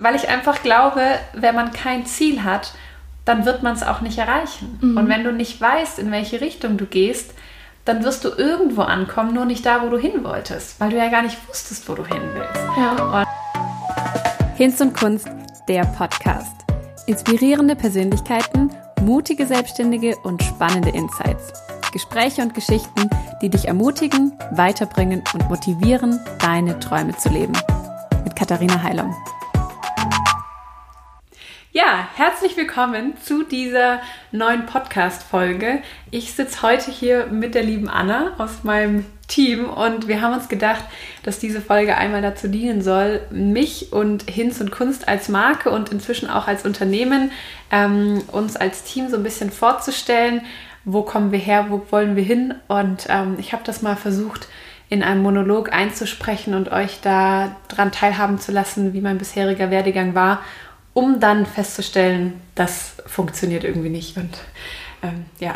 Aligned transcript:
Weil 0.00 0.14
ich 0.14 0.30
einfach 0.30 0.62
glaube, 0.62 1.02
wenn 1.34 1.54
man 1.54 1.72
kein 1.72 2.06
Ziel 2.06 2.42
hat, 2.42 2.72
dann 3.26 3.44
wird 3.44 3.62
man 3.62 3.74
es 3.74 3.82
auch 3.82 4.00
nicht 4.00 4.16
erreichen. 4.16 4.78
Mhm. 4.80 4.96
Und 4.96 5.08
wenn 5.10 5.22
du 5.22 5.30
nicht 5.30 5.60
weißt, 5.60 5.98
in 5.98 6.10
welche 6.10 6.40
Richtung 6.40 6.78
du 6.78 6.86
gehst, 6.86 7.34
dann 7.84 8.02
wirst 8.02 8.24
du 8.24 8.30
irgendwo 8.30 8.80
ankommen, 8.80 9.34
nur 9.34 9.44
nicht 9.44 9.64
da, 9.66 9.82
wo 9.82 9.90
du 9.90 9.98
hin 9.98 10.24
wolltest, 10.24 10.80
weil 10.80 10.88
du 10.88 10.96
ja 10.96 11.08
gar 11.10 11.20
nicht 11.20 11.36
wusstest, 11.48 11.86
wo 11.86 11.94
du 11.94 12.06
hin 12.06 12.22
willst. 12.32 12.62
Ja. 12.78 13.24
Hinz 14.56 14.80
und 14.80 14.96
Kunst, 14.96 15.28
der 15.68 15.84
Podcast. 15.84 16.56
Inspirierende 17.06 17.76
Persönlichkeiten, 17.76 18.70
mutige 19.02 19.46
Selbstständige 19.46 20.16
und 20.22 20.42
spannende 20.42 20.90
Insights. 20.90 21.52
Gespräche 21.92 22.40
und 22.40 22.54
Geschichten, 22.54 23.10
die 23.42 23.50
dich 23.50 23.68
ermutigen, 23.68 24.32
weiterbringen 24.52 25.22
und 25.34 25.46
motivieren, 25.50 26.20
deine 26.38 26.78
Träume 26.78 27.14
zu 27.18 27.28
leben. 27.28 27.52
Mit 28.24 28.34
Katharina 28.34 28.82
Heilung. 28.82 29.14
Ja, 31.72 32.08
herzlich 32.16 32.56
willkommen 32.56 33.16
zu 33.22 33.44
dieser 33.44 34.00
neuen 34.32 34.66
Podcast-Folge. 34.66 35.82
Ich 36.10 36.32
sitze 36.32 36.62
heute 36.62 36.90
hier 36.90 37.26
mit 37.26 37.54
der 37.54 37.62
lieben 37.62 37.88
Anna 37.88 38.32
aus 38.38 38.64
meinem 38.64 39.04
Team 39.28 39.70
und 39.70 40.08
wir 40.08 40.20
haben 40.20 40.34
uns 40.34 40.48
gedacht, 40.48 40.82
dass 41.22 41.38
diese 41.38 41.60
Folge 41.60 41.96
einmal 41.96 42.22
dazu 42.22 42.48
dienen 42.48 42.82
soll, 42.82 43.20
mich 43.30 43.92
und 43.92 44.28
Hinz 44.28 44.60
und 44.60 44.72
Kunst 44.72 45.06
als 45.06 45.28
Marke 45.28 45.70
und 45.70 45.92
inzwischen 45.92 46.28
auch 46.28 46.48
als 46.48 46.64
Unternehmen 46.64 47.30
ähm, 47.70 48.24
uns 48.32 48.56
als 48.56 48.82
Team 48.82 49.08
so 49.08 49.14
ein 49.14 49.22
bisschen 49.22 49.52
vorzustellen. 49.52 50.42
Wo 50.84 51.02
kommen 51.02 51.30
wir 51.30 51.38
her? 51.38 51.66
Wo 51.68 51.86
wollen 51.90 52.16
wir 52.16 52.24
hin? 52.24 52.52
Und 52.66 53.06
ähm, 53.08 53.36
ich 53.38 53.52
habe 53.52 53.62
das 53.62 53.80
mal 53.80 53.94
versucht, 53.94 54.48
in 54.88 55.04
einem 55.04 55.22
Monolog 55.22 55.72
einzusprechen 55.72 56.54
und 56.54 56.72
euch 56.72 56.98
da 57.00 57.54
dran 57.68 57.92
teilhaben 57.92 58.40
zu 58.40 58.50
lassen, 58.50 58.92
wie 58.92 59.00
mein 59.00 59.18
bisheriger 59.18 59.70
Werdegang 59.70 60.16
war 60.16 60.40
um 60.92 61.20
dann 61.20 61.46
festzustellen, 61.46 62.40
das 62.54 62.96
funktioniert 63.06 63.64
irgendwie 63.64 63.90
nicht. 63.90 64.16
Und 64.16 64.38
ähm, 65.02 65.26
ja, 65.38 65.54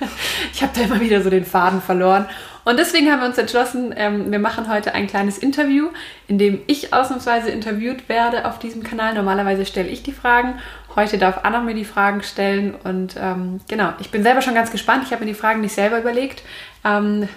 ich 0.52 0.62
habe 0.62 0.72
da 0.74 0.82
immer 0.82 1.00
wieder 1.00 1.22
so 1.22 1.30
den 1.30 1.44
Faden 1.44 1.80
verloren. 1.80 2.26
Und 2.64 2.78
deswegen 2.78 3.10
haben 3.10 3.20
wir 3.20 3.28
uns 3.28 3.38
entschlossen, 3.38 3.94
ähm, 3.96 4.30
wir 4.32 4.40
machen 4.40 4.68
heute 4.68 4.92
ein 4.92 5.06
kleines 5.06 5.38
Interview, 5.38 5.88
in 6.26 6.36
dem 6.36 6.62
ich 6.66 6.92
ausnahmsweise 6.92 7.48
interviewt 7.50 8.08
werde 8.08 8.44
auf 8.44 8.58
diesem 8.58 8.82
Kanal. 8.82 9.14
Normalerweise 9.14 9.64
stelle 9.66 9.88
ich 9.88 10.02
die 10.02 10.12
Fragen. 10.12 10.58
Heute 10.96 11.16
darf 11.16 11.40
Anna 11.44 11.60
mir 11.60 11.74
die 11.74 11.84
Fragen 11.84 12.22
stellen. 12.22 12.74
Und 12.74 13.14
ähm, 13.20 13.60
genau, 13.68 13.92
ich 14.00 14.10
bin 14.10 14.22
selber 14.22 14.42
schon 14.42 14.54
ganz 14.54 14.72
gespannt. 14.72 15.04
Ich 15.06 15.12
habe 15.12 15.24
mir 15.24 15.30
die 15.30 15.38
Fragen 15.38 15.60
nicht 15.60 15.74
selber 15.74 15.98
überlegt, 15.98 16.42
ähm, 16.84 17.28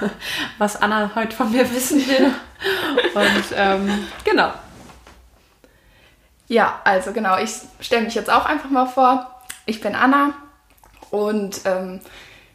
was 0.58 0.80
Anna 0.80 1.10
heute 1.14 1.36
von 1.36 1.52
mir 1.52 1.70
wissen 1.70 1.98
will. 2.08 2.30
Und 3.14 3.44
ähm, 3.56 4.06
genau, 4.24 4.52
ja, 6.48 6.80
also 6.84 7.12
genau, 7.12 7.38
ich 7.38 7.50
stelle 7.80 8.04
mich 8.04 8.14
jetzt 8.14 8.30
auch 8.30 8.46
einfach 8.46 8.70
mal 8.70 8.86
vor. 8.86 9.30
Ich 9.66 9.80
bin 9.80 9.94
Anna 9.94 10.34
und 11.10 11.60
ähm, 11.64 12.00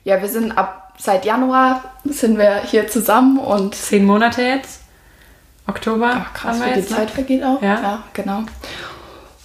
ja, 0.04 0.22
wir 0.22 0.30
sind 0.30 0.58
ab 0.58 0.84
seit 0.98 1.26
Januar 1.26 1.84
sind 2.04 2.38
wir 2.38 2.58
hier 2.64 2.88
zusammen 2.88 3.40
und 3.40 3.76
zehn 3.76 4.06
Monate 4.06 4.42
jetzt. 4.42 4.82
Oktober. 5.68 6.26
Ach, 6.26 6.34
krass, 6.34 6.60
wie 6.62 6.82
die 6.82 6.86
Zeit 6.86 7.10
vergeht 7.10 7.44
auch. 7.44 7.62
Ja, 7.62 7.82
ja 7.82 8.04
genau. 8.14 8.44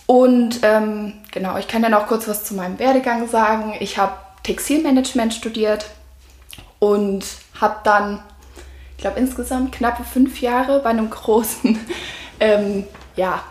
Und 0.07 0.61
ähm, 0.63 1.15
genau, 1.31 1.59
ich 1.59 1.69
kann 1.69 1.83
ja 1.83 1.89
noch 1.89 2.07
kurz 2.07 2.27
was 2.27 2.45
zu 2.45 2.55
meinem 2.55 2.79
Werdegang 2.79 3.29
sagen. 3.29 3.75
Ich 3.79 3.99
habe 3.99 4.15
Textilmanagement 4.43 5.35
studiert 5.35 5.87
und 6.79 7.25
habe 7.61 7.77
dann, 7.85 8.23
ich 8.97 9.03
glaube, 9.03 9.19
insgesamt 9.19 9.73
knappe 9.73 10.05
fünf 10.05 10.41
Jahre 10.41 10.81
bei 10.81 10.91
einem 10.91 11.11
großen 11.11 11.79
ähm, 12.41 12.85
ja, 13.17 13.43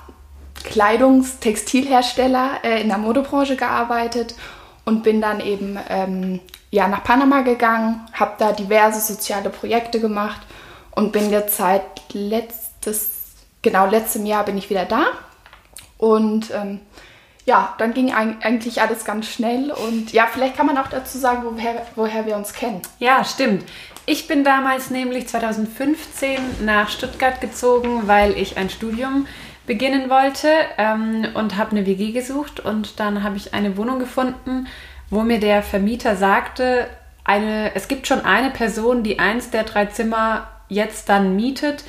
Kleidungstextilhersteller 0.64 2.60
äh, 2.64 2.82
in 2.82 2.90
der 2.90 2.98
Modebranche 2.98 3.56
gearbeitet 3.56 4.36
und 4.86 5.04
bin 5.04 5.22
dann 5.22 5.40
eben 5.40 5.78
ähm, 5.90 6.40
ja, 6.72 6.88
nach 6.88 7.04
Panama 7.04 7.42
gegangen, 7.42 8.06
habe 8.14 8.36
da 8.38 8.52
diverse 8.52 9.02
soziale 9.02 9.50
Projekte 9.50 10.00
gemacht 10.00 10.42
und 10.92 11.12
bin 11.12 11.30
jetzt 11.30 11.58
seit 11.58 11.84
letztes, 12.14 13.12
genau 13.62 13.88
letztem 13.88 14.26
Jahr 14.26 14.44
bin 14.44 14.58
ich 14.58 14.70
wieder 14.70 14.86
da. 14.86 15.06
Und 15.98 16.52
ähm, 16.52 16.82
ja, 17.46 17.76
dann 17.78 17.94
ging 17.94 18.14
eigentlich 18.14 18.82
alles 18.82 19.06
ganz 19.06 19.28
schnell 19.28 19.72
und 19.72 20.12
ja, 20.12 20.28
vielleicht 20.32 20.58
kann 20.58 20.66
man 20.66 20.78
auch 20.78 20.88
dazu 20.88 21.18
sagen, 21.18 21.44
woher, 21.46 21.86
woher 21.96 22.26
wir 22.26 22.36
uns 22.36 22.54
kennen. 22.54 22.82
Ja, 23.00 23.24
stimmt. 23.24 23.64
Ich 24.06 24.28
bin 24.28 24.44
damals 24.44 24.90
nämlich 24.90 25.28
2015 25.28 26.66
nach 26.66 26.90
Stuttgart 26.90 27.40
gezogen, 27.40 28.04
weil 28.08 28.38
ich 28.38 28.58
ein 28.58 28.70
Studium 28.70 29.28
beginnen 29.68 30.10
wollte 30.10 30.50
ähm, 30.78 31.28
und 31.36 31.58
habe 31.58 31.72
eine 31.72 31.86
WG 31.86 32.12
gesucht 32.12 32.60
und 32.60 33.00
dann 33.00 33.22
habe 33.24 33.38
ich 33.38 33.54
eine 33.54 33.78
Wohnung 33.78 34.00
gefunden, 34.00 34.68
wo 35.12 35.22
mir 35.22 35.40
der 35.40 35.62
Vermieter 35.62 36.16
sagte, 36.16 36.88
eine, 37.24 37.76
es 37.76 37.88
gibt 37.88 38.08
schon 38.08 38.26
eine 38.26 38.50
Person, 38.50 39.04
die 39.04 39.20
eins 39.20 39.52
der 39.52 39.64
drei 39.64 39.86
Zimmer 39.86 40.48
jetzt 40.70 41.10
dann 41.10 41.36
mietet 41.36 41.84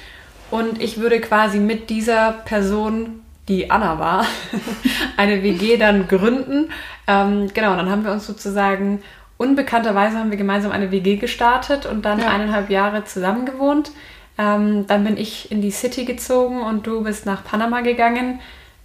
und 0.51 0.83
ich 0.83 0.99
würde 0.99 1.21
quasi 1.21 1.59
mit 1.59 1.89
dieser 1.89 2.33
Person, 2.33 3.23
die 3.49 3.71
Anna 3.71 3.99
war, 3.99 4.27
eine 5.17 5.43
WG 5.43 5.77
dann 5.77 6.09
gründen. 6.09 6.71
Ähm, 7.07 7.49
genau, 7.55 7.77
dann 7.77 7.91
haben 7.91 8.05
wir 8.05 8.13
uns 8.13 8.27
sozusagen 8.27 9.03
unbekannterweise 9.37 10.19
haben 10.19 10.31
wir 10.31 10.37
gemeinsam 10.37 10.73
eine 10.73 10.91
WG 10.91 11.17
gestartet 11.17 11.87
und 11.87 12.05
dann 12.05 12.19
ja. 12.19 12.29
eineinhalb 12.29 12.71
Jahre 12.71 13.05
zusammen 13.05 13.47
gewohnt. 13.47 13.93
Ähm, 14.39 14.87
dann 14.87 15.05
bin 15.05 15.17
ich 15.17 15.51
in 15.51 15.61
die 15.61 15.73
City 15.73 16.05
gezogen 16.05 16.63
und 16.63 16.87
du 16.87 17.03
bist 17.03 17.27
nach 17.27 17.45
Panama 17.45 17.81
gegangen. 17.81 18.41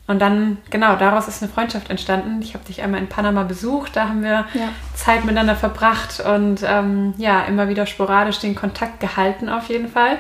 Und 0.05 0.19
dann, 0.19 0.57
genau, 0.69 0.97
daraus 0.97 1.29
ist 1.29 1.41
eine 1.41 1.51
Freundschaft 1.51 1.89
entstanden. 1.89 2.41
Ich 2.41 2.55
habe 2.55 2.65
dich 2.65 2.81
einmal 2.81 2.99
in 2.99 3.07
Panama 3.07 3.43
besucht, 3.43 3.95
da 3.95 4.09
haben 4.09 4.21
wir 4.21 4.45
ja. 4.53 4.69
Zeit 4.95 5.23
miteinander 5.23 5.55
verbracht 5.55 6.19
und 6.19 6.61
ähm, 6.65 7.13
ja, 7.17 7.45
immer 7.45 7.69
wieder 7.69 7.85
sporadisch 7.85 8.39
den 8.39 8.53
Kontakt 8.53 8.99
gehalten 8.99 9.47
auf 9.47 9.69
jeden 9.69 9.87
Fall. 9.87 10.17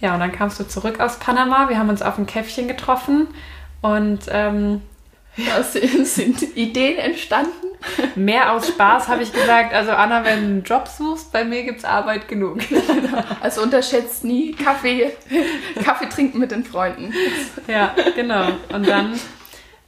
Ja, 0.00 0.12
und 0.12 0.20
dann 0.20 0.32
kamst 0.32 0.60
du 0.60 0.68
zurück 0.68 1.00
aus 1.00 1.18
Panama. 1.18 1.70
Wir 1.70 1.78
haben 1.78 1.88
uns 1.88 2.02
auf 2.02 2.18
ein 2.18 2.26
Käffchen 2.26 2.68
getroffen 2.68 3.28
und 3.80 4.20
ähm, 4.28 4.82
ja, 5.36 5.62
sind 5.62 6.42
Ideen 6.56 6.98
entstanden. 6.98 7.63
Mehr 8.14 8.52
aus 8.52 8.68
Spaß 8.68 9.08
habe 9.08 9.22
ich 9.22 9.32
gesagt. 9.32 9.74
Also 9.74 9.92
Anna, 9.92 10.24
wenn 10.24 10.40
du 10.40 10.46
einen 10.46 10.62
Job 10.62 10.88
suchst, 10.88 11.32
bei 11.32 11.44
mir 11.44 11.62
gibt 11.64 11.78
es 11.78 11.84
Arbeit 11.84 12.28
genug. 12.28 12.58
Also 13.40 13.62
unterschätzt 13.62 14.24
nie 14.24 14.52
Kaffee, 14.52 15.12
Kaffee 15.84 16.08
trinken 16.08 16.38
mit 16.38 16.50
den 16.50 16.64
Freunden. 16.64 17.12
Ja, 17.68 17.94
genau. 18.16 18.46
Und 18.72 18.88
dann, 18.88 19.20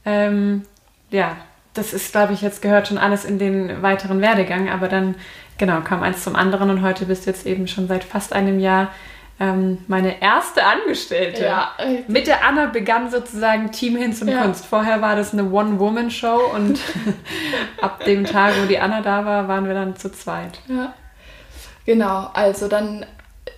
ähm, 0.05 0.62
ja, 1.11 1.37
das 1.75 1.93
ist, 1.93 2.12
glaube 2.12 2.34
ich, 2.34 2.43
jetzt 2.43 2.62
gehört 2.62 2.89
schon 2.89 2.99
alles 2.99 3.25
in 3.25 3.39
den 3.39 3.83
weiteren 3.83 4.21
Werdegang. 4.21 4.69
Aber 4.69 4.89
dann, 4.89 5.15
genau, 5.59 5.81
kam 5.81 6.03
eins 6.03 6.23
zum 6.23 6.37
anderen 6.37 6.71
und 6.71 6.83
heute 6.83 7.07
bist 7.07 7.27
du 7.27 7.31
jetzt 7.31 7.47
eben 7.47 7.67
schon 7.67 7.89
seit 7.89 8.05
fast 8.05 8.33
einem 8.33 8.61
Jahr 8.61 8.89
ähm, 9.38 9.78
meine 9.86 10.22
erste 10.22 10.64
Angestellte. 10.64 11.44
Ja, 11.44 11.72
Mit 12.08 12.26
der 12.26 12.44
Anna 12.44 12.66
begann 12.66 13.10
sozusagen 13.10 13.70
Team 13.70 13.97
Hinz 13.97 14.22
und 14.22 14.28
ja. 14.28 14.42
Kunst. 14.42 14.64
Vorher 14.64 15.02
war 15.02 15.14
das 15.14 15.32
eine 15.32 15.50
One-Woman-Show 15.50 16.52
und 16.54 16.80
ab 17.80 18.04
dem 18.04 18.24
Tag, 18.24 18.54
wo 18.62 18.66
die 18.66 18.78
Anna 18.78 19.02
da 19.02 19.24
war, 19.24 19.47
waren 19.48 19.66
wir 19.66 19.74
dann 19.74 19.97
zu 19.97 20.10
zweit. 20.10 20.60
Ja. 20.69 20.94
Genau, 21.84 22.30
also 22.32 22.66
dann 22.66 23.04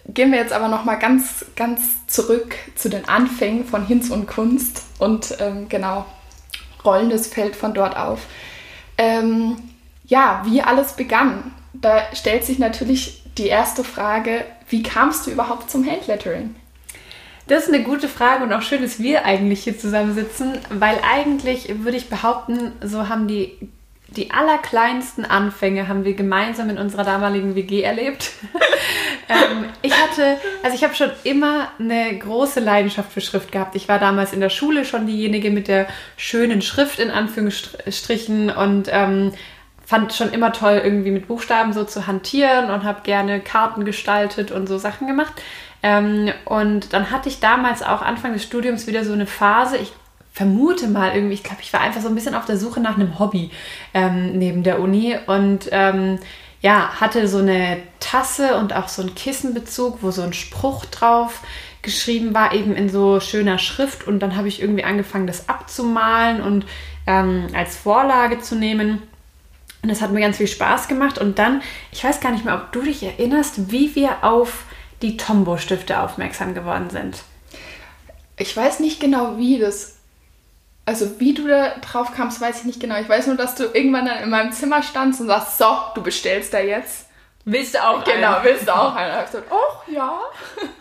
gehen 0.08 0.32
wir 0.32 0.38
jetzt 0.38 0.52
aber 0.52 0.68
noch 0.68 0.84
mal 0.84 0.96
ganz, 0.96 1.46
ganz 1.54 2.06
zurück 2.06 2.56
zu 2.74 2.88
den 2.88 3.08
Anfängen 3.08 3.64
von 3.64 3.86
Hinz 3.86 4.10
und 4.10 4.26
Kunst 4.26 4.82
und 4.98 5.36
ähm, 5.40 5.68
genau, 5.68 6.06
rollen 6.84 7.10
das 7.10 7.28
Feld 7.28 7.54
von 7.54 7.72
dort 7.72 7.96
auf. 7.96 8.26
Ähm, 8.96 9.56
ja, 10.06 10.42
wie 10.44 10.62
alles 10.62 10.94
begann. 10.94 11.54
Da 11.72 12.02
stellt 12.14 12.44
sich 12.44 12.58
natürlich 12.58 13.17
die 13.38 13.46
erste 13.46 13.84
Frage, 13.84 14.44
wie 14.68 14.82
kamst 14.82 15.26
du 15.26 15.30
überhaupt 15.30 15.70
zum 15.70 15.88
Handlettering? 15.88 16.54
Das 17.46 17.66
ist 17.66 17.72
eine 17.72 17.82
gute 17.82 18.08
Frage 18.08 18.44
und 18.44 18.52
auch 18.52 18.60
schön, 18.62 18.82
dass 18.82 19.00
wir 19.00 19.24
eigentlich 19.24 19.64
hier 19.64 19.78
zusammensitzen, 19.78 20.58
weil 20.68 20.98
eigentlich 21.02 21.82
würde 21.82 21.96
ich 21.96 22.10
behaupten, 22.10 22.72
so 22.82 23.08
haben 23.08 23.26
die, 23.26 23.56
die 24.08 24.30
allerkleinsten 24.30 25.24
Anfänge 25.24 25.88
haben 25.88 26.04
wir 26.04 26.12
gemeinsam 26.12 26.68
in 26.68 26.76
unserer 26.76 27.04
damaligen 27.04 27.54
WG 27.54 27.80
erlebt. 27.80 28.32
ähm, 29.30 29.64
ich 29.80 29.94
hatte, 29.94 30.36
also 30.62 30.76
ich 30.76 30.84
habe 30.84 30.94
schon 30.94 31.10
immer 31.24 31.68
eine 31.78 32.18
große 32.18 32.60
Leidenschaft 32.60 33.12
für 33.12 33.22
Schrift 33.22 33.50
gehabt. 33.50 33.76
Ich 33.76 33.88
war 33.88 33.98
damals 33.98 34.34
in 34.34 34.40
der 34.40 34.50
Schule 34.50 34.84
schon 34.84 35.06
diejenige 35.06 35.50
mit 35.50 35.68
der 35.68 35.86
schönen 36.18 36.60
Schrift 36.60 36.98
in 36.98 37.10
Anführungsstrichen 37.10 38.50
und 38.50 38.90
ähm, 38.92 39.32
fand 39.88 40.12
schon 40.12 40.32
immer 40.32 40.52
toll, 40.52 40.82
irgendwie 40.84 41.10
mit 41.10 41.28
Buchstaben 41.28 41.72
so 41.72 41.82
zu 41.82 42.06
hantieren 42.06 42.68
und 42.68 42.84
habe 42.84 43.00
gerne 43.04 43.40
Karten 43.40 43.86
gestaltet 43.86 44.50
und 44.50 44.66
so 44.66 44.76
Sachen 44.76 45.06
gemacht. 45.06 45.32
Ähm, 45.82 46.30
und 46.44 46.92
dann 46.92 47.10
hatte 47.10 47.30
ich 47.30 47.40
damals 47.40 47.82
auch 47.82 48.02
Anfang 48.02 48.34
des 48.34 48.42
Studiums 48.42 48.86
wieder 48.86 49.02
so 49.02 49.14
eine 49.14 49.24
Phase, 49.24 49.78
ich 49.78 49.94
vermute 50.30 50.88
mal 50.88 51.14
irgendwie, 51.14 51.32
ich 51.32 51.42
glaube, 51.42 51.62
ich 51.62 51.72
war 51.72 51.80
einfach 51.80 52.02
so 52.02 52.08
ein 52.08 52.14
bisschen 52.14 52.34
auf 52.34 52.44
der 52.44 52.58
Suche 52.58 52.80
nach 52.80 52.96
einem 52.96 53.18
Hobby 53.18 53.50
ähm, 53.94 54.38
neben 54.38 54.62
der 54.62 54.78
Uni 54.78 55.16
und 55.26 55.70
ähm, 55.70 56.18
ja, 56.60 57.00
hatte 57.00 57.26
so 57.26 57.38
eine 57.38 57.78
Tasse 57.98 58.56
und 58.56 58.74
auch 58.74 58.88
so 58.88 59.00
einen 59.00 59.14
Kissenbezug, 59.14 60.02
wo 60.02 60.10
so 60.10 60.20
ein 60.20 60.34
Spruch 60.34 60.84
drauf 60.84 61.40
geschrieben 61.80 62.34
war, 62.34 62.52
eben 62.52 62.76
in 62.76 62.90
so 62.90 63.20
schöner 63.20 63.56
Schrift. 63.56 64.06
Und 64.06 64.18
dann 64.18 64.36
habe 64.36 64.48
ich 64.48 64.60
irgendwie 64.60 64.84
angefangen, 64.84 65.26
das 65.26 65.48
abzumalen 65.48 66.42
und 66.42 66.66
ähm, 67.06 67.46
als 67.54 67.74
Vorlage 67.74 68.40
zu 68.40 68.54
nehmen. 68.54 69.02
Und 69.82 69.90
das 69.90 70.00
hat 70.00 70.10
mir 70.10 70.20
ganz 70.20 70.36
viel 70.38 70.48
Spaß 70.48 70.88
gemacht. 70.88 71.18
Und 71.18 71.38
dann, 71.38 71.62
ich 71.92 72.02
weiß 72.02 72.20
gar 72.20 72.32
nicht 72.32 72.44
mehr, 72.44 72.54
ob 72.54 72.72
du 72.72 72.82
dich 72.82 73.02
erinnerst, 73.02 73.70
wie 73.70 73.94
wir 73.94 74.24
auf 74.24 74.64
die 75.02 75.16
Tombow-Stifte 75.16 76.00
aufmerksam 76.00 76.54
geworden 76.54 76.90
sind. 76.90 77.22
Ich 78.36 78.56
weiß 78.56 78.80
nicht 78.80 79.00
genau, 79.00 79.38
wie 79.38 79.58
das. 79.58 79.96
Also 80.84 81.20
wie 81.20 81.34
du 81.34 81.46
da 81.46 81.76
drauf 81.80 82.12
kamst, 82.14 82.40
weiß 82.40 82.60
ich 82.60 82.64
nicht 82.64 82.80
genau. 82.80 82.98
Ich 82.98 83.08
weiß 83.08 83.26
nur, 83.26 83.36
dass 83.36 83.54
du 83.54 83.64
irgendwann 83.64 84.06
dann 84.06 84.22
in 84.22 84.30
meinem 84.30 84.52
Zimmer 84.52 84.82
standst 84.82 85.20
und 85.20 85.26
sagst, 85.26 85.58
so, 85.58 85.66
du 85.94 86.02
bestellst 86.02 86.54
da 86.54 86.60
jetzt. 86.60 87.07
Willst 87.50 87.74
du 87.74 87.78
auch 87.82 88.04
Genau, 88.04 88.34
einen? 88.34 88.44
willst 88.44 88.68
du 88.68 88.76
auch 88.76 88.94
einen? 88.94 89.10
Da 89.12 89.20
ich 89.20 89.26
gesagt, 89.26 89.46
oh 89.50 89.90
ja. 89.90 90.20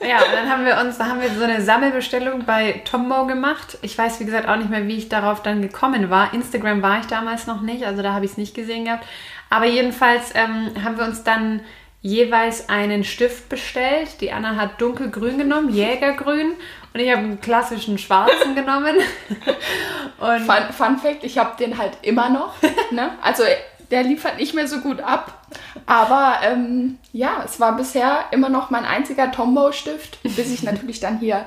Ja, 0.06 0.18
und 0.18 0.34
dann 0.34 0.50
haben 0.50 0.66
wir 0.66 0.78
uns, 0.78 0.98
da 0.98 1.06
haben 1.06 1.22
wir 1.22 1.30
so 1.30 1.44
eine 1.44 1.62
Sammelbestellung 1.62 2.44
bei 2.46 2.82
Tombow 2.84 3.26
gemacht. 3.26 3.78
Ich 3.82 3.98
weiß, 3.98 4.20
wie 4.20 4.26
gesagt, 4.26 4.50
auch 4.50 4.58
nicht 4.58 4.70
mehr, 4.70 4.86
wie 4.86 4.98
ich 4.98 5.08
darauf 5.08 5.42
dann 5.42 5.62
gekommen 5.62 6.10
war. 6.10 6.34
Instagram 6.34 6.82
war 6.82 7.00
ich 7.00 7.06
damals 7.06 7.48
noch 7.48 7.62
nicht, 7.62 7.86
also 7.86 8.02
da 8.02 8.12
habe 8.12 8.26
ich 8.26 8.32
es 8.32 8.38
nicht 8.38 8.54
gesehen 8.54 8.84
gehabt. 8.84 9.06
Aber 9.50 9.66
jedenfalls 9.66 10.32
ähm, 10.36 10.72
haben 10.84 10.98
wir 10.98 11.06
uns 11.06 11.24
dann 11.24 11.62
jeweils 12.02 12.68
einen 12.68 13.06
Stift 13.06 13.48
bestellt. 13.48 14.20
Die 14.20 14.34
Anna 14.34 14.58
hat 14.58 14.82
dunkelgrün 14.82 15.38
genommen, 15.38 15.70
Jägergrün. 15.70 16.52
Und 16.94 17.00
ich 17.00 17.10
habe 17.10 17.22
einen 17.22 17.40
klassischen 17.40 17.98
schwarzen 17.98 18.56
genommen. 18.56 18.98
Und 20.20 20.40
Fun, 20.42 20.64
Fun 20.72 20.98
Fact, 20.98 21.24
ich 21.24 21.38
habe 21.38 21.56
den 21.58 21.78
halt 21.78 21.98
immer 22.02 22.30
noch. 22.30 22.54
Ne? 22.92 23.12
Also 23.22 23.44
der 23.92 24.04
liefert 24.04 24.38
nicht 24.38 24.54
mehr 24.54 24.68
so 24.68 24.80
gut 24.80 25.00
ab. 25.02 25.46
Aber 25.86 26.40
ähm, 26.44 26.98
ja, 27.14 27.44
es 27.46 27.60
war 27.60 27.76
bisher 27.78 28.26
immer 28.32 28.50
noch 28.50 28.70
mein 28.70 28.86
einziger 28.86 29.32
Tombow-Stift, 29.32 30.20
bis 30.24 30.52
ich 30.52 30.64
natürlich 30.64 31.00
dann 31.00 31.20
hier 31.20 31.46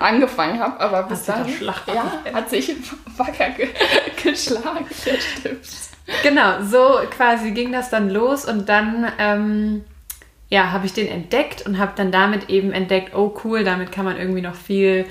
angefangen 0.00 0.60
habe. 0.60 0.80
Aber 0.80 1.02
bis 1.04 1.26
sich 1.26 1.34
dann 1.34 1.48
ja, 1.94 2.12
hat 2.32 2.50
sich 2.50 2.74
wacker 3.16 3.50
ge 3.50 3.68
geschlagen, 4.22 4.86
der 5.04 5.20
Stift. 5.20 5.92
Genau, 6.22 6.62
so 6.62 7.00
quasi 7.10 7.52
ging 7.52 7.72
das 7.72 7.90
dann 7.90 8.10
los 8.10 8.44
und 8.44 8.68
dann 8.68 9.10
ähm, 9.18 9.84
ja, 10.48 10.72
habe 10.72 10.84
ich 10.84 10.92
den 10.92 11.08
entdeckt 11.08 11.64
und 11.64 11.78
habe 11.78 11.92
dann 11.96 12.12
damit 12.12 12.50
eben 12.50 12.72
entdeckt, 12.72 13.14
oh 13.14 13.34
cool, 13.44 13.64
damit 13.64 13.90
kann 13.92 14.04
man 14.04 14.18
irgendwie 14.18 14.42
noch 14.42 14.54
viel 14.54 15.06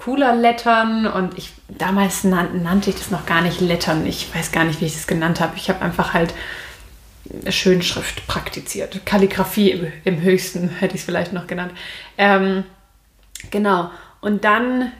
cooler 0.00 0.34
lettern 0.34 1.06
und 1.06 1.36
ich 1.36 1.52
damals 1.68 2.24
nan 2.24 2.62
nannte 2.62 2.88
ich 2.88 2.96
das 2.96 3.10
noch 3.10 3.26
gar 3.26 3.42
nicht 3.42 3.60
lettern. 3.60 4.06
Ich 4.06 4.34
weiß 4.34 4.50
gar 4.50 4.64
nicht, 4.64 4.80
wie 4.80 4.86
ich 4.86 4.94
das 4.94 5.06
genannt 5.06 5.40
habe. 5.40 5.52
Ich 5.56 5.68
habe 5.68 5.82
einfach 5.82 6.14
halt 6.14 6.32
Schönschrift 7.50 8.26
praktiziert. 8.26 9.04
Kalligrafie 9.04 9.72
im, 9.72 9.92
im 10.04 10.22
höchsten 10.22 10.70
hätte 10.70 10.94
ich 10.94 11.02
es 11.02 11.04
vielleicht 11.04 11.34
noch 11.34 11.46
genannt. 11.46 11.72
Ähm, 12.16 12.64
genau. 13.50 13.90
Und 14.22 14.44
dann 14.44 14.90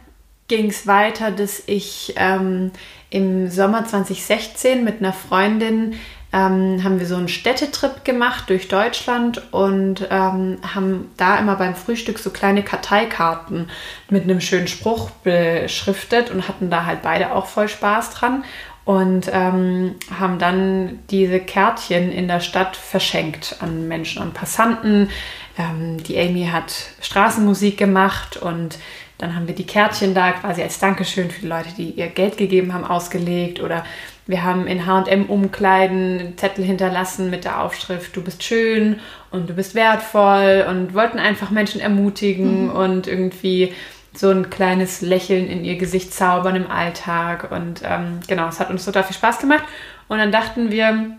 ging 0.48 0.68
es 0.68 0.86
weiter, 0.86 1.30
dass 1.30 1.62
ich 1.64 2.12
ähm, 2.16 2.70
im 3.08 3.48
Sommer 3.48 3.86
2016 3.86 4.84
mit 4.84 4.98
einer 4.98 5.14
Freundin 5.14 5.94
ähm, 6.32 6.82
haben 6.84 7.00
wir 7.00 7.06
so 7.06 7.16
einen 7.16 7.28
Städtetrip 7.28 8.04
gemacht 8.04 8.48
durch 8.48 8.68
Deutschland 8.68 9.52
und 9.52 10.06
ähm, 10.10 10.58
haben 10.74 11.10
da 11.16 11.38
immer 11.38 11.56
beim 11.56 11.74
Frühstück 11.74 12.18
so 12.18 12.30
kleine 12.30 12.62
Karteikarten 12.62 13.68
mit 14.08 14.24
einem 14.24 14.40
schönen 14.40 14.68
Spruch 14.68 15.10
beschriftet 15.24 16.30
und 16.30 16.46
hatten 16.46 16.70
da 16.70 16.84
halt 16.86 17.02
beide 17.02 17.32
auch 17.32 17.46
voll 17.46 17.68
Spaß 17.68 18.10
dran 18.10 18.44
und 18.84 19.30
ähm, 19.32 19.96
haben 20.18 20.38
dann 20.38 21.00
diese 21.10 21.40
Kärtchen 21.40 22.12
in 22.12 22.28
der 22.28 22.40
Stadt 22.40 22.76
verschenkt 22.76 23.56
an 23.60 23.88
Menschen 23.88 24.22
und 24.22 24.32
Passanten. 24.34 25.10
Ähm, 25.58 26.02
die 26.02 26.18
Amy 26.18 26.46
hat 26.46 26.72
Straßenmusik 27.00 27.76
gemacht 27.76 28.36
und 28.36 28.78
dann 29.20 29.36
haben 29.36 29.46
wir 29.46 29.54
die 29.54 29.66
Kärtchen 29.66 30.14
da 30.14 30.32
quasi 30.32 30.62
als 30.62 30.78
Dankeschön 30.78 31.30
für 31.30 31.42
die 31.42 31.46
Leute, 31.46 31.68
die 31.76 31.90
ihr 31.90 32.06
Geld 32.06 32.38
gegeben 32.38 32.72
haben, 32.72 32.84
ausgelegt. 32.84 33.60
Oder 33.60 33.84
wir 34.30 34.44
haben 34.44 34.66
in 34.66 34.86
HM-Umkleiden 34.86 36.34
Zettel 36.36 36.64
hinterlassen 36.64 37.30
mit 37.30 37.44
der 37.44 37.60
Aufschrift, 37.60 38.14
du 38.14 38.22
bist 38.22 38.42
schön 38.42 39.00
und 39.30 39.50
du 39.50 39.54
bist 39.54 39.74
wertvoll 39.74 40.64
und 40.68 40.94
wollten 40.94 41.18
einfach 41.18 41.50
Menschen 41.50 41.80
ermutigen 41.80 42.66
mhm. 42.66 42.70
und 42.70 43.06
irgendwie 43.06 43.74
so 44.14 44.30
ein 44.30 44.50
kleines 44.50 45.00
Lächeln 45.00 45.48
in 45.48 45.64
ihr 45.64 45.76
Gesicht 45.76 46.14
zaubern 46.14 46.56
im 46.56 46.70
Alltag. 46.70 47.50
Und 47.50 47.82
ähm, 47.84 48.20
genau, 48.26 48.48
es 48.48 48.60
hat 48.60 48.70
uns 48.70 48.84
total 48.84 49.04
viel 49.04 49.16
Spaß 49.16 49.38
gemacht. 49.38 49.64
Und 50.08 50.18
dann 50.18 50.32
dachten 50.32 50.70
wir, 50.70 51.16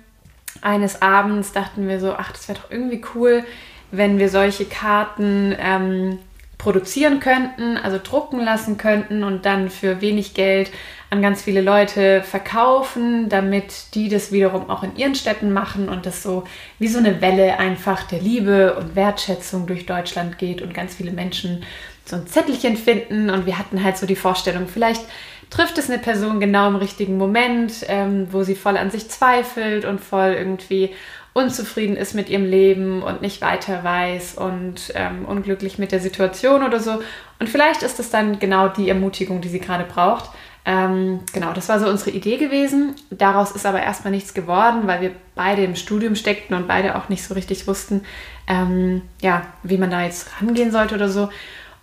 eines 0.62 1.02
Abends 1.02 1.52
dachten 1.52 1.88
wir 1.88 2.00
so, 2.00 2.14
ach, 2.14 2.32
das 2.32 2.48
wäre 2.48 2.60
doch 2.60 2.72
irgendwie 2.72 3.02
cool, 3.16 3.44
wenn 3.92 4.20
wir 4.20 4.30
solche 4.30 4.66
Karten 4.66 5.56
ähm, 5.60 6.20
produzieren 6.62 7.20
könnten, 7.20 7.76
also 7.76 8.00
drucken 8.02 8.40
lassen 8.40 8.78
könnten 8.78 9.24
und 9.24 9.48
dann 9.48 9.72
für 9.72 10.00
wenig 10.00 10.36
Geld 10.36 10.70
an 11.10 11.24
ganz 11.24 11.42
viele 11.42 11.60
Leute 11.60 12.22
verkaufen, 12.22 13.30
damit 13.30 13.96
die 13.96 14.10
das 14.10 14.32
wiederum 14.32 14.70
auch 14.70 14.84
in 14.84 14.96
ihren 14.96 15.16
Städten 15.16 15.52
machen 15.54 15.90
und 15.90 16.06
das 16.06 16.22
so 16.22 16.44
wie 16.78 16.88
so 16.88 17.00
eine 17.00 17.20
Welle 17.20 17.58
einfach 17.58 18.04
der 18.04 18.20
Liebe 18.20 18.76
und 18.76 18.96
Wertschätzung 18.96 19.66
durch 19.66 19.88
Deutschland 19.88 20.38
geht 20.38 20.62
und 20.62 20.72
ganz 20.72 20.94
viele 20.94 21.12
Menschen 21.12 21.64
so 22.06 22.16
ein 22.16 22.28
Zettelchen 22.28 22.78
finden. 22.78 23.32
Und 23.32 23.48
wir 23.48 23.58
hatten 23.58 23.84
halt 23.84 23.98
so 23.98 24.06
die 24.06 24.16
Vorstellung, 24.16 24.68
vielleicht 24.68 25.04
trifft 25.50 25.80
es 25.80 25.90
eine 25.90 26.00
Person 26.00 26.40
genau 26.40 26.68
im 26.68 26.76
richtigen 26.76 27.18
Moment, 27.18 27.86
ähm, 27.88 28.28
wo 28.32 28.44
sie 28.44 28.56
voll 28.56 28.78
an 28.78 28.92
sich 28.92 29.10
zweifelt 29.10 29.84
und 29.84 30.00
voll 30.00 30.36
irgendwie 30.38 30.92
unzufrieden 31.34 31.96
ist 31.96 32.14
mit 32.14 32.30
ihrem 32.30 32.46
Leben 32.46 33.04
und 33.04 33.22
nicht 33.22 33.42
weiter 33.42 33.84
weiß 33.84 34.36
und 34.36 34.92
ähm, 34.96 35.26
unglücklich 35.26 35.78
mit 35.78 35.92
der 35.92 36.00
Situation 36.02 36.64
oder 36.64 36.80
so. 36.80 37.02
Und 37.40 37.50
vielleicht 37.50 37.84
ist 37.84 38.00
es 38.00 38.10
dann 38.10 38.40
genau 38.40 38.68
die 38.68 38.90
Ermutigung, 38.90 39.42
die 39.42 39.50
sie 39.50 39.60
gerade 39.60 39.86
braucht. 39.86 40.30
Ähm, 40.64 41.22
genau, 41.34 41.54
das 41.54 41.70
war 41.70 41.80
so 41.80 41.88
unsere 41.88 42.12
Idee 42.12 42.38
gewesen. 42.38 42.96
Daraus 43.10 43.52
ist 43.52 43.66
aber 43.66 43.82
erstmal 43.82 44.12
nichts 44.12 44.34
geworden, 44.34 44.82
weil 44.86 45.02
wir 45.02 45.12
beide 45.34 45.64
im 45.64 45.76
Studium 45.76 46.16
steckten 46.16 46.56
und 46.56 46.68
beide 46.68 46.96
auch 46.96 47.10
nicht 47.10 47.24
so 47.24 47.34
richtig 47.34 47.66
wussten, 47.68 48.04
ähm, 48.48 49.02
ja, 49.22 49.44
wie 49.64 49.78
man 49.78 49.90
da 49.90 50.04
jetzt 50.04 50.30
rangehen 50.40 50.72
sollte 50.72 50.96
oder 50.96 51.10
so. 51.10 51.30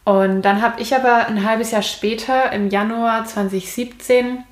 Und 0.04 0.42
dann 0.42 0.62
habe 0.62 0.80
ich 0.80 0.94
aber 0.94 1.26
ein 1.26 1.44
halbes 1.44 1.70
Jahr 1.70 1.82
später, 1.82 2.52
im 2.52 2.68
Januar 2.68 3.24
2017, 3.24 4.44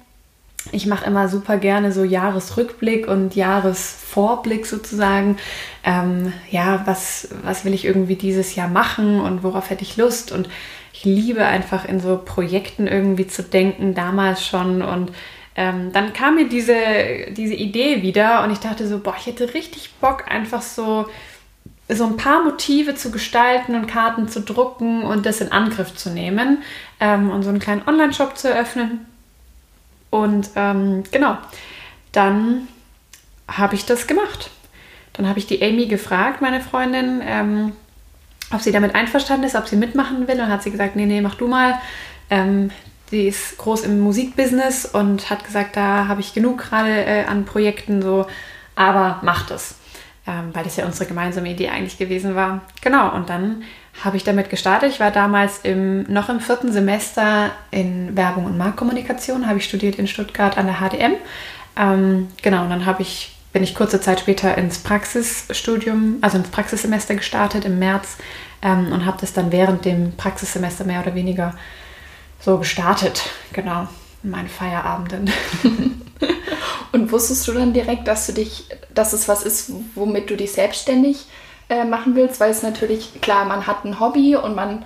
ich 0.72 0.86
mache 0.86 1.06
immer 1.06 1.28
super 1.28 1.56
gerne 1.56 1.92
so 1.92 2.04
Jahresrückblick 2.04 3.08
und 3.08 3.34
Jahresvorblick 3.34 4.66
sozusagen. 4.66 5.38
Ähm, 5.84 6.32
ja, 6.50 6.82
was, 6.86 7.28
was 7.42 7.64
will 7.64 7.74
ich 7.74 7.84
irgendwie 7.84 8.16
dieses 8.16 8.54
Jahr 8.54 8.68
machen 8.68 9.20
und 9.20 9.42
worauf 9.42 9.70
hätte 9.70 9.82
ich 9.82 9.96
Lust? 9.96 10.32
Und 10.32 10.48
ich 10.92 11.04
liebe 11.04 11.44
einfach 11.44 11.84
in 11.84 12.00
so 12.00 12.20
Projekten 12.24 12.86
irgendwie 12.86 13.26
zu 13.26 13.42
denken, 13.42 13.94
damals 13.94 14.44
schon. 14.44 14.82
Und 14.82 15.12
ähm, 15.54 15.92
dann 15.92 16.12
kam 16.12 16.36
mir 16.36 16.48
diese, 16.48 16.74
diese 17.30 17.54
Idee 17.54 18.02
wieder 18.02 18.42
und 18.44 18.50
ich 18.50 18.58
dachte 18.58 18.86
so, 18.86 18.98
boah, 18.98 19.14
ich 19.18 19.26
hätte 19.26 19.54
richtig 19.54 19.94
Bock, 20.00 20.30
einfach 20.30 20.62
so, 20.62 21.06
so 21.88 22.04
ein 22.04 22.16
paar 22.16 22.42
Motive 22.42 22.94
zu 22.94 23.10
gestalten 23.10 23.74
und 23.74 23.86
Karten 23.86 24.28
zu 24.28 24.40
drucken 24.40 25.02
und 25.02 25.26
das 25.26 25.40
in 25.40 25.52
Angriff 25.52 25.94
zu 25.94 26.10
nehmen 26.10 26.62
ähm, 27.00 27.30
und 27.30 27.42
so 27.42 27.50
einen 27.50 27.60
kleinen 27.60 27.86
Online-Shop 27.86 28.36
zu 28.36 28.50
eröffnen 28.50 29.06
und 30.10 30.50
ähm, 30.56 31.04
genau, 31.10 31.36
dann 32.12 32.68
habe 33.48 33.74
ich 33.74 33.84
das 33.84 34.06
gemacht. 34.06 34.50
Dann 35.12 35.28
habe 35.28 35.38
ich 35.38 35.46
die 35.46 35.62
Amy 35.62 35.86
gefragt, 35.86 36.42
meine 36.42 36.60
Freundin, 36.60 37.22
ähm, 37.24 37.72
ob 38.52 38.60
sie 38.60 38.72
damit 38.72 38.94
einverstanden 38.94 39.46
ist, 39.46 39.56
ob 39.56 39.66
sie 39.66 39.76
mitmachen 39.76 40.28
will. 40.28 40.40
Und 40.40 40.48
hat 40.48 40.62
sie 40.62 40.70
gesagt, 40.70 40.96
nee, 40.96 41.06
nee, 41.06 41.20
mach 41.20 41.34
du 41.34 41.48
mal. 41.48 41.80
Ähm, 42.30 42.70
die 43.10 43.28
ist 43.28 43.56
groß 43.58 43.84
im 43.84 44.00
Musikbusiness 44.00 44.84
und 44.84 45.30
hat 45.30 45.44
gesagt, 45.44 45.76
da 45.76 46.08
habe 46.08 46.20
ich 46.20 46.34
genug 46.34 46.58
gerade 46.58 47.04
äh, 47.04 47.24
an 47.24 47.44
Projekten 47.44 48.02
so, 48.02 48.26
aber 48.74 49.20
macht 49.22 49.50
es. 49.50 49.76
Ähm, 50.26 50.50
weil 50.52 50.64
das 50.64 50.76
ja 50.76 50.84
unsere 50.86 51.06
gemeinsame 51.06 51.50
Idee 51.50 51.68
eigentlich 51.68 51.98
gewesen 51.98 52.34
war. 52.34 52.62
Genau, 52.82 53.14
und 53.14 53.28
dann 53.30 53.62
habe 54.04 54.16
ich 54.16 54.24
damit 54.24 54.50
gestartet. 54.50 54.92
Ich 54.92 55.00
war 55.00 55.10
damals 55.10 55.60
im, 55.62 56.02
noch 56.12 56.28
im 56.28 56.40
vierten 56.40 56.72
Semester 56.72 57.50
in 57.70 58.16
Werbung 58.16 58.44
und 58.44 58.58
Marktkommunikation, 58.58 59.46
habe 59.46 59.58
ich 59.58 59.64
studiert 59.64 59.96
in 59.96 60.06
Stuttgart 60.06 60.58
an 60.58 60.66
der 60.66 60.76
HDM. 60.76 61.14
Ähm, 61.76 62.28
genau, 62.42 62.64
und 62.64 62.70
dann 62.70 62.86
habe 62.86 63.02
ich, 63.02 63.36
bin 63.52 63.62
ich 63.62 63.74
kurze 63.74 64.00
Zeit 64.00 64.20
später 64.20 64.56
ins 64.58 64.78
Praxisstudium, 64.78 66.18
also 66.20 66.38
ins 66.38 66.48
Praxissemester 66.48 67.14
gestartet 67.14 67.64
im 67.64 67.78
März 67.78 68.16
ähm, 68.62 68.92
und 68.92 69.06
habe 69.06 69.18
das 69.20 69.32
dann 69.32 69.52
während 69.52 69.84
dem 69.84 70.16
Praxissemester 70.16 70.84
mehr 70.84 71.00
oder 71.00 71.14
weniger 71.14 71.54
so 72.40 72.58
gestartet. 72.58 73.22
Genau, 73.52 73.88
in 74.22 74.30
meinen 74.30 74.48
Feierabenden. 74.48 75.30
und 76.92 77.12
wusstest 77.12 77.48
du 77.48 77.52
dann 77.52 77.72
direkt, 77.72 78.06
dass 78.08 78.26
du 78.26 78.32
dich, 78.32 78.66
dass 78.94 79.14
es 79.14 79.26
was 79.26 79.42
ist, 79.42 79.72
womit 79.94 80.28
du 80.28 80.36
dich 80.36 80.52
selbstständig 80.52 81.26
äh, 81.68 81.84
machen 81.84 82.14
willst, 82.14 82.40
weil 82.40 82.50
es 82.50 82.62
natürlich, 82.62 83.20
klar, 83.20 83.44
man 83.44 83.66
hat 83.66 83.84
ein 83.84 84.00
Hobby 84.00 84.36
und 84.36 84.54
man 84.54 84.84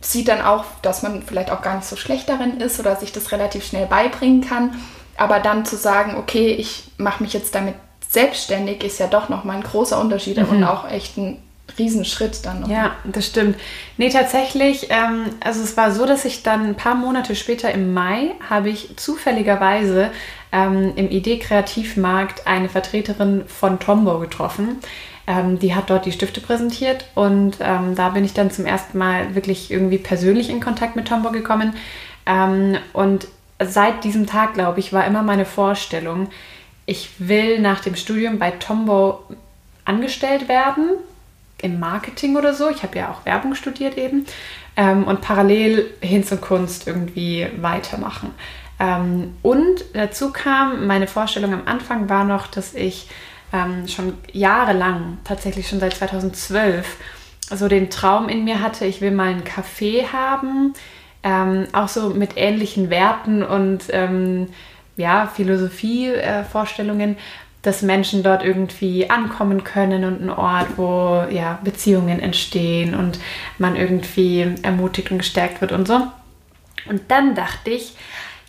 sieht 0.00 0.28
dann 0.28 0.42
auch, 0.42 0.64
dass 0.82 1.02
man 1.02 1.22
vielleicht 1.22 1.50
auch 1.50 1.62
gar 1.62 1.76
nicht 1.76 1.86
so 1.86 1.96
schlecht 1.96 2.28
darin 2.28 2.60
ist 2.60 2.78
oder 2.78 2.96
sich 2.96 3.12
das 3.12 3.32
relativ 3.32 3.64
schnell 3.64 3.86
beibringen 3.86 4.42
kann. 4.42 4.74
Aber 5.16 5.40
dann 5.40 5.64
zu 5.64 5.76
sagen, 5.76 6.16
okay, 6.16 6.52
ich 6.52 6.90
mache 6.98 7.22
mich 7.22 7.32
jetzt 7.32 7.54
damit 7.54 7.74
selbstständig, 8.08 8.84
ist 8.84 8.98
ja 8.98 9.06
doch 9.06 9.28
nochmal 9.28 9.56
ein 9.56 9.62
großer 9.62 10.00
Unterschied 10.00 10.36
mhm. 10.36 10.48
und 10.48 10.64
auch 10.64 10.88
echt 10.90 11.16
ein 11.16 11.42
Riesenschritt 11.78 12.44
dann 12.46 12.60
noch. 12.60 12.68
Ja, 12.68 12.92
das 13.04 13.26
stimmt. 13.26 13.56
Nee, 13.96 14.10
tatsächlich, 14.10 14.88
ähm, 14.90 15.24
also 15.40 15.62
es 15.62 15.76
war 15.76 15.90
so, 15.90 16.06
dass 16.06 16.24
ich 16.24 16.42
dann 16.42 16.64
ein 16.66 16.74
paar 16.76 16.94
Monate 16.94 17.34
später 17.34 17.72
im 17.72 17.92
Mai 17.92 18.32
habe 18.48 18.68
ich 18.68 18.96
zufälligerweise 18.96 20.10
ähm, 20.52 20.92
im 20.96 21.10
ID-Kreativmarkt 21.10 22.46
eine 22.46 22.68
Vertreterin 22.68 23.44
von 23.46 23.80
Tombow 23.80 24.20
getroffen. 24.20 24.78
Ähm, 25.26 25.58
die 25.58 25.74
hat 25.74 25.90
dort 25.90 26.06
die 26.06 26.12
Stifte 26.12 26.40
präsentiert 26.40 27.04
und 27.14 27.56
ähm, 27.60 27.94
da 27.96 28.10
bin 28.10 28.24
ich 28.24 28.32
dann 28.32 28.50
zum 28.50 28.64
ersten 28.64 28.96
Mal 28.96 29.34
wirklich 29.34 29.70
irgendwie 29.70 29.98
persönlich 29.98 30.50
in 30.50 30.60
Kontakt 30.60 30.94
mit 30.94 31.08
Tombow 31.08 31.32
gekommen. 31.32 31.74
Ähm, 32.26 32.76
und 32.92 33.26
seit 33.60 34.04
diesem 34.04 34.26
Tag, 34.26 34.54
glaube 34.54 34.80
ich, 34.80 34.92
war 34.92 35.04
immer 35.04 35.22
meine 35.22 35.44
Vorstellung, 35.44 36.28
ich 36.86 37.10
will 37.18 37.60
nach 37.60 37.80
dem 37.80 37.96
Studium 37.96 38.38
bei 38.38 38.52
Tombow 38.52 39.20
angestellt 39.84 40.48
werden, 40.48 40.90
im 41.62 41.80
Marketing 41.80 42.36
oder 42.36 42.54
so. 42.54 42.68
Ich 42.68 42.82
habe 42.82 42.98
ja 42.98 43.10
auch 43.10 43.24
Werbung 43.24 43.54
studiert 43.54 43.96
eben. 43.96 44.26
Ähm, 44.76 45.04
und 45.04 45.22
parallel 45.22 45.86
Hinz 46.00 46.30
und 46.32 46.42
Kunst 46.42 46.86
irgendwie 46.86 47.48
weitermachen. 47.60 48.32
Ähm, 48.78 49.34
und 49.42 49.84
dazu 49.94 50.32
kam, 50.32 50.86
meine 50.86 51.06
Vorstellung 51.06 51.54
am 51.54 51.62
Anfang 51.66 52.08
war 52.08 52.24
noch, 52.24 52.46
dass 52.46 52.74
ich 52.74 53.08
ähm, 53.56 53.88
schon 53.88 54.14
jahrelang, 54.32 55.18
tatsächlich 55.24 55.68
schon 55.68 55.80
seit 55.80 55.94
2012, 55.94 56.96
so 57.50 57.68
den 57.68 57.90
Traum 57.90 58.28
in 58.28 58.44
mir 58.44 58.60
hatte, 58.60 58.84
ich 58.84 59.00
will 59.00 59.12
mal 59.12 59.28
ein 59.28 59.44
Café 59.44 60.12
haben, 60.12 60.74
ähm, 61.22 61.66
auch 61.72 61.88
so 61.88 62.10
mit 62.10 62.32
ähnlichen 62.36 62.90
Werten 62.90 63.42
und 63.42 63.84
ähm, 63.90 64.48
ja, 64.96 65.26
Philosophie-Vorstellungen, 65.26 67.14
äh, 67.14 67.18
dass 67.62 67.82
Menschen 67.82 68.22
dort 68.22 68.44
irgendwie 68.44 69.10
ankommen 69.10 69.64
können 69.64 70.04
und 70.04 70.22
ein 70.22 70.30
Ort, 70.30 70.68
wo 70.76 71.24
ja, 71.30 71.58
Beziehungen 71.64 72.20
entstehen 72.20 72.94
und 72.94 73.18
man 73.58 73.74
irgendwie 73.74 74.54
ermutigt 74.62 75.10
und 75.10 75.18
gestärkt 75.18 75.60
wird 75.60 75.72
und 75.72 75.88
so. 75.88 76.00
Und 76.88 77.02
dann 77.08 77.34
dachte 77.34 77.70
ich, 77.70 77.94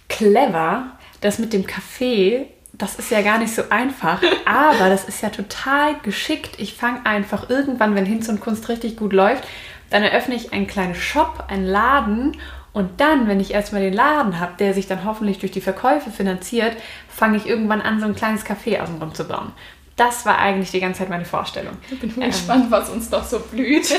clever, 0.08 0.92
das 1.22 1.40
mit 1.40 1.52
dem 1.54 1.66
Kaffee, 1.66 2.48
das 2.77 2.96
ist 2.96 3.12
ja 3.12 3.22
gar 3.22 3.39
nicht 3.39 3.53
so 3.53 3.63
einfach, 3.69 4.22
aber 4.46 4.89
das 4.89 5.05
ist 5.05 5.22
ja 5.22 5.29
total 5.29 5.96
geschickt. 6.03 6.55
Ich 6.57 6.74
fange 6.75 7.05
einfach 7.05 7.50
irgendwann, 7.50 7.96
wenn 7.96 8.05
Hinz 8.05 8.29
und 8.29 8.39
Kunst 8.39 8.69
richtig 8.69 8.98
gut 8.98 9.13
läuft, 9.13 9.43
dann 9.89 10.03
eröffne 10.03 10.36
ich 10.36 10.53
einen 10.53 10.67
kleinen 10.67 10.96
Shop, 10.96 11.46
einen 11.48 11.65
Laden 11.65 12.38
und 12.74 13.01
dann, 13.01 13.27
wenn 13.27 13.39
ich 13.39 13.53
erstmal 13.53 13.81
den 13.81 13.93
Laden 13.93 14.39
habe, 14.39 14.53
der 14.60 14.74
sich 14.74 14.88
dann 14.88 15.03
hoffentlich 15.03 15.39
durch 15.39 15.51
die 15.51 15.62
Verkäufe 15.62 16.12
finanziert, 16.12 16.77
fange 17.10 17.38
ich 17.38 17.48
irgendwann 17.48 17.81
an, 17.81 18.00
so 18.00 18.05
ein 18.05 18.15
kleines 18.15 18.46
Café 18.46 18.79
außenrum 18.79 19.15
zu 19.15 19.24
bauen. 19.24 19.51
Das 19.96 20.27
war 20.27 20.38
eigentlich 20.38 20.69
die 20.69 20.79
ganze 20.79 21.00
Zeit 21.00 21.10
meine 21.10 21.25
Vorstellung. 21.25 21.75
Ich 21.89 22.00
bin 22.00 22.13
ähm, 22.22 22.27
gespannt, 22.27 22.69
was 22.69 22.91
uns 22.91 23.10
doch 23.10 23.24
so 23.24 23.39
blüht. 23.39 23.89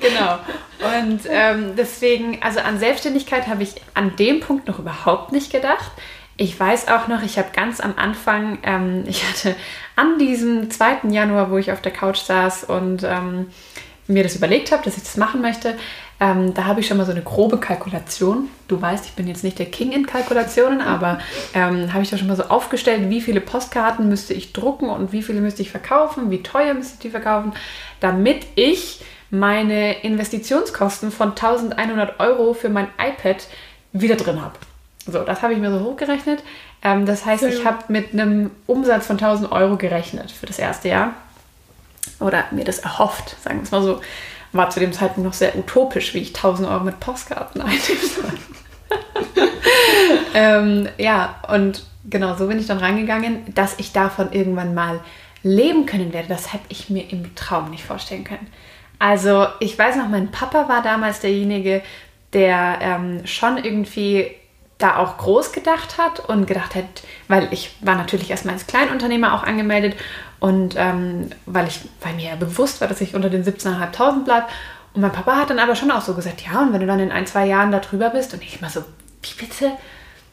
genau. 0.00 0.38
Und 1.02 1.22
ähm, 1.28 1.72
deswegen, 1.76 2.40
also 2.40 2.60
an 2.60 2.78
Selbstständigkeit 2.78 3.48
habe 3.48 3.64
ich 3.64 3.74
an 3.94 4.14
dem 4.14 4.38
Punkt 4.38 4.68
noch 4.68 4.78
überhaupt 4.78 5.32
nicht 5.32 5.50
gedacht. 5.50 5.90
Ich 6.40 6.58
weiß 6.58 6.88
auch 6.88 7.06
noch, 7.06 7.22
ich 7.22 7.36
habe 7.36 7.50
ganz 7.52 7.80
am 7.80 7.92
Anfang, 7.96 8.56
ähm, 8.62 9.04
ich 9.06 9.28
hatte 9.28 9.54
an 9.94 10.18
diesem 10.18 10.70
2. 10.70 11.10
Januar, 11.10 11.50
wo 11.50 11.58
ich 11.58 11.70
auf 11.70 11.82
der 11.82 11.92
Couch 11.92 12.16
saß 12.16 12.64
und 12.64 13.02
ähm, 13.04 13.48
mir 14.06 14.22
das 14.22 14.36
überlegt 14.36 14.72
habe, 14.72 14.82
dass 14.82 14.96
ich 14.96 15.02
das 15.02 15.18
machen 15.18 15.42
möchte, 15.42 15.76
ähm, 16.18 16.54
da 16.54 16.64
habe 16.64 16.80
ich 16.80 16.86
schon 16.86 16.96
mal 16.96 17.04
so 17.04 17.12
eine 17.12 17.20
grobe 17.20 17.58
Kalkulation. 17.58 18.48
Du 18.68 18.80
weißt, 18.80 19.04
ich 19.04 19.12
bin 19.12 19.28
jetzt 19.28 19.44
nicht 19.44 19.58
der 19.58 19.66
King 19.66 19.92
in 19.92 20.06
Kalkulationen, 20.06 20.80
aber 20.80 21.18
ähm, 21.52 21.92
habe 21.92 22.02
ich 22.02 22.10
da 22.10 22.16
schon 22.16 22.28
mal 22.28 22.36
so 22.36 22.44
aufgestellt, 22.44 23.10
wie 23.10 23.20
viele 23.20 23.42
Postkarten 23.42 24.08
müsste 24.08 24.32
ich 24.32 24.54
drucken 24.54 24.88
und 24.88 25.12
wie 25.12 25.22
viele 25.22 25.42
müsste 25.42 25.60
ich 25.60 25.70
verkaufen, 25.70 26.30
wie 26.30 26.42
teuer 26.42 26.72
müsste 26.72 26.94
ich 26.94 27.00
die 27.00 27.10
verkaufen, 27.10 27.52
damit 28.00 28.46
ich 28.54 29.02
meine 29.28 30.02
Investitionskosten 30.02 31.10
von 31.10 31.30
1100 31.30 32.18
Euro 32.18 32.54
für 32.54 32.70
mein 32.70 32.88
iPad 32.98 33.46
wieder 33.92 34.16
drin 34.16 34.40
habe. 34.40 34.54
So, 35.06 35.24
das 35.24 35.42
habe 35.42 35.54
ich 35.54 35.58
mir 35.58 35.70
so 35.70 35.84
hochgerechnet. 35.84 36.42
Ähm, 36.82 37.06
das 37.06 37.24
heißt, 37.24 37.42
ich 37.44 37.64
habe 37.64 37.84
mit 37.88 38.12
einem 38.12 38.50
Umsatz 38.66 39.06
von 39.06 39.16
1000 39.16 39.50
Euro 39.52 39.76
gerechnet 39.76 40.30
für 40.30 40.46
das 40.46 40.58
erste 40.58 40.88
Jahr. 40.88 41.14
Oder 42.18 42.44
mir 42.50 42.64
das 42.64 42.80
erhofft, 42.80 43.36
sagen 43.42 43.58
wir 43.58 43.64
es 43.64 43.70
mal 43.70 43.82
so 43.82 44.00
war 44.52 44.70
zu 44.70 44.80
dem 44.80 44.92
Zeitpunkt 44.92 45.26
noch 45.26 45.34
sehr 45.34 45.56
utopisch, 45.56 46.14
wie 46.14 46.18
ich 46.18 46.34
1000 46.34 46.68
Euro 46.68 46.84
mit 46.84 47.00
Postkarten 47.00 47.60
einnehmen 47.62 47.80
soll. 47.80 48.32
ähm, 50.34 50.88
ja, 50.98 51.36
und 51.48 51.84
genau 52.08 52.36
so 52.36 52.46
bin 52.46 52.58
ich 52.58 52.66
dann 52.66 52.78
reingegangen, 52.78 53.54
dass 53.54 53.78
ich 53.78 53.92
davon 53.92 54.32
irgendwann 54.32 54.74
mal 54.74 55.00
leben 55.42 55.86
können 55.86 56.12
werde. 56.12 56.28
Das 56.28 56.52
hätte 56.52 56.64
ich 56.68 56.90
mir 56.90 57.10
im 57.10 57.34
Traum 57.34 57.70
nicht 57.70 57.84
vorstellen 57.84 58.24
können. 58.24 58.46
Also 58.98 59.46
ich 59.60 59.78
weiß 59.78 59.96
noch, 59.96 60.08
mein 60.08 60.30
Papa 60.30 60.68
war 60.68 60.82
damals 60.82 61.20
derjenige, 61.20 61.82
der 62.32 62.78
ähm, 62.82 63.26
schon 63.26 63.56
irgendwie 63.56 64.30
da 64.80 64.96
auch 64.96 65.18
groß 65.18 65.52
gedacht 65.52 65.98
hat 65.98 66.20
und 66.20 66.46
gedacht 66.46 66.74
hat, 66.74 66.84
weil 67.28 67.48
ich 67.52 67.76
war 67.80 67.94
natürlich 67.94 68.30
erstmal 68.30 68.54
als 68.54 68.66
Kleinunternehmer 68.66 69.34
auch 69.34 69.44
angemeldet 69.44 69.94
und 70.40 70.74
ähm, 70.76 71.30
weil, 71.46 71.68
ich, 71.68 71.80
weil 72.00 72.14
mir 72.14 72.30
ja 72.30 72.36
bewusst 72.36 72.80
war, 72.80 72.88
dass 72.88 73.00
ich 73.00 73.14
unter 73.14 73.30
den 73.30 73.44
17.500 73.44 74.24
bleibe. 74.24 74.46
Und 74.94 75.02
mein 75.02 75.12
Papa 75.12 75.36
hat 75.36 75.50
dann 75.50 75.58
aber 75.58 75.76
schon 75.76 75.90
auch 75.90 76.00
so 76.00 76.14
gesagt, 76.14 76.40
ja, 76.40 76.62
und 76.62 76.72
wenn 76.72 76.80
du 76.80 76.86
dann 76.86 76.98
in 76.98 77.12
ein, 77.12 77.26
zwei 77.26 77.46
Jahren 77.46 77.70
da 77.70 77.78
drüber 77.78 78.10
bist 78.10 78.34
und 78.34 78.42
ich 78.42 78.60
mal 78.60 78.70
so, 78.70 78.82
wie 79.22 79.34
bitte? 79.38 79.72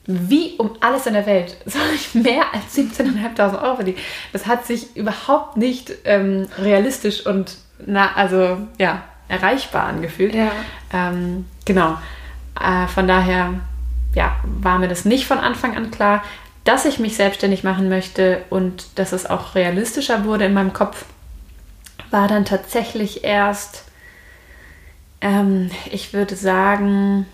Wie 0.05 0.55
um 0.57 0.71
alles 0.79 1.05
in 1.05 1.13
der 1.13 1.25
Welt 1.25 1.57
soll 1.65 1.81
ich 1.93 2.15
mehr 2.15 2.45
als 2.53 2.75
17.500 2.75 3.61
Euro 3.61 3.75
verdienen? 3.75 3.97
Das 4.31 4.47
hat 4.47 4.65
sich 4.65 4.95
überhaupt 4.95 5.57
nicht 5.57 5.91
ähm, 6.05 6.47
realistisch 6.57 7.25
und 7.25 7.57
na, 7.85 8.15
also 8.15 8.57
ja, 8.79 9.03
erreichbar 9.27 9.83
angefühlt. 9.83 10.33
Ja. 10.33 10.51
Ähm, 10.93 11.45
genau. 11.65 11.97
Äh, 12.59 12.87
von 12.87 13.07
daher 13.07 13.53
ja, 14.17 14.35
war 14.43 14.79
mir 14.79 14.87
das 14.87 15.05
nicht 15.05 15.25
von 15.27 15.37
Anfang 15.37 15.77
an 15.77 15.91
klar 15.91 16.23
dass 16.67 16.83
ich 16.83 16.99
mich 16.99 17.15
selbstständig 17.15 17.63
machen 17.63 17.87
möchte 17.87 18.43
und 18.49 18.87
dass 18.95 19.13
es 19.13 19.25
auch 19.25 19.55
realistischer 19.55 20.25
wurde 20.25 20.43
in 20.43 20.53
meinem 20.53 20.73
Kopf, 20.73 21.05
war 22.11 22.27
dann 22.27 22.43
tatsächlich 22.43 23.23
erst, 23.23 23.85
ähm, 25.21 25.71
ich 25.89 26.13
würde 26.13 26.35
sagen, 26.35 27.25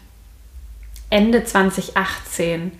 Ende 1.09 1.43
2018. 1.43 2.73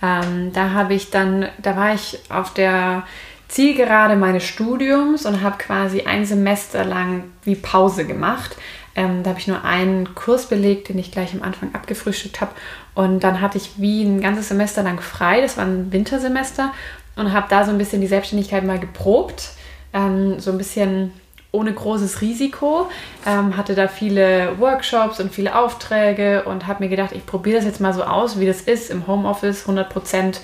Ähm, 0.00 0.52
da 0.54 0.70
habe 0.70 0.94
ich 0.94 1.10
dann, 1.10 1.46
da 1.58 1.76
war 1.76 1.92
ich 1.92 2.18
auf 2.30 2.54
der 2.54 3.02
Zielgerade 3.48 4.16
meines 4.16 4.44
Studiums 4.44 5.26
und 5.26 5.42
habe 5.42 5.58
quasi 5.58 6.02
ein 6.02 6.24
Semester 6.24 6.86
lang 6.86 7.24
wie 7.42 7.54
Pause 7.54 8.06
gemacht. 8.06 8.56
Ähm, 8.94 9.22
da 9.22 9.30
habe 9.30 9.40
ich 9.40 9.46
nur 9.46 9.62
einen 9.62 10.14
Kurs 10.14 10.48
belegt, 10.48 10.88
den 10.88 10.98
ich 10.98 11.12
gleich 11.12 11.34
am 11.34 11.42
Anfang 11.42 11.74
abgefrühstückt 11.74 12.40
habe. 12.40 12.52
Und 12.98 13.20
dann 13.20 13.40
hatte 13.40 13.58
ich 13.58 13.74
wie 13.76 14.02
ein 14.02 14.20
ganzes 14.20 14.48
Semester 14.48 14.82
lang 14.82 15.00
frei. 15.00 15.40
Das 15.40 15.56
war 15.56 15.64
ein 15.64 15.92
Wintersemester. 15.92 16.72
Und 17.14 17.32
habe 17.32 17.46
da 17.48 17.64
so 17.64 17.70
ein 17.70 17.78
bisschen 17.78 18.00
die 18.00 18.08
Selbstständigkeit 18.08 18.64
mal 18.64 18.80
geprobt. 18.80 19.50
Ähm, 19.92 20.40
so 20.40 20.50
ein 20.50 20.58
bisschen 20.58 21.12
ohne 21.52 21.72
großes 21.72 22.22
Risiko. 22.22 22.90
Ähm, 23.24 23.56
hatte 23.56 23.76
da 23.76 23.86
viele 23.86 24.58
Workshops 24.58 25.20
und 25.20 25.32
viele 25.32 25.54
Aufträge 25.54 26.42
und 26.42 26.66
habe 26.66 26.82
mir 26.82 26.90
gedacht, 26.90 27.12
ich 27.12 27.24
probiere 27.24 27.58
das 27.58 27.66
jetzt 27.66 27.80
mal 27.80 27.94
so 27.94 28.02
aus, 28.02 28.40
wie 28.40 28.46
das 28.46 28.62
ist, 28.62 28.90
im 28.90 29.06
Homeoffice 29.06 29.60
100 29.60 29.88
Prozent 29.88 30.40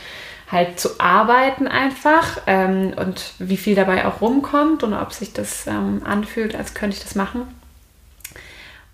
halt 0.49 0.79
zu 0.79 1.01
arbeiten 1.01 1.67
einfach 1.67 2.43
ähm, 2.47 2.93
und 2.95 3.33
wie 3.41 3.57
viel 3.57 3.75
dabei 3.75 4.07
auch 4.07 4.21
rumkommt 4.21 4.85
und 4.85 4.95
ob 4.95 5.13
sich 5.13 5.33
das 5.33 5.67
ähm, 5.67 6.03
anfühlt, 6.05 6.55
als 6.55 6.73
könnte 6.73 6.97
ich 6.99 7.03
das 7.03 7.17
machen. 7.17 7.49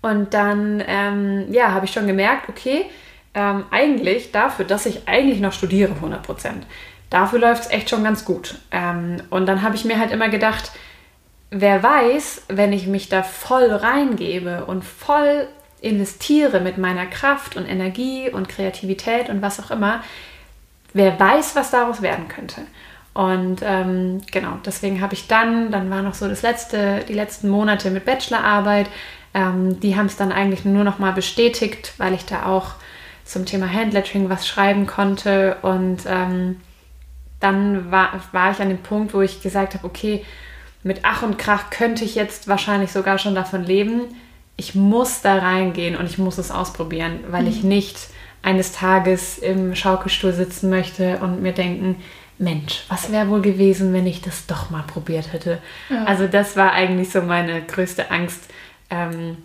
Und 0.01 0.33
dann, 0.33 0.83
ähm, 0.87 1.45
ja, 1.51 1.73
habe 1.73 1.85
ich 1.85 1.91
schon 1.91 2.07
gemerkt, 2.07 2.49
okay, 2.49 2.87
ähm, 3.33 3.65
eigentlich 3.71 4.31
dafür, 4.31 4.65
dass 4.65 4.85
ich 4.85 5.07
eigentlich 5.07 5.39
noch 5.39 5.53
studiere, 5.53 5.93
100 5.93 6.23
Prozent, 6.23 6.65
dafür 7.09 7.39
läuft 7.39 7.63
es 7.63 7.71
echt 7.71 7.89
schon 7.89 8.03
ganz 8.03 8.25
gut. 8.25 8.59
Ähm, 8.71 9.21
und 9.29 9.45
dann 9.45 9.61
habe 9.61 9.75
ich 9.75 9.85
mir 9.85 9.99
halt 9.99 10.11
immer 10.11 10.29
gedacht, 10.29 10.71
wer 11.49 11.83
weiß, 11.83 12.43
wenn 12.47 12.73
ich 12.73 12.87
mich 12.87 13.09
da 13.09 13.23
voll 13.23 13.71
reingebe 13.71 14.65
und 14.65 14.83
voll 14.83 15.47
investiere 15.81 16.59
mit 16.59 16.77
meiner 16.77 17.05
Kraft 17.05 17.57
und 17.57 17.67
Energie 17.67 18.29
und 18.29 18.47
Kreativität 18.47 19.29
und 19.29 19.41
was 19.41 19.59
auch 19.59 19.71
immer, 19.71 20.03
wer 20.93 21.19
weiß, 21.19 21.55
was 21.55 21.71
daraus 21.71 22.01
werden 22.01 22.27
könnte. 22.27 22.61
Und 23.13 23.57
ähm, 23.63 24.21
genau, 24.31 24.59
deswegen 24.65 25.01
habe 25.01 25.15
ich 25.15 25.27
dann, 25.27 25.71
dann 25.71 25.89
war 25.89 26.01
noch 26.01 26.13
so 26.13 26.29
das 26.29 26.43
letzte, 26.43 27.03
die 27.07 27.13
letzten 27.13 27.49
Monate 27.49 27.91
mit 27.91 28.05
Bachelorarbeit, 28.05 28.87
ähm, 29.33 29.79
die 29.79 29.97
haben 29.97 30.05
es 30.05 30.15
dann 30.15 30.31
eigentlich 30.31 30.63
nur 30.63 30.83
noch 30.83 30.99
mal 30.99 31.11
bestätigt, 31.11 31.93
weil 31.97 32.13
ich 32.13 32.25
da 32.25 32.45
auch 32.45 32.75
zum 33.31 33.45
Thema 33.45 33.71
Handlettering 33.71 34.29
was 34.29 34.47
schreiben 34.47 34.87
konnte. 34.87 35.57
Und 35.61 36.01
ähm, 36.05 36.57
dann 37.39 37.91
war, 37.91 38.21
war 38.31 38.51
ich 38.51 38.59
an 38.59 38.69
dem 38.69 38.83
Punkt, 38.83 39.13
wo 39.13 39.21
ich 39.21 39.41
gesagt 39.41 39.73
habe, 39.73 39.85
okay, 39.85 40.23
mit 40.83 41.01
Ach 41.03 41.23
und 41.23 41.37
Krach 41.37 41.69
könnte 41.69 42.03
ich 42.03 42.15
jetzt 42.15 42.47
wahrscheinlich 42.47 42.91
sogar 42.91 43.17
schon 43.17 43.35
davon 43.35 43.63
leben. 43.63 44.03
Ich 44.57 44.75
muss 44.75 45.21
da 45.21 45.37
reingehen 45.37 45.95
und 45.95 46.05
ich 46.05 46.17
muss 46.17 46.37
es 46.37 46.51
ausprobieren, 46.51 47.19
weil 47.29 47.43
mhm. 47.43 47.49
ich 47.49 47.63
nicht 47.63 48.09
eines 48.41 48.71
Tages 48.71 49.37
im 49.37 49.75
Schaukelstuhl 49.75 50.33
sitzen 50.33 50.69
möchte 50.69 51.17
und 51.17 51.41
mir 51.41 51.53
denken, 51.53 51.97
Mensch, 52.39 52.85
was 52.89 53.11
wäre 53.11 53.29
wohl 53.29 53.41
gewesen, 53.41 53.93
wenn 53.93 54.07
ich 54.07 54.21
das 54.21 54.47
doch 54.47 54.71
mal 54.71 54.83
probiert 54.83 55.31
hätte? 55.31 55.59
Ja. 55.89 56.05
Also 56.05 56.27
das 56.27 56.57
war 56.57 56.71
eigentlich 56.71 57.11
so 57.11 57.21
meine 57.21 57.61
größte 57.61 58.09
Angst, 58.09 58.41
ähm, 58.89 59.37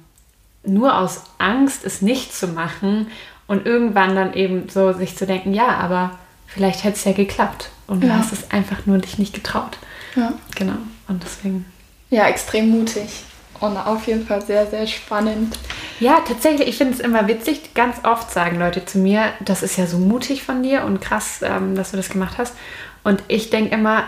nur 0.65 0.99
aus 0.99 1.25
Angst 1.39 1.85
es 1.85 2.01
nicht 2.03 2.35
zu 2.35 2.49
machen 2.49 3.09
und 3.47 3.67
irgendwann 3.67 4.15
dann 4.15 4.35
eben 4.35 4.69
so 4.69 4.93
sich 4.93 5.17
zu 5.17 5.27
denken, 5.27 5.55
ja, 5.55 5.69
aber 5.69 6.19
vielleicht 6.47 6.85
hätte 6.85 6.97
es 6.97 7.05
ja 7.05 7.13
geklappt 7.13 7.71
und 7.87 8.03
du 8.03 8.13
hast 8.13 8.33
es 8.33 8.51
einfach 8.51 8.87
nur 8.87 8.99
dich 8.99 9.19
nicht 9.19 9.35
getraut. 9.35 9.79
Ja. 10.17 10.33
Genau. 10.55 10.77
Und 11.09 11.23
deswegen. 11.23 11.67
Ja, 12.11 12.27
extrem 12.29 12.71
mutig. 12.71 13.25
Und 13.61 13.77
auf 13.77 14.07
jeden 14.07 14.27
Fall 14.27 14.45
sehr, 14.45 14.67
sehr 14.67 14.87
spannend. 14.87 15.59
Ja, 15.99 16.21
tatsächlich, 16.27 16.69
ich 16.69 16.77
finde 16.77 16.95
es 16.95 17.01
immer 17.01 17.27
witzig. 17.27 17.75
Ganz 17.75 18.05
oft 18.05 18.31
sagen 18.31 18.59
Leute 18.59 18.85
zu 18.85 18.99
mir, 18.99 19.33
das 19.41 19.63
ist 19.63 19.79
ja 19.79 19.87
so 19.87 19.99
mutig 19.99 20.43
von 20.43 20.63
dir 20.63 20.85
und 20.85 21.01
krass, 21.01 21.41
ähm, 21.43 21.75
dass 21.75 21.93
du 21.93 21.97
das 21.97 22.11
gemacht 22.11 22.37
hast. 22.39 22.55
Und 23.03 23.23
ich 23.29 23.51
denke 23.51 23.75
immer, 23.75 24.05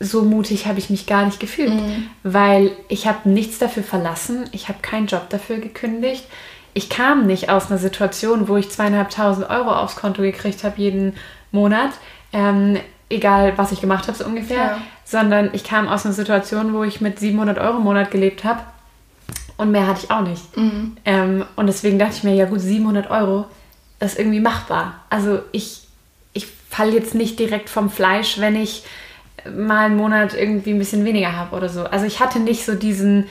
so 0.00 0.22
mutig 0.22 0.66
habe 0.66 0.78
ich 0.78 0.90
mich 0.90 1.06
gar 1.06 1.26
nicht 1.26 1.40
gefühlt, 1.40 1.74
mhm. 1.74 2.08
weil 2.22 2.70
ich 2.88 3.06
habe 3.06 3.28
nichts 3.28 3.58
dafür 3.58 3.82
verlassen, 3.82 4.48
ich 4.52 4.68
habe 4.68 4.78
keinen 4.80 5.06
Job 5.06 5.28
dafür 5.28 5.58
gekündigt. 5.58 6.24
Ich 6.78 6.88
kam 6.88 7.26
nicht 7.26 7.50
aus 7.50 7.72
einer 7.72 7.78
Situation, 7.80 8.46
wo 8.46 8.56
ich 8.56 8.70
zweieinhalbtausend 8.70 9.50
Euro 9.50 9.72
aufs 9.72 9.96
Konto 9.96 10.22
gekriegt 10.22 10.62
habe 10.62 10.80
jeden 10.80 11.16
Monat, 11.50 11.90
ähm, 12.32 12.78
egal 13.10 13.54
was 13.56 13.72
ich 13.72 13.80
gemacht 13.80 14.06
habe 14.06 14.16
so 14.16 14.24
ungefähr, 14.24 14.56
ja. 14.56 14.78
sondern 15.04 15.50
ich 15.54 15.64
kam 15.64 15.88
aus 15.88 16.04
einer 16.04 16.14
Situation, 16.14 16.72
wo 16.72 16.84
ich 16.84 17.00
mit 17.00 17.18
700 17.18 17.58
Euro 17.58 17.78
im 17.78 17.82
Monat 17.82 18.12
gelebt 18.12 18.44
habe 18.44 18.60
und 19.56 19.72
mehr 19.72 19.88
hatte 19.88 20.04
ich 20.04 20.10
auch 20.12 20.20
nicht. 20.20 20.56
Mhm. 20.56 20.96
Ähm, 21.04 21.44
und 21.56 21.66
deswegen 21.66 21.98
dachte 21.98 22.14
ich 22.14 22.22
mir, 22.22 22.34
ja 22.34 22.44
gut, 22.44 22.60
700 22.60 23.10
Euro 23.10 23.46
ist 23.98 24.16
irgendwie 24.16 24.38
machbar. 24.38 25.00
Also 25.10 25.40
ich, 25.50 25.80
ich 26.32 26.46
falle 26.70 26.92
jetzt 26.92 27.16
nicht 27.16 27.40
direkt 27.40 27.70
vom 27.70 27.90
Fleisch, 27.90 28.38
wenn 28.38 28.54
ich 28.54 28.84
mal 29.52 29.86
einen 29.86 29.96
Monat 29.96 30.32
irgendwie 30.32 30.70
ein 30.70 30.78
bisschen 30.78 31.04
weniger 31.04 31.32
habe 31.32 31.56
oder 31.56 31.68
so. 31.68 31.86
Also 31.86 32.06
ich 32.06 32.20
hatte 32.20 32.38
nicht 32.38 32.64
so 32.64 32.76
diesen 32.76 33.26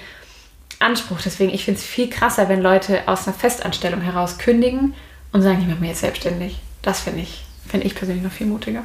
Anspruch. 0.79 1.19
Deswegen, 1.24 1.53
ich 1.53 1.65
finde 1.65 1.79
es 1.79 1.86
viel 1.86 2.10
krasser, 2.10 2.50
wenn 2.50 2.62
Leute 2.62 3.07
aus 3.07 3.27
einer 3.27 3.36
Festanstellung 3.36 4.01
heraus 4.01 4.38
kündigen 4.38 4.93
und 5.31 5.41
sagen, 5.41 5.62
ich 5.62 5.67
mache 5.67 5.79
mich 5.79 5.89
jetzt 5.89 6.01
selbstständig. 6.01 6.60
Das 6.81 7.01
finde 7.01 7.22
ich, 7.22 7.43
finde 7.67 7.88
ich 7.88 7.96
persönlich 7.96 8.24
noch 8.24 8.31
viel 8.31 8.48
mutiger. 8.48 8.84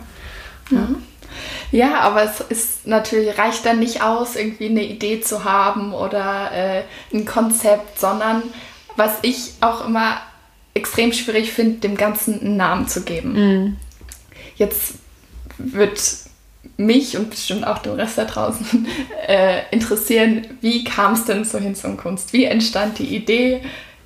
Ja. 0.70 0.78
Mhm. 0.78 1.02
Ja, 1.70 2.00
aber 2.00 2.24
es 2.24 2.40
ist 2.40 2.86
natürlich, 2.86 3.38
reicht 3.38 3.64
dann 3.64 3.78
nicht 3.78 4.02
aus, 4.02 4.36
irgendwie 4.36 4.68
eine 4.68 4.84
Idee 4.84 5.20
zu 5.22 5.44
haben 5.44 5.94
oder 5.94 6.50
äh, 6.52 6.82
ein 7.12 7.24
Konzept, 7.24 7.98
sondern 7.98 8.42
was 8.96 9.18
ich 9.22 9.54
auch 9.60 9.86
immer 9.86 10.20
extrem 10.74 11.12
schwierig 11.12 11.52
finde, 11.52 11.80
dem 11.80 11.96
Ganzen 11.96 12.40
einen 12.40 12.56
Namen 12.56 12.88
zu 12.88 13.02
geben. 13.02 13.32
Mhm. 13.32 13.76
Jetzt 14.56 14.94
wird 15.58 16.00
mich 16.86 17.16
und 17.16 17.30
bestimmt 17.30 17.66
auch 17.66 17.78
den 17.78 17.92
Rest 17.92 18.18
da 18.18 18.24
draußen 18.24 18.86
äh, 19.26 19.62
interessieren, 19.70 20.46
wie 20.60 20.84
kam 20.84 21.14
es 21.14 21.24
denn 21.24 21.44
zur 21.44 21.60
Hinz 21.60 21.84
und 21.84 21.96
Kunst? 21.96 22.32
Wie 22.32 22.44
entstand 22.44 22.98
die 22.98 23.14
Idee? 23.14 23.62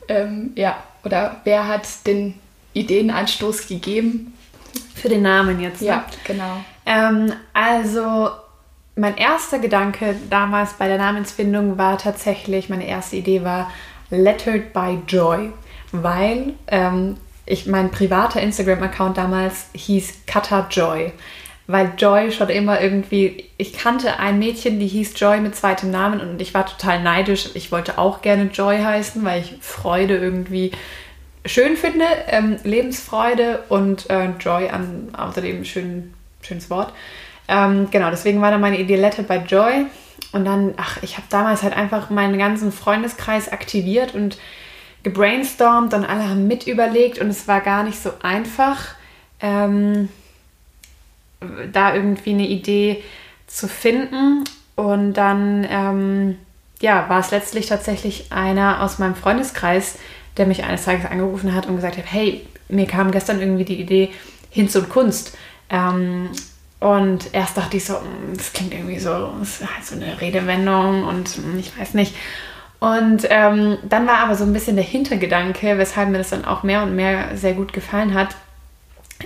Ähm, 0.08 0.52
ja, 0.54 0.76
oder 1.04 1.40
wer 1.44 1.66
hat 1.66 1.86
den 2.06 2.34
Ideenanstoß 2.74 3.68
gegeben? 3.68 4.32
Für 4.94 5.08
den 5.08 5.22
Namen 5.22 5.60
jetzt. 5.60 5.80
Ne? 5.80 5.88
Ja, 5.88 6.04
genau. 6.24 6.64
Ähm, 6.84 7.32
also 7.52 8.30
mein 8.96 9.16
erster 9.16 9.58
Gedanke 9.58 10.16
damals 10.30 10.72
bei 10.74 10.88
der 10.88 10.98
Namensfindung 10.98 11.78
war 11.78 11.98
tatsächlich, 11.98 12.68
meine 12.68 12.86
erste 12.86 13.16
Idee 13.16 13.44
war 13.44 13.70
Lettered 14.10 14.72
by 14.72 14.98
Joy, 15.06 15.52
weil 15.92 16.54
ähm, 16.68 17.16
ich, 17.44 17.66
mein 17.66 17.90
privater 17.90 18.40
Instagram-Account 18.40 19.16
damals 19.16 19.66
hieß 19.74 20.26
Kata 20.26 20.66
Joy. 20.70 21.12
Weil 21.68 21.92
Joy 21.98 22.30
schon 22.30 22.48
immer 22.48 22.80
irgendwie, 22.80 23.44
ich 23.56 23.72
kannte 23.72 24.20
ein 24.20 24.38
Mädchen, 24.38 24.78
die 24.78 24.86
hieß 24.86 25.18
Joy 25.18 25.40
mit 25.40 25.56
zweitem 25.56 25.90
Namen 25.90 26.20
und 26.20 26.40
ich 26.40 26.54
war 26.54 26.64
total 26.66 27.02
neidisch. 27.02 27.50
Ich 27.54 27.72
wollte 27.72 27.98
auch 27.98 28.22
gerne 28.22 28.44
Joy 28.52 28.78
heißen, 28.78 29.24
weil 29.24 29.40
ich 29.40 29.56
Freude 29.60 30.16
irgendwie 30.16 30.70
schön 31.44 31.76
finde, 31.76 32.04
ähm, 32.28 32.56
Lebensfreude 32.62 33.64
und 33.68 34.08
äh, 34.10 34.30
Joy 34.38 34.68
an 34.68 35.08
außerdem 35.16 35.64
schön 35.64 36.14
schönes 36.42 36.70
Wort. 36.70 36.92
Ähm, 37.48 37.88
genau, 37.90 38.10
deswegen 38.10 38.40
war 38.40 38.50
dann 38.50 38.60
meine 38.60 38.78
Idee 38.78 39.10
by 39.26 39.40
Joy. 39.46 39.86
Und 40.32 40.44
dann, 40.44 40.74
ach, 40.76 41.02
ich 41.02 41.16
habe 41.16 41.26
damals 41.30 41.62
halt 41.62 41.76
einfach 41.76 42.10
meinen 42.10 42.38
ganzen 42.38 42.72
Freundeskreis 42.72 43.50
aktiviert 43.50 44.14
und 44.14 44.38
gebrainstormt 45.02 45.94
und 45.94 46.04
alle 46.04 46.28
haben 46.28 46.48
mit 46.48 46.66
überlegt 46.66 47.20
und 47.20 47.28
es 47.28 47.46
war 47.46 47.60
gar 47.60 47.84
nicht 47.84 48.02
so 48.02 48.10
einfach, 48.22 48.96
ähm, 49.40 50.08
da 51.72 51.94
irgendwie 51.94 52.30
eine 52.30 52.46
Idee 52.46 53.02
zu 53.46 53.68
finden. 53.68 54.44
Und 54.74 55.14
dann, 55.14 55.66
ähm, 55.68 56.38
ja, 56.80 57.08
war 57.08 57.20
es 57.20 57.30
letztlich 57.30 57.66
tatsächlich 57.66 58.32
einer 58.32 58.82
aus 58.82 58.98
meinem 58.98 59.14
Freundeskreis, 59.14 59.98
der 60.36 60.46
mich 60.46 60.64
eines 60.64 60.84
Tages 60.84 61.06
angerufen 61.06 61.54
hat 61.54 61.66
und 61.66 61.76
gesagt 61.76 61.96
hat, 61.96 62.04
hey, 62.06 62.46
mir 62.68 62.86
kam 62.86 63.10
gestern 63.10 63.40
irgendwie 63.40 63.64
die 63.64 63.80
Idee 63.80 64.10
Hinz 64.50 64.74
und 64.76 64.88
Kunst. 64.88 65.36
Ähm, 65.70 66.30
und 66.78 67.32
erst 67.32 67.56
dachte 67.56 67.78
ich 67.78 67.84
so, 67.84 67.94
hm, 67.94 68.36
das 68.36 68.52
klingt 68.52 68.74
irgendwie 68.74 68.98
so, 68.98 69.32
das 69.38 69.60
ist 69.60 69.74
halt 69.74 69.84
so 69.84 69.94
eine 69.96 70.20
Redewendung 70.20 71.04
und 71.04 71.28
hm, 71.28 71.58
ich 71.58 71.78
weiß 71.78 71.94
nicht. 71.94 72.14
Und 72.78 73.26
ähm, 73.30 73.78
dann 73.88 74.06
war 74.06 74.18
aber 74.18 74.34
so 74.34 74.44
ein 74.44 74.52
bisschen 74.52 74.76
der 74.76 74.84
Hintergedanke, 74.84 75.78
weshalb 75.78 76.10
mir 76.10 76.18
das 76.18 76.30
dann 76.30 76.44
auch 76.44 76.62
mehr 76.62 76.82
und 76.82 76.94
mehr 76.94 77.36
sehr 77.36 77.54
gut 77.54 77.72
gefallen 77.72 78.12
hat, 78.12 78.36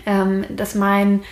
ähm, 0.06 0.44
dass 0.50 0.76
mein 0.76 1.22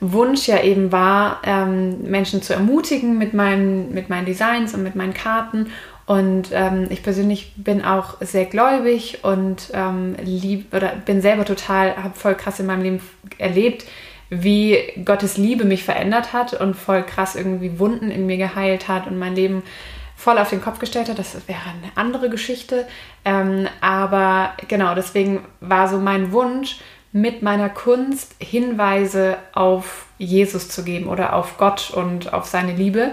Wunsch 0.00 0.46
ja 0.46 0.62
eben 0.62 0.92
war, 0.92 1.40
ähm, 1.44 2.02
Menschen 2.02 2.42
zu 2.42 2.52
ermutigen 2.52 3.18
mit 3.18 3.34
meinen, 3.34 3.92
mit 3.94 4.08
meinen 4.08 4.26
Designs 4.26 4.74
und 4.74 4.82
mit 4.82 4.94
meinen 4.94 5.14
Karten. 5.14 5.70
Und 6.06 6.50
ähm, 6.52 6.86
ich 6.90 7.02
persönlich 7.02 7.54
bin 7.56 7.82
auch 7.82 8.20
sehr 8.20 8.44
gläubig 8.44 9.24
und 9.24 9.70
ähm, 9.72 10.16
lieb 10.22 10.74
oder 10.74 10.92
bin 10.96 11.22
selber 11.22 11.46
total, 11.46 11.96
habe 11.96 12.14
voll 12.14 12.34
krass 12.34 12.60
in 12.60 12.66
meinem 12.66 12.82
Leben 12.82 13.00
erlebt, 13.38 13.86
wie 14.28 14.78
Gottes 15.04 15.38
Liebe 15.38 15.64
mich 15.64 15.84
verändert 15.84 16.32
hat 16.32 16.52
und 16.60 16.74
voll 16.74 17.04
krass 17.04 17.36
irgendwie 17.36 17.78
Wunden 17.78 18.10
in 18.10 18.26
mir 18.26 18.36
geheilt 18.36 18.88
hat 18.88 19.06
und 19.06 19.18
mein 19.18 19.34
Leben 19.34 19.62
voll 20.16 20.38
auf 20.38 20.50
den 20.50 20.60
Kopf 20.60 20.78
gestellt 20.78 21.08
hat. 21.08 21.18
Das 21.18 21.34
wäre 21.46 21.60
eine 21.60 21.92
andere 21.94 22.28
Geschichte. 22.28 22.86
Ähm, 23.24 23.66
aber 23.80 24.52
genau, 24.68 24.94
deswegen 24.94 25.44
war 25.60 25.88
so 25.88 25.98
mein 25.98 26.32
Wunsch, 26.32 26.78
mit 27.14 27.42
meiner 27.42 27.68
Kunst 27.68 28.34
Hinweise 28.40 29.36
auf 29.52 30.06
Jesus 30.18 30.68
zu 30.68 30.82
geben 30.82 31.06
oder 31.06 31.34
auf 31.34 31.58
Gott 31.58 31.92
und 31.94 32.32
auf 32.32 32.46
seine 32.46 32.74
Liebe. 32.74 33.12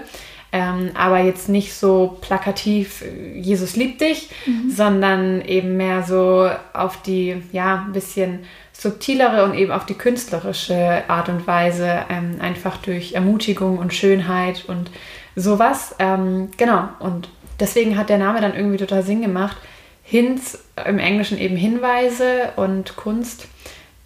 Ähm, 0.50 0.90
aber 0.94 1.20
jetzt 1.20 1.48
nicht 1.48 1.72
so 1.72 2.18
plakativ, 2.20 3.04
Jesus 3.36 3.76
liebt 3.76 4.00
dich, 4.00 4.28
mhm. 4.44 4.70
sondern 4.70 5.40
eben 5.42 5.76
mehr 5.76 6.02
so 6.02 6.50
auf 6.72 7.00
die, 7.02 7.42
ja, 7.52 7.84
ein 7.86 7.92
bisschen 7.92 8.40
subtilere 8.72 9.44
und 9.44 9.54
eben 9.54 9.70
auf 9.70 9.86
die 9.86 9.94
künstlerische 9.94 11.04
Art 11.06 11.28
und 11.28 11.46
Weise, 11.46 12.04
ähm, 12.10 12.38
einfach 12.40 12.78
durch 12.78 13.12
Ermutigung 13.12 13.78
und 13.78 13.94
Schönheit 13.94 14.64
und 14.66 14.90
sowas. 15.36 15.94
Ähm, 16.00 16.50
genau, 16.56 16.88
und 16.98 17.28
deswegen 17.60 17.96
hat 17.96 18.08
der 18.08 18.18
Name 18.18 18.40
dann 18.40 18.56
irgendwie 18.56 18.78
total 18.78 19.04
Sinn 19.04 19.22
gemacht. 19.22 19.56
Hints 20.02 20.58
im 20.84 20.98
Englischen 20.98 21.38
eben 21.38 21.56
Hinweise 21.56 22.50
und 22.56 22.96
Kunst. 22.96 23.46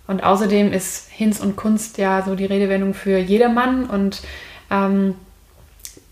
Und 0.06 0.22
außerdem 0.22 0.72
ist 0.72 1.10
Hinz 1.10 1.40
und 1.40 1.56
Kunst 1.56 1.98
ja 1.98 2.22
so 2.22 2.34
die 2.34 2.44
Redewendung 2.44 2.94
für 2.94 3.18
jedermann. 3.18 3.86
Und 3.86 4.22
ähm, 4.70 5.14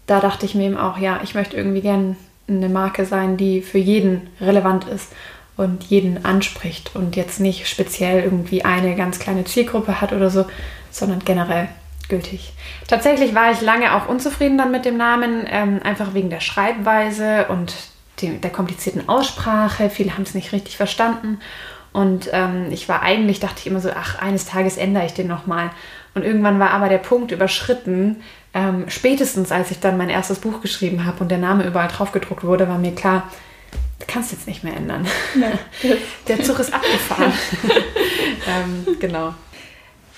da 0.07 0.21
dachte 0.21 0.47
ich 0.47 0.55
mir 0.55 0.67
eben 0.67 0.77
auch, 0.77 0.99
ja, 0.99 1.21
ich 1.23 1.35
möchte 1.35 1.57
irgendwie 1.57 1.81
gern 1.81 2.17
eine 2.49 2.69
Marke 2.69 3.07
sein, 3.07 3.37
die 3.37 3.63
für 3.63 3.79
jeden 3.79 4.29
relevant 4.41 4.85
ist 4.85 5.13
und 5.57 5.85
jeden 5.85 6.25
anspricht 6.25 6.95
und 6.95 7.17
jetzt 7.17 7.41
nicht 7.41 7.69
speziell 7.69 8.23
irgendwie 8.23 8.65
eine 8.65 8.97
ganz 8.97 9.19
kleine 9.19 9.45
Zielgruppe 9.45 10.01
hat 10.01 10.13
oder 10.13 10.29
so, 10.29 10.47
sondern 10.91 11.21
generell 11.21 11.69
gültig. 12.09 12.53
Tatsächlich 12.89 13.35
war 13.35 13.53
ich 13.53 13.61
lange 13.61 13.95
auch 13.95 14.09
unzufrieden 14.09 14.59
dann 14.59 14.71
mit 14.71 14.85
dem 14.85 14.97
Namen, 14.97 15.47
ähm, 15.49 15.81
einfach 15.83 16.13
wegen 16.13 16.29
der 16.29 16.41
Schreibweise 16.41 17.47
und 17.49 17.75
die, 18.21 18.39
der 18.39 18.51
komplizierten 18.51 19.09
Aussprache. 19.09 19.91
Viele 19.91 20.15
haben 20.15 20.23
es 20.23 20.35
nicht 20.35 20.53
richtig 20.53 20.77
verstanden. 20.77 21.41
Und 21.95 22.29
ähm, 22.33 22.67
ich 22.71 22.89
war 22.89 23.03
eigentlich, 23.03 23.41
dachte 23.41 23.61
ich 23.61 23.69
immer 23.69 23.81
so, 23.81 23.89
ach, 23.95 24.21
eines 24.21 24.47
Tages 24.47 24.77
ändere 24.77 25.07
ich 25.07 25.15
den 25.15 25.29
nochmal. 25.29 25.71
Und 26.15 26.25
irgendwann 26.25 26.59
war 26.59 26.73
aber 26.73 26.89
der 26.89 26.99
Punkt 26.99 27.31
überschritten, 27.31 28.17
ähm, 28.53 28.85
spätestens 28.89 29.53
als 29.53 29.71
ich 29.71 29.79
dann 29.79 29.97
mein 29.97 30.11
erstes 30.11 30.41
Buch 30.41 30.61
geschrieben 30.61 31.07
habe 31.07 31.21
und 31.21 31.31
der 31.31 31.39
Name 31.39 31.65
überall 31.65 31.89
drauf 31.89 32.11
gedruckt 32.11 32.45
wurde, 32.45 32.69
war 32.69 32.79
mir 32.79 32.95
klar, 32.95 33.31
kannst 34.07 34.33
jetzt 34.33 34.47
nicht 34.47 34.65
mehr 34.65 34.77
ändern. 34.77 35.07
Ja. 35.41 35.53
Der 36.29 36.43
Zug 36.43 36.59
ist 36.59 36.75
abgefahren. 36.75 37.33
ähm, 38.49 38.97
genau. 38.99 39.35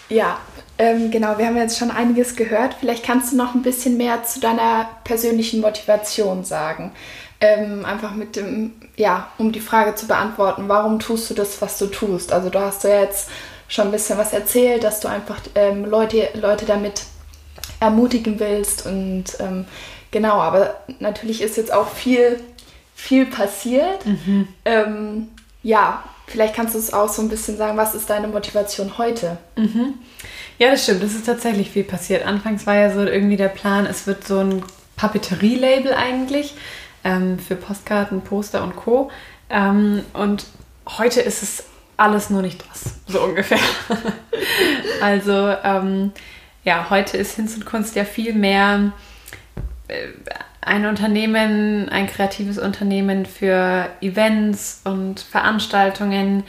Ja, 0.09 0.39
ähm, 0.79 1.11
genau. 1.11 1.39
Wir 1.39 1.47
haben 1.47 1.57
jetzt 1.57 1.79
schon 1.79 1.91
einiges 1.91 2.37
gehört. 2.37 2.75
Vielleicht 2.81 3.05
kannst 3.05 3.33
du 3.33 3.37
noch 3.37 3.55
ein 3.55 3.63
bisschen 3.63 3.97
mehr 3.97 4.25
zu 4.25 4.41
deiner 4.41 4.89
persönlichen 5.05 5.61
Motivation 5.61 6.45
sagen. 6.45 6.93
Ähm, 7.41 7.85
einfach 7.85 8.15
mit 8.15 8.37
dem, 8.37 8.73
ja, 8.97 9.31
um 9.39 9.53
die 9.53 9.61
Frage 9.61 9.95
zu 9.95 10.07
beantworten, 10.07 10.69
warum 10.69 10.99
tust 10.99 11.31
du 11.31 11.35
das, 11.35 11.61
was 11.61 11.79
du 11.79 11.87
tust? 11.87 12.33
Also 12.33 12.49
du 12.49 12.59
hast 12.59 12.85
ja 12.85 13.01
jetzt 13.01 13.29
schon 13.69 13.87
ein 13.87 13.93
bisschen 13.93 14.19
was 14.19 14.33
erzählt, 14.33 14.85
dass 14.85 15.01
du 15.01 15.09
einfach 15.09 15.39
ähm, 15.55 15.85
Leute, 15.85 16.29
Leute 16.35 16.65
damit 16.65 17.03
ermutigen 17.81 18.41
willst. 18.41 18.87
Und 18.87 19.25
ähm, 19.41 19.67
genau, 20.11 20.41
aber 20.41 20.81
natürlich 20.99 21.43
ist 21.43 21.57
jetzt 21.57 21.73
auch 21.73 21.89
viel, 21.89 22.41
viel 22.95 23.27
passiert. 23.27 24.07
Mhm. 24.07 24.49
Ähm, 24.65 25.29
ja, 25.63 26.03
vielleicht 26.27 26.55
kannst 26.55 26.75
du 26.75 26.79
es 26.79 26.93
auch 26.93 27.09
so 27.09 27.21
ein 27.21 27.29
bisschen 27.29 27.59
sagen, 27.59 27.77
was 27.77 27.95
ist 27.95 28.09
deine 28.09 28.29
Motivation 28.29 28.97
heute? 28.97 29.37
Mhm. 29.57 29.95
Ja, 30.59 30.71
das 30.71 30.85
stimmt. 30.85 31.03
Es 31.03 31.15
ist 31.15 31.27
tatsächlich 31.27 31.71
viel 31.71 31.85
passiert. 31.85 32.25
Anfangs 32.25 32.67
war 32.67 32.77
ja 32.77 32.91
so 32.91 33.01
irgendwie 33.01 33.37
der 33.37 33.49
Plan, 33.49 33.85
es 33.85 34.07
wird 34.07 34.27
so 34.27 34.39
ein 34.39 34.65
Papeterie-Label 34.97 35.93
eigentlich 35.93 36.55
ähm, 37.07 37.39
für 37.39 37.55
Postkarten, 37.55 38.21
Poster 38.23 38.63
und 38.65 38.75
Co. 38.75 39.11
Ähm, 39.49 40.03
und 40.13 40.47
heute 40.99 41.21
ist 41.21 41.43
es 41.43 41.65
alles 41.97 42.31
nur 42.31 42.43
nicht 42.43 42.65
das, 42.69 42.97
so 43.07 43.23
ungefähr. 43.23 43.61
also 45.01 45.55
ähm, 45.63 46.13
ja, 46.65 46.91
heute 46.91 47.17
ist 47.17 47.37
Hinz 47.37 47.55
und 47.55 47.65
Kunst 47.65 47.95
ja 47.95 48.05
viel 48.05 48.35
mehr 48.35 48.93
äh, 49.87 50.09
ein 50.61 50.85
Unternehmen, 50.85 51.89
ein 51.89 52.09
kreatives 52.09 52.59
Unternehmen 52.59 53.25
für 53.25 53.89
Events 54.01 54.81
und 54.83 55.21
Veranstaltungen, 55.21 56.43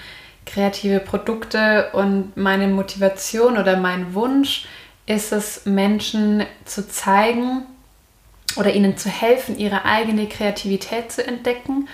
kreative 0.47 0.99
Produkte 0.99 1.91
und 1.93 2.35
meine 2.35 2.67
Motivation 2.67 3.57
oder 3.57 3.77
mein 3.77 4.15
Wunsch 4.15 4.65
ist 5.05 5.31
es, 5.31 5.65
Menschen 5.67 6.43
zu 6.65 6.89
zeigen 6.89 7.67
oder 8.57 8.73
ihnen 8.73 8.97
zu 8.97 9.09
helfen, 9.09 9.57
ihre 9.57 9.85
eigene 9.85 10.27
Kreativität 10.27 11.11
zu 11.11 11.25
entdecken 11.25 11.87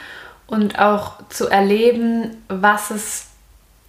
und 0.48 0.80
auch 0.80 1.14
zu 1.30 1.48
erleben, 1.48 2.38
was 2.48 2.92
es 2.92 3.28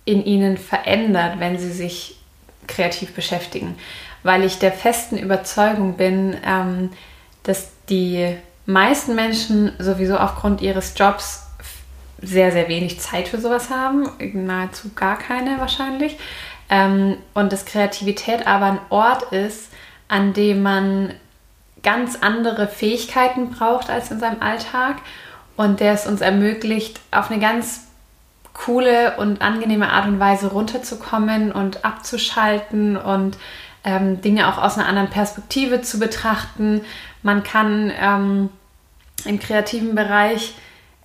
in 0.04 0.24
ihnen 0.24 0.56
verändert, 0.56 1.40
wenn 1.40 1.58
sie 1.58 1.72
sich 1.72 2.16
kreativ 2.66 3.14
beschäftigen. 3.14 3.76
Weil 4.22 4.44
ich 4.44 4.58
der 4.58 4.72
festen 4.72 5.18
Überzeugung 5.18 5.96
bin, 5.96 6.36
ähm, 6.46 6.90
dass 7.42 7.68
die 7.88 8.36
meisten 8.66 9.14
Menschen 9.14 9.72
sowieso 9.78 10.16
aufgrund 10.16 10.62
ihres 10.62 10.94
Jobs 10.96 11.46
sehr, 12.22 12.52
sehr 12.52 12.68
wenig 12.68 13.00
Zeit 13.00 13.28
für 13.28 13.38
sowas 13.38 13.70
haben, 13.70 14.08
nahezu 14.32 14.90
gar 14.94 15.18
keine 15.18 15.58
wahrscheinlich. 15.58 16.16
Ähm, 16.70 17.18
und 17.34 17.52
dass 17.52 17.66
Kreativität 17.66 18.46
aber 18.46 18.66
ein 18.66 18.80
Ort 18.88 19.32
ist, 19.32 19.68
an 20.08 20.32
dem 20.32 20.62
man 20.62 21.14
ganz 21.84 22.18
andere 22.20 22.66
Fähigkeiten 22.66 23.50
braucht 23.50 23.90
als 23.90 24.10
in 24.10 24.18
seinem 24.18 24.42
Alltag 24.42 24.96
und 25.56 25.78
der 25.78 25.92
es 25.92 26.06
uns 26.06 26.20
ermöglicht, 26.20 27.00
auf 27.12 27.30
eine 27.30 27.40
ganz 27.40 27.82
coole 28.52 29.16
und 29.16 29.42
angenehme 29.42 29.92
Art 29.92 30.06
und 30.06 30.18
Weise 30.18 30.48
runterzukommen 30.48 31.52
und 31.52 31.84
abzuschalten 31.84 32.96
und 32.96 33.36
ähm, 33.84 34.20
Dinge 34.20 34.48
auch 34.48 34.58
aus 34.58 34.78
einer 34.78 34.88
anderen 34.88 35.10
Perspektive 35.10 35.82
zu 35.82 35.98
betrachten. 35.98 36.80
Man 37.22 37.42
kann 37.42 37.92
ähm, 38.00 38.48
im 39.24 39.38
kreativen 39.38 39.94
Bereich 39.94 40.54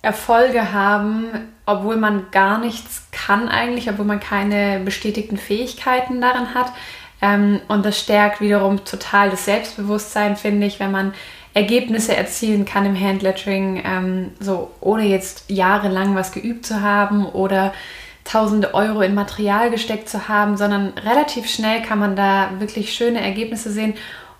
Erfolge 0.02 0.72
haben, 0.72 1.26
obwohl 1.66 1.96
man 1.96 2.30
gar 2.30 2.58
nichts 2.58 3.08
kann 3.12 3.48
eigentlich, 3.48 3.90
obwohl 3.90 4.06
man 4.06 4.20
keine 4.20 4.80
bestätigten 4.80 5.36
Fähigkeiten 5.36 6.20
darin 6.20 6.54
hat. 6.54 6.72
Ähm, 7.22 7.60
und 7.68 7.84
das 7.84 7.98
stärkt 7.98 8.40
wiederum 8.40 8.84
total 8.84 9.30
das 9.30 9.44
Selbstbewusstsein, 9.44 10.36
finde 10.36 10.66
ich, 10.66 10.80
wenn 10.80 10.90
man 10.90 11.12
Ergebnisse 11.52 12.16
erzielen 12.16 12.64
kann 12.64 12.86
im 12.86 12.98
Handlettering, 12.98 13.82
ähm, 13.84 14.30
so 14.38 14.70
ohne 14.80 15.04
jetzt 15.04 15.44
jahrelang 15.48 16.14
was 16.14 16.32
geübt 16.32 16.64
zu 16.64 16.80
haben 16.80 17.26
oder 17.26 17.72
tausende 18.24 18.74
Euro 18.74 19.00
in 19.00 19.14
Material 19.14 19.70
gesteckt 19.70 20.08
zu 20.08 20.28
haben, 20.28 20.56
sondern 20.56 20.92
relativ 20.98 21.50
schnell 21.50 21.82
kann 21.82 21.98
man 21.98 22.14
da 22.14 22.50
wirklich 22.58 22.92
schöne 22.92 23.20
Ergebnisse 23.20 23.72
sehen. 23.72 23.94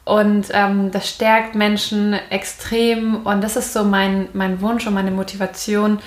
Und 0.04 0.48
ähm, 0.52 0.90
das 0.92 1.08
stärkt 1.08 1.54
Menschen 1.54 2.14
extrem. 2.30 3.26
Und 3.26 3.42
das 3.42 3.56
ist 3.56 3.72
so 3.72 3.84
mein, 3.84 4.28
mein 4.32 4.60
Wunsch 4.60 4.86
und 4.86 4.94
meine 4.94 5.10
Motivation, 5.10 5.98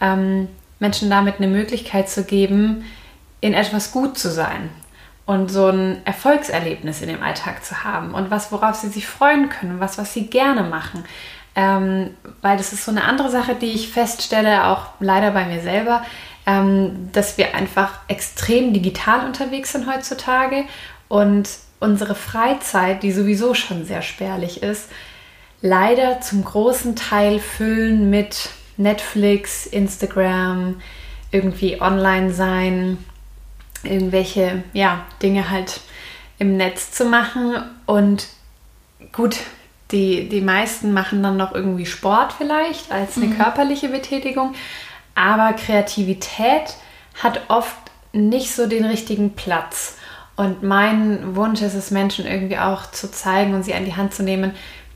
ähm, 0.00 0.48
Menschen 0.80 1.10
damit 1.10 1.36
eine 1.38 1.48
Möglichkeit 1.48 2.08
zu 2.08 2.24
geben, 2.24 2.84
in 3.40 3.54
etwas 3.54 3.92
gut 3.92 4.18
zu 4.18 4.30
sein 4.30 4.70
und 5.28 5.50
so 5.50 5.66
ein 5.66 6.00
Erfolgserlebnis 6.06 7.02
in 7.02 7.08
dem 7.08 7.22
Alltag 7.22 7.62
zu 7.62 7.84
haben 7.84 8.14
und 8.14 8.30
was, 8.30 8.50
worauf 8.50 8.76
sie 8.76 8.88
sich 8.88 9.06
freuen 9.06 9.50
können, 9.50 9.78
was, 9.78 9.98
was 9.98 10.14
sie 10.14 10.26
gerne 10.26 10.62
machen. 10.62 11.04
Ähm, 11.54 12.16
weil 12.40 12.56
das 12.56 12.72
ist 12.72 12.86
so 12.86 12.90
eine 12.90 13.04
andere 13.04 13.30
Sache, 13.30 13.54
die 13.54 13.72
ich 13.72 13.90
feststelle, 13.90 14.68
auch 14.68 14.86
leider 15.00 15.32
bei 15.32 15.44
mir 15.44 15.60
selber, 15.60 16.02
ähm, 16.46 17.10
dass 17.12 17.36
wir 17.36 17.54
einfach 17.54 17.98
extrem 18.08 18.72
digital 18.72 19.26
unterwegs 19.26 19.72
sind 19.72 19.86
heutzutage 19.86 20.64
und 21.08 21.46
unsere 21.78 22.14
Freizeit, 22.14 23.02
die 23.02 23.12
sowieso 23.12 23.52
schon 23.52 23.84
sehr 23.84 24.00
spärlich 24.00 24.62
ist, 24.62 24.88
leider 25.60 26.22
zum 26.22 26.42
großen 26.42 26.96
Teil 26.96 27.38
füllen 27.38 28.08
mit 28.08 28.48
Netflix, 28.78 29.66
Instagram, 29.66 30.80
irgendwie 31.32 31.82
online 31.82 32.32
sein, 32.32 32.96
irgendwelche 33.82 34.62
ja, 34.72 35.04
Dinge 35.22 35.50
halt 35.50 35.80
im 36.38 36.56
Netz 36.56 36.92
zu 36.92 37.04
machen. 37.04 37.56
Und 37.86 38.26
gut, 39.12 39.38
die, 39.90 40.28
die 40.28 40.40
meisten 40.40 40.92
machen 40.92 41.22
dann 41.22 41.36
noch 41.36 41.54
irgendwie 41.54 41.86
Sport 41.86 42.32
vielleicht 42.32 42.90
als 42.92 43.16
eine 43.16 43.26
mhm. 43.26 43.36
körperliche 43.38 43.88
Betätigung. 43.88 44.54
Aber 45.14 45.52
Kreativität 45.54 46.76
hat 47.22 47.42
oft 47.48 47.76
nicht 48.12 48.54
so 48.54 48.66
den 48.66 48.84
richtigen 48.84 49.34
Platz. 49.34 49.96
Und 50.36 50.62
mein 50.62 51.34
Wunsch 51.34 51.62
ist 51.62 51.74
es, 51.74 51.90
Menschen 51.90 52.26
irgendwie 52.26 52.58
auch 52.58 52.90
zu 52.92 53.10
zeigen 53.10 53.54
und 53.54 53.64
sie 53.64 53.74
an 53.74 53.84
die 53.84 53.96
Hand 53.96 54.14
zu 54.14 54.22
nehmen, 54.22 54.54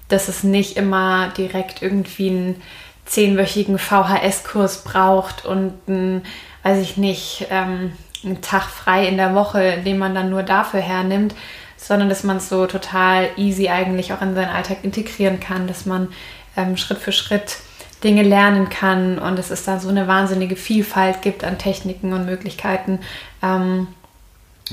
dass 0.09 0.29
es 0.29 0.45
nicht 0.45 0.77
immer 0.77 1.31
direkt 1.31 1.83
irgendwie 1.83 2.31
einen 2.31 2.63
zehnwöchigen 3.07 3.79
VHS-Kurs 3.79 4.85
braucht 4.85 5.45
und 5.45 5.89
ein, 5.89 6.23
weiß 6.63 6.79
ich 6.79 6.97
nicht, 6.97 7.47
ähm, 7.51 7.93
einen 8.25 8.41
Tag 8.41 8.65
frei 8.65 9.07
in 9.07 9.17
der 9.17 9.35
Woche, 9.35 9.79
den 9.85 9.99
man 9.99 10.15
dann 10.15 10.31
nur 10.31 10.43
dafür 10.43 10.81
hernimmt, 10.81 11.35
sondern 11.77 12.09
dass 12.09 12.23
man 12.23 12.37
es 12.37 12.49
so 12.49 12.67
total 12.67 13.29
easy 13.37 13.69
eigentlich 13.69 14.13
auch 14.13 14.23
in 14.23 14.35
seinen 14.35 14.51
Alltag 14.51 14.79
integrieren 14.83 15.41
kann, 15.41 15.67
dass 15.67 15.87
man 15.87 16.09
ähm, 16.57 16.77
Schritt 16.77 16.99
für 16.99 17.13
Schritt 17.13 17.57
Dinge 18.05 18.23
lernen 18.23 18.69
kann 18.69 19.19
und 19.19 19.39
dass 19.39 19.51
es 19.51 19.65
da 19.65 19.79
so 19.79 19.89
eine 19.89 20.09
wahnsinnige 20.09 20.57
Vielfalt 20.57 21.23
gibt 21.23 21.45
an 21.45 21.59
Techniken 21.59 22.13
und 22.13 22.27
Möglichkeiten, 22.27 23.01
ähm, 23.43 23.89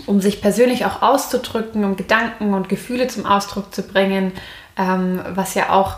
um 0.06 0.22
sich 0.22 0.42
persönlich 0.42 0.86
auch 0.86 1.02
auszudrücken, 1.02 1.84
um 1.84 1.96
Gedanken 1.96 2.54
und 2.54 2.70
Gefühle 2.70 3.08
zum 3.08 3.26
Ausdruck 3.26 3.74
zu 3.74 3.84
bringen, 3.84 4.32
ähm, 4.78 5.22
was 5.30 5.54
ja 5.54 5.70
auch, 5.70 5.98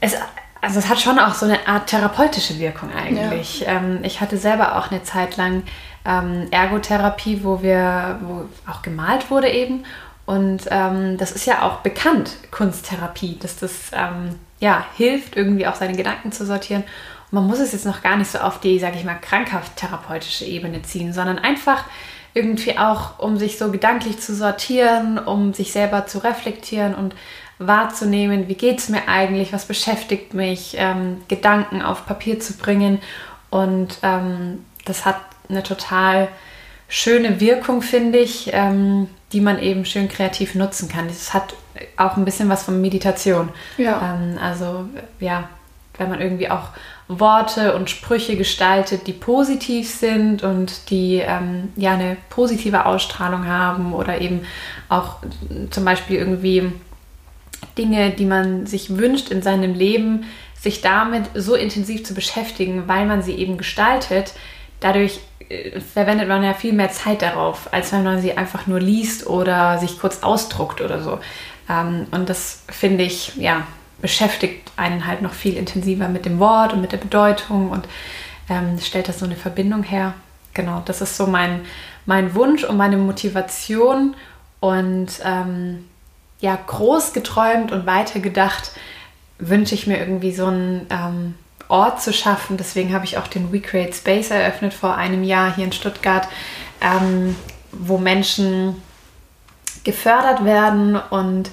es, 0.00 0.16
also 0.60 0.78
es 0.78 0.88
hat 0.88 1.00
schon 1.00 1.18
auch 1.18 1.34
so 1.34 1.44
eine 1.46 1.66
Art 1.66 1.88
therapeutische 1.88 2.58
Wirkung 2.58 2.90
eigentlich. 2.94 3.60
Ja. 3.60 3.72
Ähm, 3.72 4.00
ich 4.02 4.20
hatte 4.20 4.38
selber 4.38 4.76
auch 4.78 4.90
eine 4.90 5.02
Zeit 5.02 5.36
lang 5.36 5.64
ähm, 6.04 6.48
Ergotherapie, 6.50 7.40
wo 7.42 7.62
wir, 7.62 8.18
wo 8.22 8.44
auch 8.70 8.82
gemalt 8.82 9.30
wurde 9.30 9.50
eben. 9.50 9.84
Und 10.24 10.62
ähm, 10.70 11.18
das 11.18 11.32
ist 11.32 11.46
ja 11.46 11.62
auch 11.62 11.78
bekannt, 11.78 12.36
Kunsttherapie, 12.50 13.38
dass 13.40 13.56
das 13.56 13.90
ähm, 13.92 14.38
ja, 14.60 14.86
hilft, 14.96 15.36
irgendwie 15.36 15.66
auch 15.66 15.74
seine 15.74 15.96
Gedanken 15.96 16.32
zu 16.32 16.46
sortieren. 16.46 16.84
Und 17.30 17.40
man 17.40 17.46
muss 17.46 17.58
es 17.58 17.72
jetzt 17.72 17.86
noch 17.86 18.02
gar 18.02 18.16
nicht 18.16 18.30
so 18.30 18.38
auf 18.38 18.60
die, 18.60 18.78
sage 18.78 18.96
ich 18.96 19.04
mal, 19.04 19.14
krankhaft 19.14 19.76
therapeutische 19.76 20.44
Ebene 20.44 20.82
ziehen, 20.82 21.12
sondern 21.12 21.38
einfach 21.38 21.84
irgendwie 22.34 22.78
auch, 22.78 23.18
um 23.18 23.36
sich 23.36 23.58
so 23.58 23.70
gedanklich 23.70 24.20
zu 24.20 24.34
sortieren, 24.34 25.18
um 25.18 25.52
sich 25.52 25.72
selber 25.72 26.06
zu 26.06 26.18
reflektieren 26.18 26.94
und 26.94 27.14
wahrzunehmen, 27.58 28.48
wie 28.48 28.54
geht 28.54 28.78
es 28.78 28.88
mir 28.88 29.08
eigentlich, 29.08 29.52
was 29.52 29.66
beschäftigt 29.66 30.34
mich, 30.34 30.74
ähm, 30.78 31.22
Gedanken 31.28 31.82
auf 31.82 32.06
Papier 32.06 32.40
zu 32.40 32.54
bringen. 32.54 33.00
Und 33.50 33.98
ähm, 34.02 34.64
das 34.84 35.04
hat 35.04 35.16
eine 35.48 35.62
total 35.62 36.28
schöne 36.88 37.40
Wirkung, 37.40 37.82
finde 37.82 38.18
ich, 38.18 38.50
ähm, 38.52 39.08
die 39.32 39.40
man 39.40 39.58
eben 39.58 39.84
schön 39.84 40.08
kreativ 40.08 40.54
nutzen 40.54 40.88
kann. 40.88 41.08
Das 41.08 41.32
hat 41.32 41.54
auch 41.96 42.16
ein 42.16 42.24
bisschen 42.24 42.48
was 42.48 42.64
von 42.64 42.80
Meditation. 42.80 43.48
Ja. 43.78 44.14
Ähm, 44.14 44.38
also 44.38 44.84
ja, 45.20 45.48
wenn 45.98 46.10
man 46.10 46.20
irgendwie 46.20 46.50
auch 46.50 46.68
Worte 47.08 47.74
und 47.74 47.90
Sprüche 47.90 48.36
gestaltet, 48.36 49.06
die 49.06 49.12
positiv 49.12 49.88
sind 49.88 50.42
und 50.42 50.90
die 50.90 51.16
ähm, 51.16 51.72
ja 51.76 51.92
eine 51.92 52.16
positive 52.30 52.86
Ausstrahlung 52.86 53.46
haben 53.46 53.92
oder 53.92 54.20
eben 54.20 54.46
auch 54.88 55.16
zum 55.70 55.84
Beispiel 55.84 56.16
irgendwie 56.16 56.72
Dinge, 57.76 58.10
die 58.10 58.26
man 58.26 58.66
sich 58.66 58.96
wünscht 58.96 59.30
in 59.30 59.42
seinem 59.42 59.74
Leben, 59.74 60.24
sich 60.58 60.80
damit 60.80 61.24
so 61.34 61.54
intensiv 61.54 62.04
zu 62.04 62.14
beschäftigen, 62.14 62.84
weil 62.86 63.06
man 63.06 63.22
sie 63.22 63.34
eben 63.34 63.58
gestaltet, 63.58 64.34
dadurch 64.82 65.20
äh, 65.48 65.80
verwendet 65.80 66.28
man 66.28 66.42
ja 66.42 66.54
viel 66.54 66.72
mehr 66.72 66.90
Zeit 66.90 67.22
darauf, 67.22 67.72
als 67.72 67.92
wenn 67.92 68.04
man 68.04 68.20
sie 68.20 68.36
einfach 68.36 68.66
nur 68.66 68.80
liest 68.80 69.26
oder 69.26 69.78
sich 69.78 69.98
kurz 69.98 70.22
ausdruckt 70.22 70.80
oder 70.80 71.02
so. 71.02 71.18
Ähm, 71.68 72.06
und 72.10 72.28
das 72.28 72.64
finde 72.68 73.04
ich, 73.04 73.36
ja, 73.36 73.66
beschäftigt 74.00 74.72
einen 74.76 75.06
halt 75.06 75.22
noch 75.22 75.32
viel 75.32 75.56
intensiver 75.56 76.08
mit 76.08 76.24
dem 76.24 76.40
Wort 76.40 76.72
und 76.72 76.80
mit 76.80 76.92
der 76.92 76.96
Bedeutung 76.98 77.70
und 77.70 77.86
ähm, 78.50 78.78
stellt 78.80 79.08
das 79.08 79.20
so 79.20 79.24
eine 79.24 79.36
Verbindung 79.36 79.84
her. 79.84 80.14
Genau, 80.54 80.82
das 80.84 81.00
ist 81.00 81.16
so 81.16 81.26
mein, 81.26 81.60
mein 82.04 82.34
Wunsch 82.34 82.64
und 82.64 82.76
meine 82.76 82.96
Motivation. 82.96 84.14
Und 84.60 85.20
ähm, 85.24 85.88
ja, 86.40 86.58
groß 86.66 87.12
geträumt 87.12 87.72
und 87.72 87.86
weiter 87.86 88.20
gedacht, 88.20 88.72
wünsche 89.38 89.74
ich 89.74 89.86
mir 89.86 89.98
irgendwie 89.98 90.32
so 90.32 90.46
einen 90.46 90.86
ähm, 90.90 91.34
Ort 91.72 92.02
zu 92.02 92.12
schaffen. 92.12 92.58
Deswegen 92.58 92.92
habe 92.92 93.06
ich 93.06 93.16
auch 93.16 93.26
den 93.26 93.50
We 93.50 93.60
Create 93.60 93.94
Space 93.94 94.30
eröffnet 94.30 94.74
vor 94.74 94.94
einem 94.96 95.24
Jahr 95.24 95.54
hier 95.54 95.64
in 95.64 95.72
Stuttgart, 95.72 96.28
ähm, 96.82 97.34
wo 97.72 97.96
Menschen 97.96 98.80
gefördert 99.82 100.44
werden 100.44 100.96
und 100.96 101.50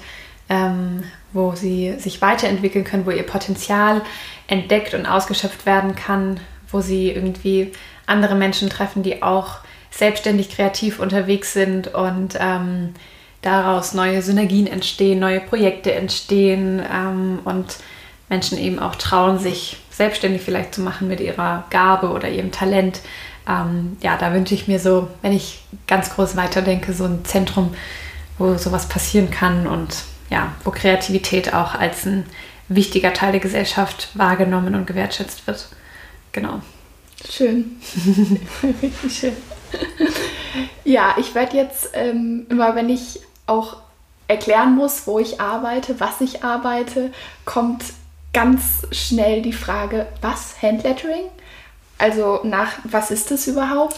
ähm, 0.50 1.04
wo 1.32 1.54
sie 1.54 1.94
sich 1.98 2.20
weiterentwickeln 2.20 2.84
können, 2.84 3.06
wo 3.06 3.10
ihr 3.10 3.22
Potenzial 3.22 4.02
entdeckt 4.46 4.92
und 4.92 5.06
ausgeschöpft 5.06 5.64
werden 5.64 5.94
kann, 5.94 6.38
wo 6.70 6.80
sie 6.80 7.10
irgendwie 7.10 7.72
andere 8.06 8.34
Menschen 8.34 8.68
treffen, 8.68 9.02
die 9.02 9.22
auch 9.22 9.60
selbstständig 9.90 10.50
kreativ 10.50 11.00
unterwegs 11.00 11.54
sind 11.54 11.94
und 11.94 12.36
ähm, 12.38 12.94
daraus 13.40 13.94
neue 13.94 14.20
Synergien 14.20 14.66
entstehen, 14.66 15.18
neue 15.18 15.40
Projekte 15.40 15.94
entstehen 15.94 16.82
ähm, 16.92 17.38
und 17.44 17.78
Menschen 18.28 18.58
eben 18.58 18.78
auch 18.78 18.96
trauen, 18.96 19.38
sich 19.38 19.78
selbstständig 20.00 20.40
vielleicht 20.40 20.74
zu 20.74 20.80
machen 20.80 21.08
mit 21.08 21.20
ihrer 21.20 21.66
Gabe 21.68 22.08
oder 22.08 22.26
ihrem 22.30 22.52
Talent. 22.52 23.00
Ähm, 23.46 23.98
ja, 24.00 24.16
da 24.16 24.32
wünsche 24.32 24.54
ich 24.54 24.66
mir 24.66 24.78
so, 24.78 25.08
wenn 25.20 25.32
ich 25.32 25.62
ganz 25.86 26.14
groß 26.14 26.36
weiterdenke, 26.36 26.94
so 26.94 27.04
ein 27.04 27.22
Zentrum, 27.26 27.74
wo 28.38 28.56
sowas 28.56 28.88
passieren 28.88 29.30
kann 29.30 29.66
und 29.66 30.04
ja, 30.30 30.54
wo 30.64 30.70
Kreativität 30.70 31.52
auch 31.52 31.74
als 31.74 32.06
ein 32.06 32.24
wichtiger 32.68 33.12
Teil 33.12 33.32
der 33.32 33.42
Gesellschaft 33.42 34.08
wahrgenommen 34.14 34.74
und 34.74 34.86
gewertschätzt 34.86 35.46
wird. 35.46 35.68
Genau. 36.32 36.62
Schön. 37.30 37.76
Schön. 39.10 39.36
Ja, 40.84 41.16
ich 41.18 41.34
werde 41.34 41.58
jetzt 41.58 41.90
ähm, 41.92 42.46
immer, 42.48 42.74
wenn 42.74 42.88
ich 42.88 43.20
auch 43.46 43.76
erklären 44.28 44.76
muss, 44.76 45.06
wo 45.06 45.18
ich 45.18 45.42
arbeite, 45.42 46.00
was 46.00 46.22
ich 46.22 46.42
arbeite, 46.42 47.12
kommt 47.44 47.84
ganz 48.32 48.86
schnell 48.92 49.42
die 49.42 49.52
Frage, 49.52 50.06
was 50.20 50.62
Handlettering? 50.62 51.26
Also 51.98 52.40
nach, 52.44 52.78
was 52.84 53.10
ist 53.10 53.30
das 53.30 53.46
überhaupt? 53.46 53.96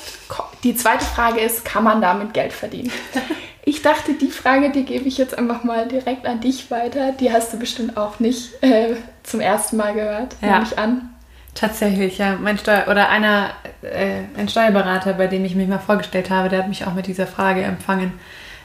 Die 0.65 0.75
zweite 0.75 1.05
Frage 1.05 1.41
ist, 1.41 1.65
kann 1.65 1.85
man 1.85 2.01
damit 2.01 2.35
Geld 2.35 2.53
verdienen? 2.53 2.91
Ich 3.65 3.81
dachte, 3.81 4.15
die 4.15 4.31
Frage, 4.31 4.71
die 4.71 4.85
gebe 4.85 5.07
ich 5.07 5.19
jetzt 5.19 5.39
einfach 5.39 5.63
mal 5.63 5.87
direkt 5.87 6.27
an 6.27 6.41
dich 6.41 6.71
weiter. 6.73 7.13
Die 7.13 7.33
hast 7.33 7.53
du 7.53 7.61
bestimmt 7.61 7.97
auch 7.97 8.19
nicht 8.19 8.61
äh, 8.61 8.97
zum 9.23 9.41
ersten 9.41 9.77
Mal 9.77 9.95
gehört, 9.95 10.35
ja. 10.43 10.55
nehme 10.55 10.65
ich 10.65 10.77
an. 10.77 11.11
Tatsächlich, 11.55 12.19
ja. 12.19 12.37
Mein 12.41 12.59
Steuer 12.59 12.87
oder 12.91 13.09
einer, 13.09 13.51
äh, 13.83 14.23
ein 14.37 14.49
Steuerberater, 14.49 15.13
bei 15.13 15.29
dem 15.29 15.45
ich 15.45 15.55
mich 15.55 15.69
mal 15.69 15.79
vorgestellt 15.79 16.29
habe, 16.29 16.49
der 16.49 16.61
hat 16.61 16.69
mich 16.69 16.87
auch 16.87 16.95
mit 16.95 17.07
dieser 17.07 17.29
Frage 17.29 17.63
empfangen. 17.63 18.15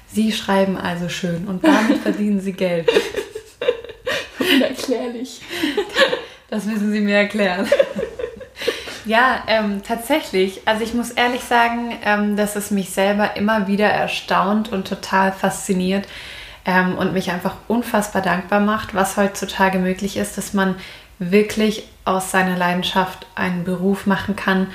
Sie 0.08 0.32
schreiben 0.32 0.78
also 0.78 1.10
schön 1.10 1.48
und 1.48 1.64
damit 1.64 1.98
verdienen 2.02 2.40
Sie 2.40 2.54
Geld. 2.54 2.90
Unerklärlich. 4.56 5.42
Das 6.50 6.66
müssen 6.66 6.92
Sie 6.92 7.02
mir 7.02 7.18
erklären. 7.18 7.68
Ja, 9.08 9.44
ähm, 9.48 9.84
tatsächlich. 9.84 10.62
Also 10.66 10.84
ich 10.84 10.94
muss 10.94 11.12
ehrlich 11.12 11.42
sagen, 11.42 11.98
ähm, 12.04 12.36
dass 12.36 12.58
es 12.58 12.72
mich 12.72 12.90
selber 12.90 13.38
immer 13.38 13.68
wieder 13.68 13.88
erstaunt 13.88 14.70
und 14.72 14.86
total 14.86 15.32
fasziniert 15.32 16.06
ähm, 16.66 16.98
und 16.98 17.14
mich 17.14 17.32
einfach 17.32 17.56
unfassbar 17.70 18.22
dankbar 18.22 18.60
macht, 18.60 18.94
was 18.94 19.16
heutzutage 19.16 19.80
möglich 19.80 20.18
ist, 20.18 20.38
dass 20.38 20.54
man 20.54 20.76
wirklich 21.20 21.88
aus 22.04 22.32
seiner 22.32 22.58
Leidenschaft 22.58 23.28
einen 23.36 23.64
Beruf 23.64 24.06
machen 24.08 24.36
kann, 24.36 24.68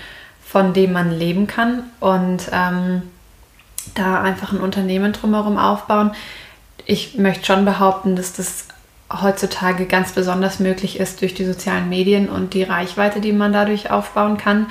von 0.42 0.72
dem 0.72 0.92
man 0.92 1.12
leben 1.12 1.46
kann 1.46 1.84
und 2.00 2.48
ähm, 2.52 3.02
da 3.94 4.22
einfach 4.22 4.52
ein 4.52 4.60
Unternehmen 4.60 5.12
drumherum 5.12 5.58
aufbauen. 5.58 6.12
Ich 6.86 7.18
möchte 7.18 7.44
schon 7.44 7.66
behaupten, 7.66 8.16
dass 8.16 8.32
das 8.32 8.66
heutzutage 9.20 9.86
ganz 9.86 10.12
besonders 10.12 10.60
möglich 10.60 10.98
ist 10.98 11.20
durch 11.20 11.34
die 11.34 11.44
sozialen 11.44 11.88
Medien 11.88 12.28
und 12.28 12.54
die 12.54 12.62
Reichweite, 12.62 13.20
die 13.20 13.32
man 13.32 13.52
dadurch 13.52 13.90
aufbauen 13.90 14.38
kann, 14.38 14.66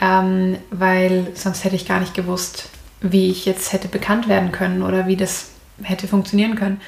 ähm, 0.00 0.58
weil 0.70 1.28
sonst 1.34 1.64
hätte 1.64 1.76
ich 1.76 1.88
gar 1.88 2.00
nicht 2.00 2.14
gewusst, 2.14 2.68
wie 3.00 3.30
ich 3.30 3.46
jetzt 3.46 3.72
hätte 3.72 3.88
bekannt 3.88 4.28
werden 4.28 4.52
können 4.52 4.82
oder 4.82 5.06
wie 5.06 5.16
das 5.16 5.50
hätte 5.82 6.08
funktionieren 6.08 6.56
können. 6.56 6.80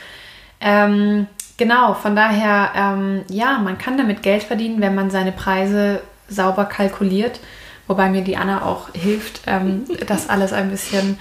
Ähm, 0.61 1.27
genau, 1.57 1.95
von 1.95 2.17
daher, 2.17 2.73
ähm, 2.75 3.25
ja, 3.31 3.59
man 3.59 3.79
kann 3.79 3.97
damit 3.97 4.23
Geld 4.23 4.43
verdienen, 4.43 4.81
wenn 4.81 4.95
man 4.95 5.11
seine 5.11 5.33
Preise 5.33 6.01
sauber 6.29 6.65
kalkuliert, 6.65 7.41
wobei 7.87 8.11
mir 8.11 8.23
die 8.23 8.37
Anna 8.37 8.63
auch 8.63 8.93
hilft, 8.95 9.43
ähm, 9.47 9.85
das 10.07 10.29
alles 10.29 10.53
ein 10.53 10.71
bisschen 10.71 11.19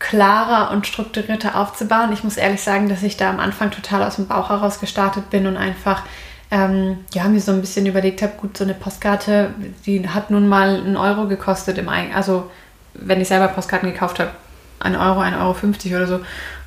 klarer 0.00 0.72
und 0.72 0.86
strukturierter 0.86 1.54
aufzubauen. 1.54 2.12
Ich 2.12 2.24
muss 2.24 2.36
ehrlich 2.36 2.62
sagen, 2.62 2.88
dass 2.88 3.04
ich 3.04 3.16
da 3.16 3.30
am 3.30 3.38
Anfang 3.38 3.70
total 3.70 4.02
aus 4.02 4.16
dem 4.16 4.26
Bauch 4.26 4.48
heraus 4.48 4.80
gestartet 4.80 5.30
bin 5.30 5.46
und 5.46 5.56
einfach 5.56 6.02
ähm, 6.50 7.04
ja, 7.12 7.28
mir 7.28 7.40
so 7.40 7.52
ein 7.52 7.60
bisschen 7.60 7.86
überlegt 7.86 8.22
habe, 8.22 8.32
gut, 8.36 8.56
so 8.56 8.64
eine 8.64 8.74
Postkarte, 8.74 9.54
die 9.86 10.08
hat 10.08 10.30
nun 10.30 10.48
mal 10.48 10.80
einen 10.80 10.96
Euro 10.96 11.28
gekostet 11.28 11.78
im 11.78 11.88
Eigen. 11.88 12.12
Also 12.14 12.50
wenn 12.94 13.20
ich 13.20 13.28
selber 13.28 13.48
Postkarten 13.48 13.92
gekauft 13.92 14.18
habe, 14.18 14.32
ein 14.80 14.96
Euro, 14.96 15.20
ein 15.20 15.34
Euro 15.34 15.54
50 15.54 15.94
oder 15.94 16.06
so, 16.06 16.20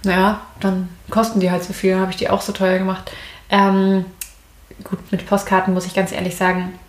naja, 0.06 0.40
dann 0.60 0.88
kosten 1.10 1.40
die 1.40 1.52
halt 1.52 1.64
so 1.64 1.74
viel, 1.74 1.96
habe 1.96 2.12
ich 2.12 2.18
die 2.18 2.30
auch 2.30 2.42
so 2.42 2.54
teuer 2.54 2.78
gemacht. 2.78 3.12
Ähm, 3.50 4.06
gut, 4.84 5.00
mit 5.12 5.26
Postkarten 5.26 5.74
muss 5.74 5.88
ich 5.88 5.96
ganz 5.96 6.12
ehrlich 6.12 6.38
sagen, 6.38 6.80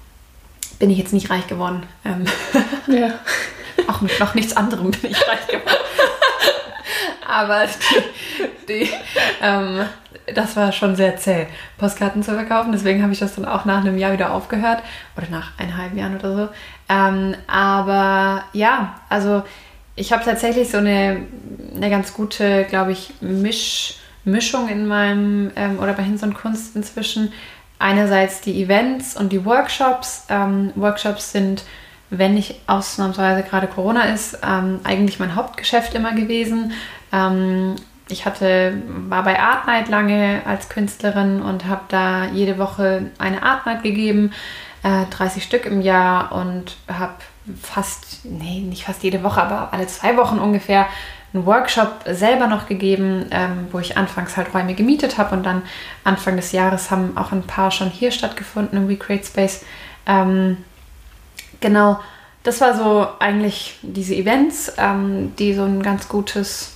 bin 0.79 0.91
ich 0.91 0.99
jetzt 0.99 1.15
nicht 1.15 1.31
reich 1.31 1.47
geworden. 1.47 1.85
Ähm, 2.05 2.27
ja. 2.87 3.15
auch 3.89 4.03
mit 4.03 4.21
noch 4.21 4.35
nichts 4.35 4.57
anderem 4.57 4.91
bin 4.91 5.11
ich 5.11 5.27
reich 5.27 5.47
geworden 5.49 5.84
aber 7.29 7.67
die, 7.67 8.85
die, 8.85 8.91
ähm, 9.43 9.81
das 10.35 10.57
war 10.57 10.73
schon 10.73 10.97
sehr 10.97 11.17
zäh, 11.17 11.47
Postkarten 11.79 12.23
zu 12.23 12.33
verkaufen. 12.33 12.73
Deswegen 12.73 13.03
habe 13.03 13.13
ich 13.13 13.19
das 13.19 13.35
dann 13.35 13.45
auch 13.45 13.65
nach 13.65 13.81
einem 13.81 13.99
Jahr 13.99 14.13
wieder 14.13 14.33
aufgehört 14.33 14.83
oder 15.17 15.27
nach 15.31 15.53
eineinhalb 15.59 15.95
Jahren 15.95 16.19
oder 16.19 16.37
so. 16.37 16.49
Ähm, 16.89 17.35
aber 17.47 18.45
ja, 18.53 19.01
also 19.09 19.43
ich 19.97 20.13
habe 20.13 20.25
tatsächlich 20.25 20.71
so 20.71 20.79
eine, 20.79 21.23
eine 21.75 21.91
ganz 21.91 22.15
gute, 22.15 22.65
glaube 22.65 22.93
ich, 22.93 23.13
Misch, 23.21 23.97
Mischung 24.25 24.69
in 24.69 24.87
meinem 24.87 25.51
ähm, 25.57 25.79
oder 25.79 25.93
bei 25.93 26.03
Hinz 26.03 26.23
und 26.23 26.35
Kunst 26.35 26.75
inzwischen. 26.77 27.33
Einerseits 27.79 28.41
die 28.41 28.63
Events 28.63 29.17
und 29.17 29.33
die 29.33 29.45
Workshops. 29.45 30.27
Ähm, 30.31 30.73
Workshops 30.75 31.33
sind 31.33 31.65
wenn 32.19 32.35
nicht 32.35 32.61
ausnahmsweise 32.67 33.43
gerade 33.43 33.67
Corona 33.67 34.13
ist, 34.13 34.39
ähm, 34.47 34.81
eigentlich 34.85 35.19
mein 35.19 35.35
Hauptgeschäft 35.35 35.95
immer 35.95 36.13
gewesen. 36.13 36.73
Ähm, 37.15 37.77
ich 38.09 38.27
hatte, 38.27 38.83
war 38.87 39.23
bei 39.23 39.41
Art 39.41 39.67
Night 39.67 39.89
lange 39.89 40.43
als 40.45 40.69
Künstlerin 40.69 41.41
und 41.41 41.67
habe 41.67 41.83
da 41.89 42.27
jede 42.27 42.59
Woche 42.59 43.11
eine 43.19 43.43
Art 43.43 43.65
Night 43.65 43.83
gegeben, 43.83 44.33
äh, 44.83 45.07
30 45.11 45.43
Stück 45.43 45.65
im 45.65 45.81
Jahr 45.81 46.33
und 46.33 46.77
habe 46.87 47.15
fast, 47.63 48.25
nee, 48.25 48.61
nicht 48.61 48.85
fast 48.85 49.03
jede 49.03 49.23
Woche, 49.23 49.43
aber 49.43 49.73
alle 49.73 49.87
zwei 49.87 50.17
Wochen 50.17 50.39
ungefähr 50.39 50.87
einen 51.33 51.47
Workshop 51.47 52.05
selber 52.07 52.47
noch 52.47 52.67
gegeben, 52.67 53.27
ähm, 53.31 53.69
wo 53.73 53.79
ich 53.79 53.97
anfangs 53.97 54.37
halt 54.37 54.55
Räume 54.55 54.75
gemietet 54.75 55.19
habe 55.19 55.35
und 55.35 55.45
dann 55.45 55.63
Anfang 56.05 56.37
des 56.37 56.53
Jahres 56.53 56.91
haben 56.91 57.17
auch 57.17 57.33
ein 57.33 57.43
paar 57.43 57.71
schon 57.71 57.91
hier 57.91 58.11
stattgefunden 58.11 58.79
im 58.79 58.89
We 58.89 58.97
Create 58.97 59.27
Space. 59.27 59.65
Ähm, 60.07 60.59
genau, 61.61 61.99
das 62.45 62.61
war 62.61 62.77
so 62.77 63.09
eigentlich 63.19 63.79
diese 63.83 64.15
Events, 64.15 64.73
ähm, 64.77 65.35
die 65.37 65.55
so 65.55 65.65
ein 65.65 65.83
ganz 65.83 66.09
gutes 66.09 66.74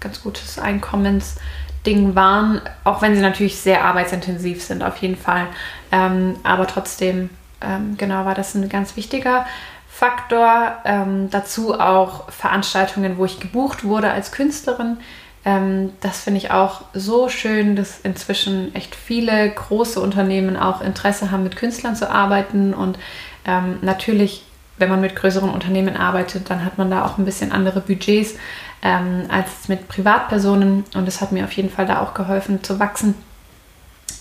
ganz 0.00 0.22
gutes 0.22 0.58
Einkommensding 0.58 2.14
waren, 2.14 2.60
auch 2.84 3.02
wenn 3.02 3.14
sie 3.14 3.20
natürlich 3.20 3.58
sehr 3.58 3.84
arbeitsintensiv 3.84 4.62
sind, 4.62 4.82
auf 4.82 4.96
jeden 4.98 5.16
Fall. 5.16 5.46
Ähm, 5.92 6.36
aber 6.42 6.66
trotzdem, 6.66 7.30
ähm, 7.60 7.96
genau, 7.96 8.24
war 8.24 8.34
das 8.34 8.54
ein 8.54 8.68
ganz 8.68 8.96
wichtiger 8.96 9.46
Faktor. 9.88 10.76
Ähm, 10.84 11.28
dazu 11.30 11.78
auch 11.78 12.30
Veranstaltungen, 12.30 13.18
wo 13.18 13.24
ich 13.24 13.40
gebucht 13.40 13.84
wurde 13.84 14.10
als 14.10 14.32
Künstlerin. 14.32 14.98
Ähm, 15.44 15.92
das 16.00 16.20
finde 16.20 16.38
ich 16.38 16.50
auch 16.50 16.82
so 16.94 17.28
schön, 17.28 17.74
dass 17.74 18.00
inzwischen 18.00 18.74
echt 18.74 18.94
viele 18.94 19.50
große 19.50 20.00
Unternehmen 20.00 20.56
auch 20.56 20.80
Interesse 20.80 21.30
haben, 21.30 21.42
mit 21.42 21.56
Künstlern 21.56 21.96
zu 21.96 22.10
arbeiten 22.10 22.74
und 22.74 22.98
ähm, 23.46 23.78
natürlich 23.82 24.44
wenn 24.78 24.88
man 24.88 25.00
mit 25.00 25.16
größeren 25.16 25.50
Unternehmen 25.50 25.96
arbeitet, 25.96 26.50
dann 26.50 26.64
hat 26.64 26.78
man 26.78 26.90
da 26.90 27.04
auch 27.04 27.18
ein 27.18 27.24
bisschen 27.24 27.52
andere 27.52 27.80
Budgets 27.80 28.34
ähm, 28.82 29.24
als 29.28 29.68
mit 29.68 29.88
Privatpersonen. 29.88 30.84
Und 30.94 31.08
es 31.08 31.20
hat 31.20 31.32
mir 31.32 31.44
auf 31.44 31.52
jeden 31.52 31.70
Fall 31.70 31.86
da 31.86 32.00
auch 32.00 32.14
geholfen 32.14 32.62
zu 32.62 32.78
wachsen 32.78 33.14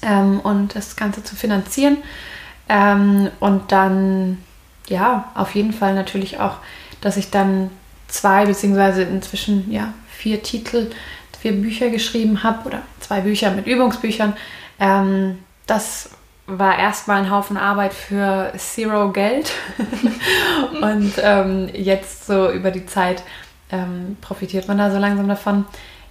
ähm, 0.01 0.39
und 0.39 0.75
das 0.75 0.95
Ganze 0.95 1.23
zu 1.23 1.35
finanzieren. 1.35 1.97
Ähm, 2.69 3.29
und 3.39 3.71
dann, 3.71 4.39
ja, 4.87 5.31
auf 5.35 5.55
jeden 5.55 5.73
Fall 5.73 5.93
natürlich 5.93 6.39
auch, 6.39 6.57
dass 7.01 7.17
ich 7.17 7.29
dann 7.29 7.69
zwei 8.07 8.45
beziehungsweise 8.45 9.03
inzwischen 9.03 9.71
ja 9.71 9.93
vier 10.09 10.41
Titel, 10.41 10.89
vier 11.39 11.53
Bücher 11.53 11.89
geschrieben 11.89 12.43
habe 12.43 12.67
oder 12.67 12.81
zwei 12.99 13.21
Bücher 13.21 13.51
mit 13.51 13.67
Übungsbüchern. 13.67 14.33
Ähm, 14.79 15.39
das 15.65 16.09
war 16.47 16.79
erstmal 16.79 17.17
ein 17.17 17.29
Haufen 17.29 17.57
Arbeit 17.57 17.93
für 17.93 18.53
Zero 18.57 19.11
Geld. 19.11 19.51
und 20.81 21.13
ähm, 21.21 21.69
jetzt 21.73 22.25
so 22.25 22.49
über 22.51 22.71
die 22.71 22.85
Zeit 22.85 23.23
ähm, 23.71 24.17
profitiert 24.21 24.67
man 24.67 24.77
da 24.77 24.91
so 24.91 24.97
langsam 24.97 25.27
davon. 25.27 25.65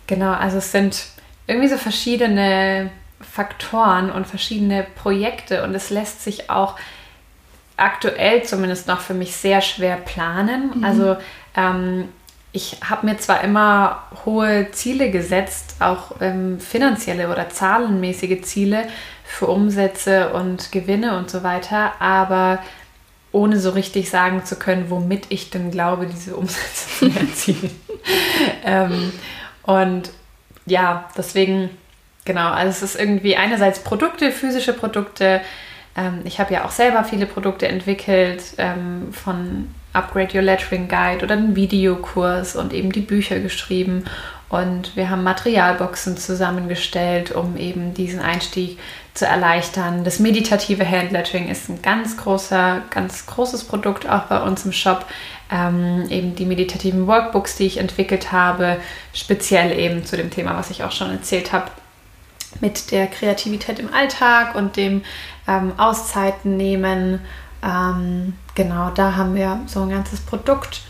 Genau, 0.06 0.32
also 0.32 0.58
es 0.58 0.72
sind 0.72 1.06
irgendwie 1.46 1.68
so 1.68 1.76
verschiedene 1.76 2.90
Faktoren 3.20 4.10
und 4.10 4.26
verschiedene 4.26 4.86
Projekte 4.94 5.62
und 5.64 5.74
es 5.74 5.90
lässt 5.90 6.22
sich 6.22 6.50
auch 6.50 6.76
aktuell 7.76 8.42
zumindest 8.44 8.88
noch 8.88 9.00
für 9.00 9.14
mich 9.14 9.36
sehr 9.36 9.60
schwer 9.60 9.96
planen. 9.96 10.78
Mhm. 10.78 10.84
Also 10.84 11.16
ähm, 11.56 12.08
ich 12.52 12.78
habe 12.88 13.06
mir 13.06 13.18
zwar 13.18 13.42
immer 13.42 14.04
hohe 14.24 14.70
Ziele 14.72 15.10
gesetzt, 15.10 15.76
auch 15.80 16.12
ähm, 16.20 16.58
finanzielle 16.58 17.30
oder 17.30 17.50
zahlenmäßige 17.50 18.42
Ziele 18.42 18.88
für 19.24 19.46
Umsätze 19.46 20.32
und 20.32 20.72
Gewinne 20.72 21.18
und 21.18 21.30
so 21.30 21.42
weiter, 21.42 21.92
aber 22.00 22.60
ohne 23.36 23.60
so 23.60 23.70
richtig 23.70 24.08
sagen 24.08 24.46
zu 24.46 24.56
können, 24.56 24.86
womit 24.88 25.26
ich 25.28 25.50
denn 25.50 25.70
glaube, 25.70 26.06
diese 26.06 26.34
Umsätze 26.34 26.88
zu 26.98 27.06
erzielen. 27.06 27.70
ähm, 28.64 29.12
und 29.62 30.10
ja, 30.64 31.10
deswegen, 31.18 31.68
genau, 32.24 32.50
also 32.50 32.70
es 32.70 32.82
ist 32.82 32.98
irgendwie 32.98 33.36
einerseits 33.36 33.80
Produkte, 33.80 34.32
physische 34.32 34.72
Produkte. 34.72 35.42
Ähm, 35.94 36.22
ich 36.24 36.40
habe 36.40 36.54
ja 36.54 36.64
auch 36.64 36.70
selber 36.70 37.04
viele 37.04 37.26
Produkte 37.26 37.68
entwickelt, 37.68 38.42
ähm, 38.56 39.12
von 39.12 39.68
Upgrade 39.92 40.34
Your 40.34 40.42
Lettering 40.42 40.88
Guide 40.88 41.22
oder 41.22 41.34
einen 41.34 41.54
Videokurs 41.56 42.56
und 42.56 42.72
eben 42.72 42.90
die 42.90 43.00
Bücher 43.00 43.38
geschrieben. 43.38 44.06
Und 44.48 44.96
wir 44.96 45.10
haben 45.10 45.24
Materialboxen 45.24 46.16
zusammengestellt, 46.16 47.32
um 47.32 47.58
eben 47.58 47.92
diesen 47.92 48.20
Einstieg 48.20 48.78
zu 49.16 49.26
erleichtern. 49.26 50.04
Das 50.04 50.18
meditative 50.18 50.88
Handlettering 50.88 51.48
ist 51.48 51.68
ein 51.68 51.82
ganz 51.82 52.16
großer, 52.16 52.82
ganz 52.90 53.26
großes 53.26 53.64
Produkt 53.64 54.08
auch 54.08 54.24
bei 54.24 54.40
uns 54.40 54.64
im 54.64 54.72
Shop. 54.72 55.06
Ähm, 55.50 56.06
eben 56.10 56.34
die 56.34 56.44
meditativen 56.44 57.06
Workbooks, 57.06 57.56
die 57.56 57.66
ich 57.66 57.78
entwickelt 57.78 58.32
habe, 58.32 58.78
speziell 59.12 59.78
eben 59.78 60.04
zu 60.04 60.16
dem 60.16 60.30
Thema, 60.30 60.56
was 60.56 60.70
ich 60.70 60.82
auch 60.82 60.90
schon 60.90 61.10
erzählt 61.10 61.52
habe, 61.52 61.70
mit 62.60 62.90
der 62.90 63.06
Kreativität 63.06 63.78
im 63.78 63.92
Alltag 63.92 64.54
und 64.54 64.76
dem 64.76 65.02
ähm, 65.46 65.72
Auszeiten 65.78 66.56
nehmen. 66.56 67.20
Ähm, 67.62 68.34
genau, 68.54 68.90
da 68.90 69.14
haben 69.14 69.34
wir 69.34 69.60
so 69.66 69.82
ein 69.82 69.90
ganzes 69.90 70.20
Produkt 70.20 70.82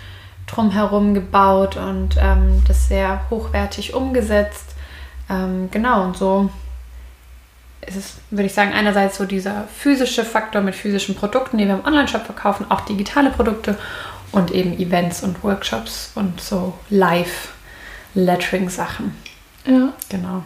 drumherum 0.47 1.13
gebaut 1.13 1.77
und 1.77 2.17
ähm, 2.19 2.63
das 2.67 2.89
sehr 2.89 3.29
hochwertig 3.31 3.95
umgesetzt. 3.95 4.75
Ähm, 5.29 5.69
genau, 5.71 6.05
und 6.05 6.17
so 6.17 6.51
ist 7.87 7.97
es, 7.97 8.15
würde 8.31 8.47
ich 8.47 8.55
sagen, 8.55 8.73
einerseits 8.73 9.19
so 9.19 9.25
dieser 9.25 9.69
physische 9.77 10.25
Faktor 10.25 10.63
mit 10.63 10.75
physischen 10.75 11.15
Produkten, 11.15 11.59
die 11.59 11.67
wir 11.67 11.75
im 11.75 11.85
Online-Shop 11.85 12.25
verkaufen, 12.25 12.67
auch 12.69 12.81
digitale 12.83 13.31
Produkte 13.31 13.77
und 14.33 14.51
eben 14.51 14.77
Events 14.79 15.23
und 15.23 15.45
Workshops 15.45 16.11
und 16.15 16.41
so 16.41 16.75
Live-Lettering-Sachen. 16.91 19.15
Ja. 19.67 19.93
Genau. 20.09 20.43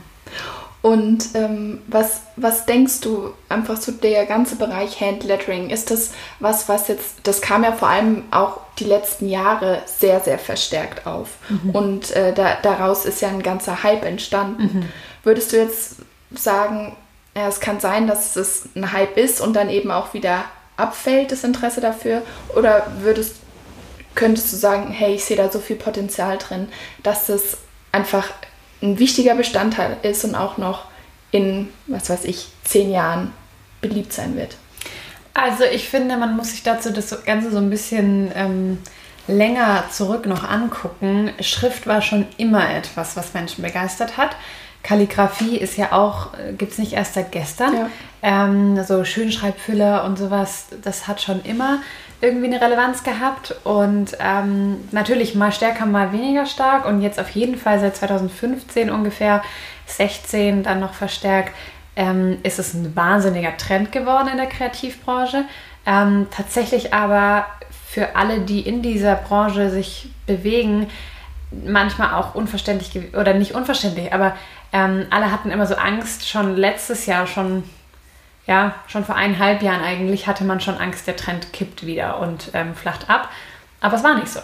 Und 0.83 1.35
ähm, 1.35 1.83
was, 1.89 2.23
was 2.37 2.65
denkst 2.65 3.03
du 3.03 3.35
einfach 3.51 3.77
so 3.77 3.93
der 3.93 4.25
ganze 4.25 4.57
Bereich 4.57 4.99
Handlettering? 5.01 5.69
Ist 5.69 5.91
das 5.91 6.13
was, 6.39 6.71
was 6.71 6.89
jetzt, 6.89 7.17
das 7.25 7.43
kam 7.43 7.65
ja 7.65 7.73
vor 7.73 7.89
allem 7.89 8.25
auch 8.31 8.61
die 8.79 8.85
letzten 8.85 9.29
Jahre 9.29 9.83
sehr, 9.85 10.21
sehr 10.21 10.39
verstärkt 10.39 11.07
auf. 11.07 11.29
Mhm. 11.51 11.71
Und 11.71 12.11
äh, 12.13 12.33
da, 12.33 12.57
daraus 12.63 13.05
ist 13.05 13.21
ja 13.21 13.29
ein 13.29 13.43
ganzer 13.43 13.83
Hype 13.83 14.07
entstanden. 14.07 14.63
Mhm. 14.63 14.89
Würdest 15.23 15.53
du 15.53 15.59
jetzt 15.59 15.97
sagen, 16.31 16.97
ja, 17.37 17.49
es 17.49 17.61
kann 17.61 17.81
sein, 17.81 18.07
dass 18.07 18.37
es 18.37 18.69
ein 18.75 18.93
Hype 18.93 19.17
ist 19.17 19.41
und 19.41 19.55
dann 19.55 19.71
eben 19.71 19.91
auch 19.91 20.15
wieder 20.15 20.45
abfällt, 20.77 21.33
das 21.33 21.45
Interesse 21.45 21.81
dafür? 21.81 22.23
Oder 22.57 22.87
würdest, 23.01 23.37
könntest 24.15 24.53
du 24.53 24.57
sagen, 24.57 24.91
hey, 24.91 25.15
ich 25.15 25.25
sehe 25.25 25.37
da 25.37 25.51
so 25.51 25.61
viel 25.61 25.77
Potenzial 25.77 26.39
drin, 26.39 26.69
dass 27.03 27.27
das 27.27 27.59
einfach 27.93 28.29
ein 28.83 28.99
wichtiger 28.99 29.35
Bestandteil 29.35 29.97
ist 30.03 30.25
und 30.25 30.35
auch 30.35 30.59
noch 30.59 30.87
in, 31.31 31.69
was 31.87 32.11
weiß 32.11 32.25
ich, 32.25 32.49
zehn 32.65 32.91
Jahren 32.91 33.33
beliebt 33.81 34.13
sein 34.13 34.37
wird? 34.37 34.57
Also 35.35 35.65
ich 35.65 35.89
finde, 35.89 36.17
man 36.17 36.37
muss 36.37 36.51
sich 36.51 36.63
dazu 36.63 36.91
das 36.91 37.25
Ganze 37.25 37.51
so 37.51 37.59
ein 37.59 37.71
bisschen 37.71 38.33
ähm, 38.35 38.79
länger 39.29 39.85
zurück 39.91 40.27
noch 40.27 40.49
angucken. 40.49 41.33
Schrift 41.41 41.87
war 41.87 42.03
schon 42.03 42.27
immer 42.37 42.75
etwas, 42.75 43.17
was 43.17 43.33
Menschen 43.33 43.63
begeistert 43.63 44.17
hat. 44.17 44.37
Kalligrafie 44.83 45.57
ist 45.57 45.77
ja 45.77 45.93
auch, 45.93 46.35
äh, 46.35 46.53
gibt 46.53 46.73
es 46.73 46.79
nicht 46.79 46.93
erst 46.95 47.15
seit 47.15 47.33
gestern. 47.33 47.75
Ja. 47.75 47.91
Ähm, 48.23 48.83
so 48.85 49.05
Schönschreibfüller 49.05 50.05
und 50.05 50.19
sowas, 50.19 50.67
das 50.83 51.09
hat 51.09 51.21
schon 51.21 51.43
immer 51.43 51.79
irgendwie 52.21 52.47
eine 52.47 52.61
Relevanz 52.61 53.03
gehabt 53.03 53.55
und 53.65 54.17
ähm, 54.21 54.77
natürlich 54.91 55.35
mal 55.35 55.53
stärker, 55.53 55.87
mal 55.87 56.13
weniger 56.13 56.45
stark 56.45 56.85
und 56.85 57.01
jetzt 57.01 57.19
auf 57.19 57.31
jeden 57.31 57.57
Fall 57.57 57.81
seit 57.81 57.97
2015 57.97 58.91
ungefähr, 58.91 59.43
16 59.87 60.63
dann 60.63 60.81
noch 60.81 60.93
verstärkt, 60.93 61.55
ähm, 61.97 62.39
ist 62.43 62.59
es 62.59 62.75
ein 62.75 62.95
wahnsinniger 62.95 63.57
Trend 63.57 63.91
geworden 63.91 64.29
in 64.29 64.37
der 64.37 64.47
Kreativbranche. 64.47 65.45
Ähm, 65.87 66.27
tatsächlich 66.31 66.93
aber 66.93 67.47
für 67.89 68.17
alle, 68.17 68.41
die 68.41 68.61
in 68.61 68.83
dieser 68.83 69.15
Branche 69.15 69.71
sich 69.71 70.11
bewegen, 70.27 70.89
manchmal 71.51 72.15
auch 72.15 72.35
unverständlich 72.35 73.15
oder 73.15 73.35
nicht 73.35 73.55
unverständlich, 73.55 74.13
aber 74.13 74.37
ähm, 74.73 75.07
alle 75.11 75.33
hatten 75.33 75.51
immer 75.51 75.67
so 75.67 75.75
Angst, 75.75 76.29
schon 76.29 76.57
letztes 76.57 77.07
Jahr, 77.07 77.27
schon 77.27 77.65
ja, 78.47 78.75
schon 78.89 79.05
vor 79.05 79.15
eineinhalb 79.15 79.63
Jahren 79.63 79.83
eigentlich 79.85 80.27
hatte 80.27 80.43
man 80.43 80.61
schon 80.61 80.77
Angst, 80.77 81.07
der 81.07 81.15
Trend 81.15 81.53
kippt 81.53 81.87
wieder 81.87 82.19
und 82.19 82.51
ähm, 82.53 82.75
flacht 82.75 83.09
ab. 83.09 83.29
Aber 83.81 83.95
es 83.95 84.03
war 84.03 84.17
nicht 84.17 84.29
so. 84.29 84.41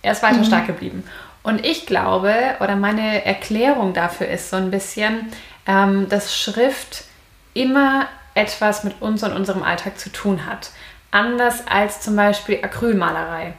Er 0.00 0.12
ist 0.12 0.22
weiter 0.22 0.38
mhm. 0.38 0.44
stark 0.44 0.66
geblieben. 0.66 1.04
Und 1.42 1.64
ich 1.66 1.84
glaube, 1.84 2.34
oder 2.60 2.76
meine 2.76 3.24
Erklärung 3.24 3.92
dafür 3.92 4.28
ist 4.28 4.48
so 4.48 4.56
ein 4.56 4.70
bisschen, 4.70 5.28
ähm, 5.66 6.08
dass 6.08 6.34
Schrift 6.34 7.04
immer 7.52 8.06
etwas 8.34 8.82
mit 8.82 9.02
uns 9.02 9.22
und 9.22 9.32
unserem 9.32 9.62
Alltag 9.62 9.98
zu 9.98 10.10
tun 10.10 10.46
hat. 10.46 10.70
Anders 11.10 11.66
als 11.66 12.00
zum 12.00 12.16
Beispiel 12.16 12.60
Acrylmalerei. 12.62 13.54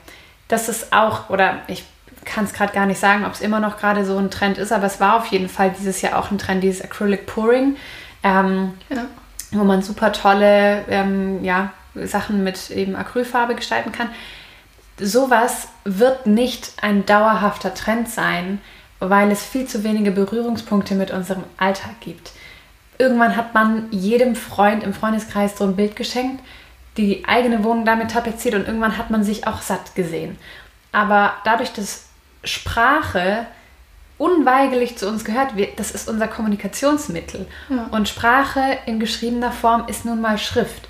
Das 0.47 0.67
ist 0.67 0.93
auch, 0.93 1.29
oder 1.29 1.59
ich 1.67 1.83
kann 2.25 2.45
es 2.45 2.53
gerade 2.53 2.73
gar 2.73 2.85
nicht 2.85 2.99
sagen, 2.99 3.25
ob 3.25 3.33
es 3.33 3.41
immer 3.41 3.59
noch 3.59 3.77
gerade 3.77 4.05
so 4.05 4.17
ein 4.17 4.31
Trend 4.31 4.57
ist, 4.57 4.71
aber 4.71 4.85
es 4.85 4.99
war 4.99 5.17
auf 5.17 5.27
jeden 5.27 5.49
Fall 5.49 5.73
dieses 5.77 6.01
Jahr 6.01 6.17
auch 6.17 6.31
ein 6.31 6.37
Trend, 6.37 6.63
dieses 6.63 6.83
Acrylic 6.83 7.25
Pouring. 7.25 7.75
Ähm, 8.23 8.73
ja 8.89 9.07
wo 9.51 9.63
man 9.63 9.81
super 9.81 10.11
tolle 10.11 10.85
ähm, 10.89 11.43
ja, 11.43 11.73
Sachen 11.95 12.43
mit 12.43 12.69
eben 12.71 12.95
Acrylfarbe 12.95 13.55
gestalten 13.55 13.91
kann. 13.91 14.09
Sowas 14.99 15.67
wird 15.83 16.25
nicht 16.25 16.73
ein 16.81 17.05
dauerhafter 17.05 17.73
Trend 17.73 18.09
sein, 18.09 18.61
weil 18.99 19.31
es 19.31 19.43
viel 19.43 19.67
zu 19.67 19.83
wenige 19.83 20.11
Berührungspunkte 20.11 20.95
mit 20.95 21.11
unserem 21.11 21.43
Alltag 21.57 21.99
gibt. 22.01 22.31
Irgendwann 22.97 23.35
hat 23.35 23.53
man 23.53 23.87
jedem 23.91 24.35
Freund 24.35 24.83
im 24.83 24.93
Freundeskreis 24.93 25.57
so 25.57 25.63
ein 25.63 25.75
Bild 25.75 25.95
geschenkt, 25.95 26.43
die 26.97 27.25
eigene 27.25 27.63
Wohnung 27.63 27.83
damit 27.83 28.11
tapeziert 28.11 28.53
und 28.53 28.67
irgendwann 28.67 28.97
hat 28.97 29.09
man 29.09 29.23
sich 29.23 29.47
auch 29.47 29.61
satt 29.61 29.95
gesehen. 29.95 30.37
Aber 30.91 31.33
dadurch, 31.45 31.73
dass 31.73 32.05
Sprache 32.43 33.45
unweigerlich 34.17 34.97
zu 34.97 35.07
uns 35.07 35.25
gehört. 35.25 35.55
Wir, 35.55 35.69
das 35.75 35.91
ist 35.91 36.07
unser 36.07 36.27
Kommunikationsmittel. 36.27 37.47
Ja. 37.69 37.87
Und 37.91 38.07
Sprache 38.07 38.77
in 38.85 38.99
geschriebener 38.99 39.51
Form 39.51 39.87
ist 39.87 40.05
nun 40.05 40.21
mal 40.21 40.37
Schrift. 40.37 40.87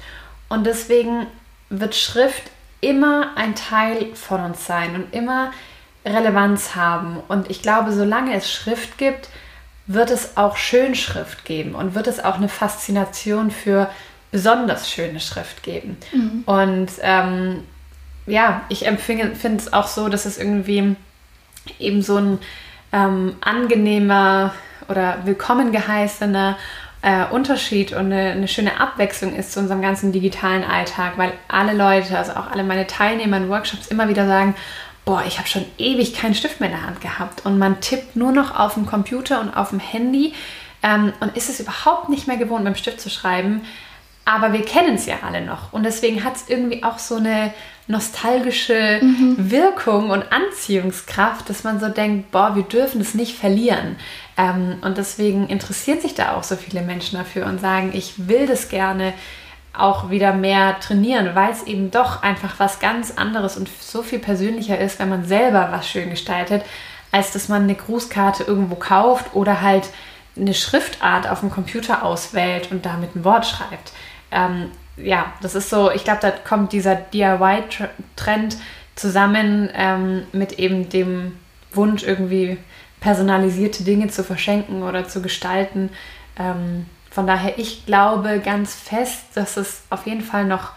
Und 0.49 0.65
deswegen 0.65 1.27
wird 1.69 1.95
Schrift 1.95 2.43
immer 2.81 3.31
ein 3.35 3.55
Teil 3.55 4.13
von 4.15 4.41
uns 4.41 4.65
sein 4.65 4.95
und 4.95 5.13
immer 5.13 5.51
Relevanz 6.05 6.75
haben. 6.75 7.21
Und 7.27 7.49
ich 7.49 7.61
glaube, 7.61 7.93
solange 7.93 8.33
es 8.35 8.51
Schrift 8.51 8.97
gibt, 8.97 9.29
wird 9.87 10.09
es 10.09 10.35
auch 10.35 10.57
Schönschrift 10.57 11.45
geben 11.45 11.75
und 11.75 11.95
wird 11.95 12.07
es 12.07 12.23
auch 12.23 12.35
eine 12.35 12.49
Faszination 12.49 13.51
für 13.51 13.89
besonders 14.31 14.89
schöne 14.89 15.19
Schrift 15.19 15.63
geben. 15.63 15.97
Mhm. 16.11 16.43
Und 16.45 16.89
ähm, 17.01 17.63
ja, 18.25 18.63
ich 18.69 18.85
empfinde 18.85 19.33
es 19.57 19.73
auch 19.73 19.87
so, 19.87 20.09
dass 20.09 20.25
es 20.25 20.37
irgendwie 20.37 20.95
eben 21.80 22.02
so 22.02 22.17
ein 22.17 22.39
ähm, 22.91 23.36
angenehmer 23.41 24.54
oder 24.89 25.19
willkommen 25.26 25.71
geheißener 25.71 26.58
äh, 27.02 27.26
Unterschied 27.32 27.93
und 27.93 28.12
eine, 28.12 28.32
eine, 28.32 28.47
schöne 28.47 28.80
Abwechslung 28.80 29.36
ist 29.36 29.54
zu 29.54 29.60
unserem 29.60 29.82
ganzen 29.82 30.12
digitalen 30.12 30.63
Alltag, 30.63 31.13
weil 31.17 31.34
alle 31.47 31.74
Leute, 31.74 32.17
also 32.17 32.33
auch 32.33 32.52
alle 32.52 32.63
meine 32.63 32.88
Teilnehmer 32.88 33.38
in 33.38 33.50
Workshops 33.50 33.88
immer 33.88 34.08
wieder 34.08 34.27
sagen, 34.27 34.56
boah, 35.04 35.23
ich 35.25 35.40
habe 35.40 35.48
schon 35.48 35.65
ewig 35.77 36.13
keinen 36.13 36.35
Stift 36.35 36.60
mehr 36.60 36.69
in 36.69 36.75
der 36.75 36.85
Hand 36.85 37.02
gehabt 37.02 37.46
und 37.46 37.58
man 37.58 37.81
tippt 37.81 38.15
nur 38.15 38.31
noch 38.31 38.58
auf 38.58 38.75
dem 38.75 38.85
Computer 38.85 39.42
und 39.42 39.56
auf 39.56 39.69
dem 39.69 39.79
Handy 39.79 40.33
ähm, 40.83 41.13
und 41.19 41.35
ist 41.35 41.50
es 41.50 41.60
überhaupt 41.60 42.10
nicht 42.10 42.27
mehr 42.27 42.38
gewohnt, 42.38 42.63
mit 42.63 42.75
dem 42.75 42.77
Stift 42.77 43.02
zu 43.02 43.10
schreiben. 43.10 43.62
Aber 44.32 44.54
wir 44.54 44.63
kennen 44.63 44.96
es 44.96 45.06
ja 45.08 45.15
alle 45.23 45.42
noch 45.42 45.73
und 45.73 45.84
deswegen 45.84 46.23
hat 46.23 46.38
es 46.38 46.48
irgendwie 46.48 46.86
auch 46.86 47.00
so 47.00 47.17
eine 47.17 47.52
nostalgische 47.88 49.00
mhm. 49.02 49.36
Wirkung 49.52 50.10
und 50.10 50.23
Anziehungskraft, 50.32 51.50
dass 51.50 51.65
man 51.65 51.82
so 51.82 51.90
denkt, 51.90 52.32
boah, 52.32 52.56
wir 52.56 52.63
dürfen 52.63 53.02
es 53.02 53.13
nicht 53.13 53.38
verlieren. 53.38 53.98
Ähm, 54.38 54.77
und 54.84 54.98
deswegen 54.98 55.50
interessieren 55.50 56.00
sich 56.00 56.15
da 56.15 56.38
auch 56.38 56.44
so 56.44 56.56
viele 56.56 56.82
Menschen 56.82 57.17
dafür 57.17 57.46
und 57.46 57.60
sagen, 57.60 57.92
ich 57.94 58.29
will 58.29 58.48
das 58.48 58.69
gerne 58.69 59.12
auch 59.73 60.10
wieder 60.10 60.32
mehr 60.32 60.79
trainieren, 60.79 61.36
weil 61.36 61.52
es 61.52 61.63
eben 61.63 61.92
doch 61.92 62.23
einfach 62.23 62.58
was 62.58 62.79
ganz 62.79 63.12
anderes 63.12 63.58
und 63.58 63.69
so 63.82 64.02
viel 64.02 64.19
persönlicher 64.19 64.79
ist, 64.79 64.98
wenn 65.00 65.10
man 65.10 65.25
selber 65.25 65.67
was 65.73 65.90
schön 65.90 66.10
gestaltet, 66.10 66.63
als 67.12 67.32
dass 67.32 67.50
man 67.50 67.63
eine 67.63 67.75
Grußkarte 67.75 68.44
irgendwo 68.44 68.75
kauft 68.75 69.36
oder 69.36 69.60
halt 69.60 69.90
eine 70.38 70.54
Schriftart 70.54 71.29
auf 71.29 71.42
dem 71.42 71.50
Computer 71.50 72.06
auswählt 72.06 72.71
und 72.71 72.86
damit 72.86 73.13
ein 73.13 73.25
Wort 73.25 73.46
schreibt. 73.46 73.92
Ähm, 74.32 74.71
ja, 74.98 75.34
das 75.42 75.56
ist 75.56 75.69
so, 75.69 75.92
ich 75.92 76.04
glaube, 76.04 76.19
da 76.21 76.32
kommt 76.32 76.73
dieser 76.73 76.96
DIY-Trend 76.96 78.58
zusammen 78.96 79.69
ähm, 79.73 80.23
mit 80.32 80.60
eben 80.60 80.90
dem 80.90 81.38
Wunsch, 81.73 82.04
irgendwie 82.04 82.58
personalisierte 83.00 83.84
Dinge 83.84 84.10
zu 84.10 84.23
verschenken 84.23 84.84
oder 84.84 85.08
zu 85.08 85.21
gestalten. 85.21 85.90
Ähm, 86.38 86.86
von 87.10 87.27
daher, 87.27 87.58
ich 87.58 87.86
glaube 87.86 88.40
ganz 88.44 88.75
fest, 88.75 89.25
dass 89.36 89.58
es 89.58 89.84
auf 89.90 90.06
jeden 90.06 90.21
Fall 90.21 90.46
noch 90.46 90.71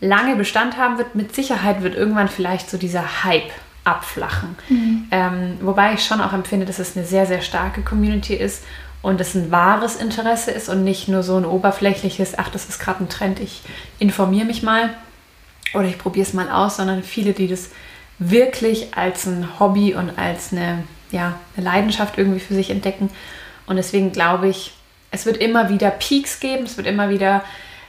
lange 0.00 0.36
Bestand 0.36 0.76
haben 0.76 0.98
wird. 0.98 1.14
Mit 1.14 1.34
Sicherheit 1.34 1.82
wird 1.82 1.94
irgendwann 1.94 2.28
vielleicht 2.28 2.70
so 2.70 2.76
dieser 2.76 3.24
Hype 3.24 3.50
abflachen. 3.84 4.56
Mhm. 4.68 5.08
Ähm, 5.10 5.58
wobei 5.60 5.94
ich 5.94 6.04
schon 6.04 6.20
auch 6.20 6.32
empfinde, 6.32 6.66
dass 6.66 6.80
es 6.80 6.96
eine 6.96 7.06
sehr, 7.06 7.26
sehr 7.26 7.40
starke 7.40 7.82
Community 7.82 8.34
ist 8.34 8.64
und 9.06 9.20
es 9.20 9.36
ein 9.36 9.52
wahres 9.52 9.94
Interesse 9.94 10.50
ist 10.50 10.68
und 10.68 10.82
nicht 10.82 11.06
nur 11.06 11.22
so 11.22 11.36
ein 11.36 11.44
oberflächliches, 11.44 12.36
ach, 12.38 12.48
das 12.48 12.68
ist 12.68 12.80
gerade 12.80 13.04
ein 13.04 13.08
Trend, 13.08 13.38
ich 13.38 13.62
informiere 14.00 14.46
mich 14.46 14.64
mal 14.64 14.90
oder 15.74 15.84
ich 15.84 15.96
probiere 15.96 16.26
es 16.26 16.34
mal 16.34 16.50
aus, 16.50 16.78
sondern 16.78 17.04
viele, 17.04 17.32
die 17.32 17.46
das 17.46 17.70
wirklich 18.18 18.96
als 18.96 19.24
ein 19.26 19.60
Hobby 19.60 19.94
und 19.94 20.18
als 20.18 20.50
eine, 20.50 20.82
ja, 21.12 21.38
eine 21.56 21.64
Leidenschaft 21.64 22.18
irgendwie 22.18 22.40
für 22.40 22.54
sich 22.54 22.68
entdecken. 22.68 23.08
Und 23.66 23.76
deswegen 23.76 24.10
glaube 24.10 24.48
ich, 24.48 24.72
es 25.12 25.24
wird 25.24 25.36
immer 25.36 25.68
wieder 25.68 25.90
Peaks 25.90 26.40
geben, 26.40 26.64
es 26.64 26.76
wird 26.76 26.88
immer 26.88 27.08
wieder 27.08 27.44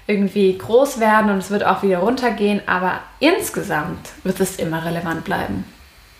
irgendwie 0.05 0.55
groß 0.55 0.99
werden 0.99 1.31
und 1.31 1.39
es 1.39 1.49
wird 1.49 1.65
auch 1.65 1.81
wieder 1.81 1.97
runtergehen, 1.97 2.61
aber 2.67 2.99
insgesamt 3.19 4.07
wird 4.23 4.39
es 4.39 4.57
immer 4.57 4.85
relevant 4.85 5.23
bleiben, 5.23 5.63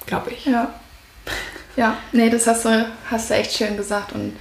glaube 0.08 0.32
ich. 0.32 0.48
Ja. 0.48 0.74
Ja, 1.76 1.98
nee, 2.14 2.32
das 2.32 2.48
hast 2.48 2.66
du, 2.66 2.88
hast 3.12 3.30
du 3.30 3.36
echt 3.36 3.54
schön 3.56 3.78
gesagt 3.78 4.14
und 4.14 4.34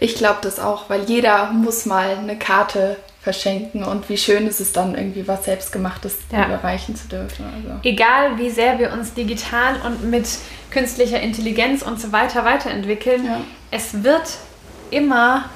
ich 0.00 0.14
glaube 0.14 0.38
das 0.42 0.58
auch, 0.58 0.88
weil 0.88 1.04
jeder 1.04 1.52
muss 1.52 1.86
mal 1.86 2.16
eine 2.16 2.36
Karte 2.36 2.96
verschenken 3.20 3.84
und 3.84 4.08
wie 4.08 4.16
schön 4.16 4.46
ist 4.46 4.60
es 4.60 4.72
dann 4.72 4.94
irgendwie 4.94 5.28
was 5.28 5.44
selbstgemachtes 5.44 6.16
ja. 6.32 6.46
überreichen 6.46 6.96
zu 6.96 7.06
dürfen. 7.06 7.44
Also. 7.44 7.78
Egal 7.82 8.38
wie 8.38 8.48
sehr 8.48 8.78
wir 8.78 8.92
uns 8.92 9.12
digital 9.12 9.76
und 9.84 10.10
mit 10.10 10.26
künstlicher 10.70 11.20
Intelligenz 11.20 11.82
und 11.82 12.00
so 12.00 12.12
weiter 12.12 12.46
weiterentwickeln, 12.46 13.26
ja. 13.26 13.40
es 13.70 14.02
wird 14.02 14.38
immer 14.90 15.50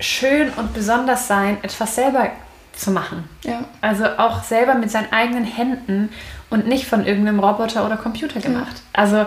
schön 0.00 0.50
und 0.56 0.72
besonders 0.72 1.28
sein, 1.28 1.58
etwas 1.62 1.94
selber 1.94 2.30
zu 2.74 2.90
machen. 2.90 3.28
Ja. 3.44 3.64
Also 3.82 4.06
auch 4.16 4.42
selber 4.42 4.74
mit 4.74 4.90
seinen 4.90 5.12
eigenen 5.12 5.44
Händen 5.44 6.08
und 6.48 6.66
nicht 6.66 6.86
von 6.86 7.04
irgendeinem 7.04 7.38
Roboter 7.38 7.84
oder 7.84 7.98
Computer 7.98 8.40
gemacht. 8.40 8.80
Also 8.94 9.26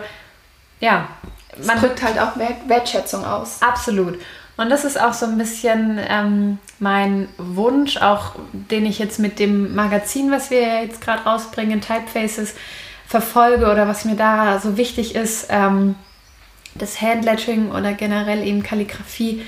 ja. 0.79 1.07
Man 1.63 1.79
drückt 1.79 2.01
halt 2.01 2.19
auch 2.19 2.33
Wertschätzung 2.67 3.25
aus. 3.25 3.61
Absolut. 3.61 4.19
Und 4.57 4.69
das 4.69 4.85
ist 4.85 4.99
auch 4.99 5.13
so 5.13 5.25
ein 5.25 5.37
bisschen 5.37 5.99
ähm, 6.09 6.59
mein 6.79 7.27
Wunsch, 7.37 7.97
auch 7.97 8.35
den 8.53 8.85
ich 8.85 8.99
jetzt 8.99 9.19
mit 9.19 9.37
dem 9.39 9.75
Magazin, 9.75 10.31
was 10.31 10.49
wir 10.49 10.83
jetzt 10.83 11.01
gerade 11.01 11.23
rausbringen, 11.23 11.81
Typefaces, 11.81 12.55
verfolge 13.05 13.69
oder 13.69 13.87
was 13.87 14.05
mir 14.05 14.15
da 14.15 14.59
so 14.59 14.77
wichtig 14.77 15.15
ist, 15.15 15.47
ähm, 15.49 15.95
das 16.73 17.01
Handlettering 17.01 17.71
oder 17.71 17.93
generell 17.93 18.45
eben 18.45 18.63
Kalligrafie 18.63 19.43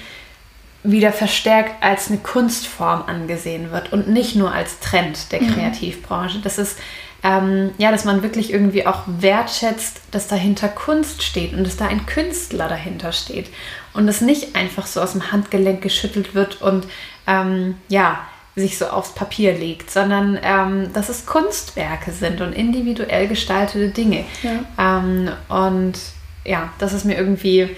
wieder 0.84 1.12
verstärkt 1.12 1.84
als 1.84 2.10
eine 2.10 2.20
Kunstform 2.20 3.04
angesehen 3.08 3.72
wird 3.72 3.92
und 3.92 4.08
nicht 4.10 4.36
nur 4.36 4.54
als 4.54 4.80
Trend 4.80 5.32
der 5.32 5.42
mhm. 5.42 5.54
Kreativbranche. 5.54 6.40
Das 6.40 6.58
ist 6.58 6.78
ähm, 7.24 7.72
ja, 7.78 7.92
dass 7.92 8.06
man 8.06 8.24
wirklich 8.24 8.54
irgendwie 8.54 8.86
auch 8.86 9.04
wertschätzt, 9.08 10.02
dass 10.12 10.28
dahinter 10.28 10.70
Kunst 10.70 11.24
steht 11.24 11.54
und 11.54 11.64
dass 11.64 11.78
da 11.78 11.88
ein 11.88 12.06
Künstler 12.06 12.68
dahinter 12.68 13.12
steht 13.12 13.50
und 13.94 14.08
das 14.08 14.22
nicht 14.22 14.56
einfach 14.56 14.86
so 14.86 15.02
aus 15.02 15.14
dem 15.14 15.32
Handgelenk 15.32 15.82
geschüttelt 15.82 16.36
wird 16.36 16.62
und 16.62 16.88
ähm, 17.26 17.76
ja, 17.90 18.20
sich 18.56 18.78
so 18.78 18.88
aufs 18.88 19.14
Papier 19.14 19.54
legt, 19.54 19.92
sondern 19.92 20.40
ähm, 20.42 20.92
dass 20.94 21.10
es 21.10 21.26
Kunstwerke 21.26 22.12
sind 22.12 22.42
und 22.42 22.54
individuell 22.54 23.28
gestaltete 23.28 23.90
Dinge. 23.90 24.26
Ja. 24.42 25.00
Ähm, 25.00 25.30
und 25.48 26.00
ja, 26.44 26.74
das 26.80 26.94
ist 26.94 27.06
mir 27.06 27.18
irgendwie 27.18 27.76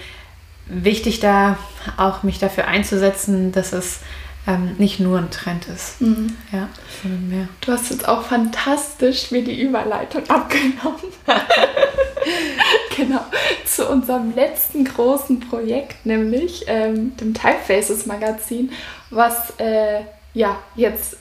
wichtig, 0.66 1.20
da 1.20 1.58
auch 1.96 2.22
mich 2.22 2.38
dafür 2.38 2.66
einzusetzen, 2.66 3.52
dass 3.52 3.72
es 3.72 4.00
ähm, 4.46 4.74
nicht 4.78 5.00
nur 5.00 5.18
ein 5.18 5.30
Trend 5.30 5.66
ist. 5.68 6.00
Mhm. 6.00 6.36
Ja, 6.52 6.68
mehr. 7.04 7.48
Du 7.60 7.72
hast 7.72 7.90
jetzt 7.90 8.08
auch 8.08 8.22
fantastisch 8.22 9.30
mir 9.30 9.44
die 9.44 9.60
Überleitung 9.60 10.22
abgenommen. 10.28 11.00
genau, 12.96 13.24
zu 13.64 13.88
unserem 13.88 14.34
letzten 14.34 14.84
großen 14.84 15.40
Projekt, 15.40 16.06
nämlich 16.06 16.64
ähm, 16.66 17.16
dem 17.18 17.34
Typefaces 17.34 18.06
Magazin, 18.06 18.72
was 19.10 19.54
äh, 19.58 20.00
ja 20.34 20.58
jetzt 20.74 21.16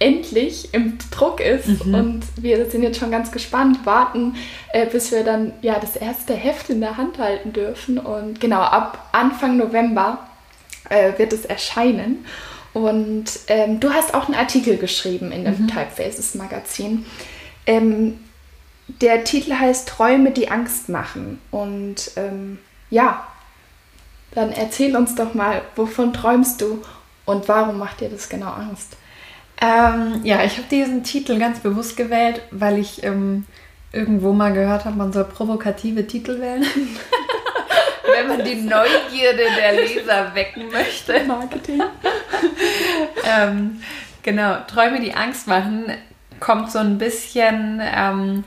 endlich 0.00 0.74
im 0.74 0.98
Druck 1.10 1.40
ist 1.40 1.86
mhm. 1.86 1.94
und 1.94 2.22
wir 2.36 2.68
sind 2.68 2.82
jetzt 2.82 2.98
schon 2.98 3.12
ganz 3.12 3.30
gespannt, 3.30 3.86
warten, 3.86 4.34
äh, 4.72 4.86
bis 4.86 5.12
wir 5.12 5.22
dann 5.22 5.52
ja 5.62 5.78
das 5.78 5.96
erste 5.96 6.34
Heft 6.34 6.68
in 6.68 6.80
der 6.80 6.96
Hand 6.96 7.18
halten 7.18 7.52
dürfen 7.52 7.98
und 7.98 8.40
genau 8.40 8.60
ab 8.60 9.08
Anfang 9.12 9.56
November 9.56 10.18
äh, 10.90 11.16
wird 11.16 11.32
es 11.32 11.44
erscheinen 11.44 12.26
und 12.74 13.24
ähm, 13.46 13.80
du 13.80 13.90
hast 13.90 14.14
auch 14.14 14.26
einen 14.26 14.34
Artikel 14.34 14.76
geschrieben 14.76 15.32
in 15.32 15.44
dem 15.44 15.62
mhm. 15.62 15.68
Typefaces 15.68 16.34
Magazin. 16.34 17.06
Ähm, 17.66 18.18
der 18.88 19.24
Titel 19.24 19.54
heißt 19.54 19.88
Träume, 19.88 20.32
die 20.32 20.50
Angst 20.50 20.88
machen. 20.88 21.40
Und 21.50 22.10
ähm, 22.16 22.58
ja, 22.90 23.26
dann 24.32 24.50
erzähl 24.50 24.96
uns 24.96 25.14
doch 25.14 25.34
mal, 25.34 25.62
wovon 25.76 26.12
träumst 26.12 26.60
du 26.60 26.82
und 27.24 27.48
warum 27.48 27.78
macht 27.78 28.00
dir 28.00 28.10
das 28.10 28.28
genau 28.28 28.50
Angst? 28.50 28.96
Ähm, 29.60 30.20
ja, 30.24 30.42
ich 30.44 30.56
habe 30.58 30.66
diesen 30.68 31.04
Titel 31.04 31.38
ganz 31.38 31.60
bewusst 31.60 31.96
gewählt, 31.96 32.42
weil 32.50 32.78
ich 32.78 33.04
ähm, 33.04 33.46
irgendwo 33.92 34.32
mal 34.32 34.52
gehört 34.52 34.84
habe, 34.84 34.96
man 34.96 35.12
soll 35.12 35.24
provokative 35.24 36.08
Titel 36.08 36.40
wählen. 36.40 36.64
wenn 38.24 38.38
man 38.38 38.44
die 38.44 38.56
Neugierde 38.56 39.44
der 39.56 39.72
Leser 39.72 40.34
wecken 40.34 40.70
möchte. 40.70 41.24
Marketing. 41.26 41.82
ähm, 43.24 43.80
genau, 44.22 44.58
Träume, 44.66 45.00
die 45.00 45.14
Angst 45.14 45.46
machen, 45.46 45.86
kommt 46.40 46.70
so 46.70 46.78
ein 46.78 46.98
bisschen 46.98 47.80
ähm, 47.82 48.44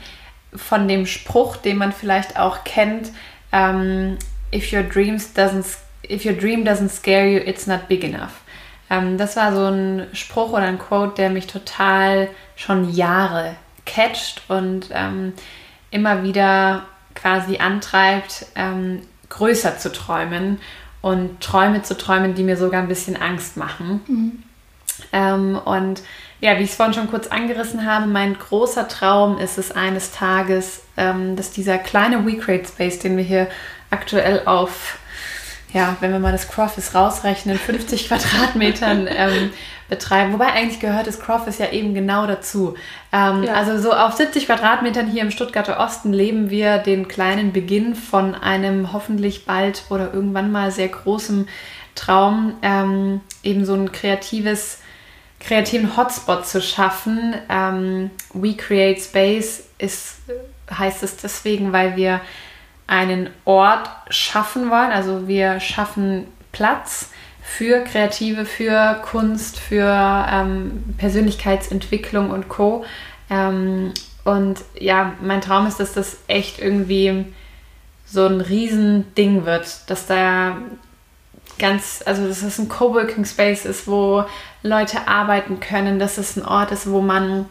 von 0.56 0.88
dem 0.88 1.06
Spruch, 1.06 1.58
den 1.58 1.78
man 1.78 1.92
vielleicht 1.92 2.40
auch 2.40 2.64
kennt. 2.64 3.12
Ähm, 3.52 4.18
if 4.54 4.74
your 4.74 4.84
dreams 4.84 5.34
doesn't, 5.36 5.78
if 6.10 6.26
your 6.26 6.34
dream 6.34 6.64
doesn't 6.64 6.90
scare 6.90 7.28
you, 7.28 7.40
it's 7.40 7.68
not 7.68 7.88
big 7.88 8.04
enough. 8.04 8.42
Ähm, 8.90 9.18
das 9.18 9.36
war 9.36 9.54
so 9.54 9.68
ein 9.68 10.08
Spruch 10.14 10.52
oder 10.52 10.64
ein 10.64 10.80
Quote, 10.80 11.16
der 11.16 11.30
mich 11.30 11.48
total 11.48 12.30
schon 12.56 12.94
Jahre 12.94 13.56
catcht 13.86 14.42
und 14.50 14.90
ähm, 14.92 15.34
immer 15.92 16.24
wieder 16.24 16.86
quasi 17.16 17.58
antreibt, 17.58 18.46
ähm, 18.56 19.02
größer 19.30 19.78
zu 19.78 19.92
träumen 19.92 20.60
und 21.02 21.42
Träume 21.42 21.84
zu 21.84 21.98
träumen, 21.98 22.36
die 22.36 22.44
mir 22.44 22.58
sogar 22.58 22.82
ein 22.82 22.88
bisschen 22.88 23.16
Angst 23.16 23.58
machen. 23.58 24.02
Mhm. 24.08 24.44
Ähm, 25.14 25.60
und 25.64 26.02
ja, 26.40 26.58
wie 26.58 26.64
ich 26.64 26.72
es 26.72 26.76
vorhin 26.76 26.94
schon 26.94 27.10
kurz 27.10 27.28
angerissen 27.28 27.86
habe, 27.86 28.08
mein 28.08 28.38
großer 28.38 28.88
Traum 28.88 29.38
ist 29.38 29.58
es 29.58 29.72
eines 29.72 30.12
Tages, 30.12 30.82
ähm, 30.98 31.36
dass 31.36 31.52
dieser 31.52 31.78
kleine 31.78 32.26
WeCreate 32.26 32.68
Space, 32.68 33.00
den 33.00 33.18
wir 33.18 33.24
hier 33.24 33.48
aktuell 33.90 34.44
auf, 34.46 35.00
ja, 35.74 35.98
wenn 36.00 36.12
wir 36.12 36.20
mal 36.20 36.32
das 36.32 36.48
Crofis 36.48 36.96
rausrechnen, 36.96 37.58
50 37.58 38.08
Quadratmetern 38.08 39.08
ähm, 39.10 39.52
betreiben. 39.90 40.34
Wobei 40.34 40.48
eigentlich 40.54 40.80
gehört 40.80 41.08
das 41.08 41.20
Crofis 41.20 41.58
ja 41.58 41.72
eben 41.72 41.94
genau 41.94 42.26
dazu. 42.26 42.76
Ähm, 43.12 43.44
ja. 43.44 43.54
Also 43.54 43.78
so 43.78 43.94
auf 43.94 44.14
70 44.14 44.46
Quadratmetern 44.46 45.08
hier 45.08 45.22
im 45.22 45.32
Stuttgarter 45.32 45.80
Osten 45.80 46.14
leben 46.14 46.50
wir 46.50 46.78
den 46.78 47.08
kleinen 47.08 47.52
Beginn 47.54 47.96
von 47.96 48.36
einem 48.36 48.94
hoffentlich 48.94 49.46
bald 49.46 49.84
oder 49.90 50.14
irgendwann 50.14 50.52
mal 50.52 50.72
sehr 50.72 50.90
großen 50.90 51.48
Traum, 51.96 52.56
ähm, 52.62 53.22
eben 53.44 53.66
so 53.66 53.74
ein 53.74 53.92
kreatives, 53.92 54.80
kreativen 55.40 55.98
Hotspot 55.98 56.46
zu 56.46 56.62
schaffen. 56.62 57.34
Ähm, 57.50 58.12
We 58.34 58.56
Create 58.56 59.02
Space 59.02 59.64
ist, 59.78 60.18
heißt 60.72 61.04
es 61.04 61.18
deswegen, 61.18 61.74
weil 61.74 61.96
wir 61.96 62.22
einen 62.88 63.30
Ort 63.46 63.90
schaffen 64.10 64.70
wollen. 64.70 64.92
Also 64.92 65.28
wir 65.28 65.60
schaffen 65.60 66.26
Platz 66.52 67.12
für 67.42 67.84
Kreative, 67.84 68.46
für 68.46 69.02
Kunst, 69.04 69.60
für 69.60 70.26
ähm, 70.32 70.96
Persönlichkeitsentwicklung 70.98 72.32
und 72.32 72.50
Co. 72.50 72.86
Ähm, 73.30 73.94
und 74.24 74.60
ja, 74.80 75.14
mein 75.22 75.42
Traum 75.42 75.68
ist, 75.68 75.80
dass 75.80 75.94
das 75.94 76.18
echt 76.28 76.60
irgendwie 76.60 77.26
so 78.06 78.26
ein 78.26 78.42
Riesending 78.42 79.46
wird, 79.46 79.90
dass 79.90 80.08
da 80.08 80.58
ganz, 81.60 82.04
also 82.06 82.28
dass 82.28 82.42
es 82.42 82.58
ein 82.60 82.70
Coworking 82.70 83.26
Space 83.26 83.66
ist, 83.66 83.88
wo 83.88 84.26
Leute 84.64 85.08
arbeiten 85.08 85.60
können, 85.60 86.00
dass 86.00 86.18
es 86.18 86.38
ein 86.38 86.46
Ort 86.46 86.72
ist, 86.72 86.90
wo 86.90 87.02
man 87.02 87.46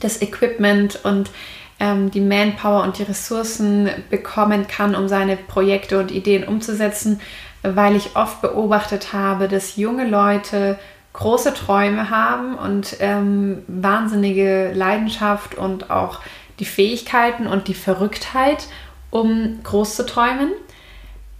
das 0.00 0.22
Equipment 0.22 1.04
und 1.04 1.30
ähm, 1.78 2.10
die 2.10 2.20
Manpower 2.20 2.82
und 2.82 2.98
die 2.98 3.02
Ressourcen 3.02 3.88
bekommen 4.10 4.66
kann, 4.66 4.94
um 4.94 5.08
seine 5.08 5.36
Projekte 5.36 5.98
und 5.98 6.10
Ideen 6.10 6.44
umzusetzen, 6.44 7.20
weil 7.62 7.96
ich 7.96 8.16
oft 8.16 8.40
beobachtet 8.40 9.12
habe, 9.12 9.48
dass 9.48 9.76
junge 9.76 10.08
Leute 10.08 10.78
große 11.12 11.54
Träume 11.54 12.10
haben 12.10 12.56
und 12.56 12.96
ähm, 13.00 13.62
wahnsinnige 13.68 14.72
Leidenschaft 14.74 15.54
und 15.56 15.90
auch 15.90 16.20
die 16.58 16.66
Fähigkeiten 16.66 17.46
und 17.46 17.68
die 17.68 17.74
Verrücktheit, 17.74 18.66
um 19.10 19.60
groß 19.62 19.96
zu 19.96 20.06
träumen. 20.06 20.52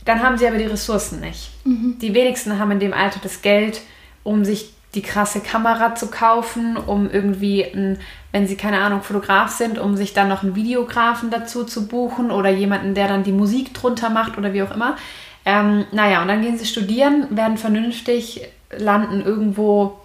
Dann 0.05 0.23
haben 0.23 0.39
sie 0.39 0.47
aber 0.47 0.59
die 0.59 0.65
Ressourcen 0.65 1.21
nicht. 1.21 1.51
Mhm. 1.65 1.99
Die 2.01 2.15
wenigsten 2.15 2.59
haben 2.59 2.71
in 2.71 2.81
dem 2.81 2.95
Alter 2.95 3.21
das 3.23 3.43
Geld, 3.43 3.83
um 4.23 4.45
sich 4.45 4.73
die 4.97 5.03
krasse 5.03 5.41
Kamera 5.41 5.95
zu 5.95 6.11
kaufen, 6.11 6.77
um 6.77 7.09
irgendwie, 7.09 7.63
ein, 7.63 7.99
wenn 8.33 8.49
sie 8.49 8.57
keine 8.57 8.81
Ahnung, 8.81 9.03
Fotograf 9.03 9.51
sind, 9.51 9.79
um 9.79 9.95
sich 9.97 10.15
dann 10.15 10.29
noch 10.29 10.43
einen 10.43 10.57
Videografen 10.57 11.31
dazu 11.31 11.65
zu 11.65 11.87
buchen 11.87 12.31
oder 12.31 12.51
jemanden, 12.51 12.95
der 12.95 13.07
dann 13.07 13.23
die 13.23 13.33
Musik 13.33 13.75
drunter 13.75 14.11
macht 14.11 14.39
oder 14.39 14.53
wie 14.53 14.63
auch 14.63 14.75
immer. 14.75 14.97
Ähm, 15.45 15.85
naja, 15.93 16.23
und 16.23 16.29
dann 16.29 16.43
gehen 16.43 16.59
sie 16.59 16.67
studieren, 16.67 17.29
werden 17.31 17.59
vernünftig, 17.59 18.49
landen 18.77 19.21
irgendwo 19.21 20.01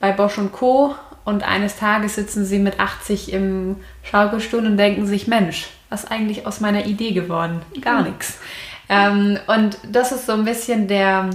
bei 0.00 0.10
Bosch 0.10 0.38
und 0.38 0.50
Co. 0.50 0.94
Und 1.24 1.44
eines 1.44 1.76
Tages 1.76 2.16
sitzen 2.16 2.44
sie 2.44 2.58
mit 2.58 2.80
80 2.80 3.32
im 3.32 3.76
Schaukelstuhl 4.02 4.66
und 4.66 4.76
denken 4.76 5.06
sich, 5.06 5.28
Mensch, 5.28 5.68
was 5.88 6.04
ist 6.04 6.10
eigentlich 6.10 6.46
aus 6.46 6.60
meiner 6.60 6.86
Idee 6.86 7.12
geworden? 7.12 7.62
Gar 7.80 8.00
mhm. 8.00 8.08
nichts. 8.08 8.38
Ähm, 8.88 9.38
und 9.46 9.78
das 9.90 10.10
ist 10.10 10.26
so 10.26 10.32
ein 10.32 10.44
bisschen 10.44 10.88
der 10.88 11.30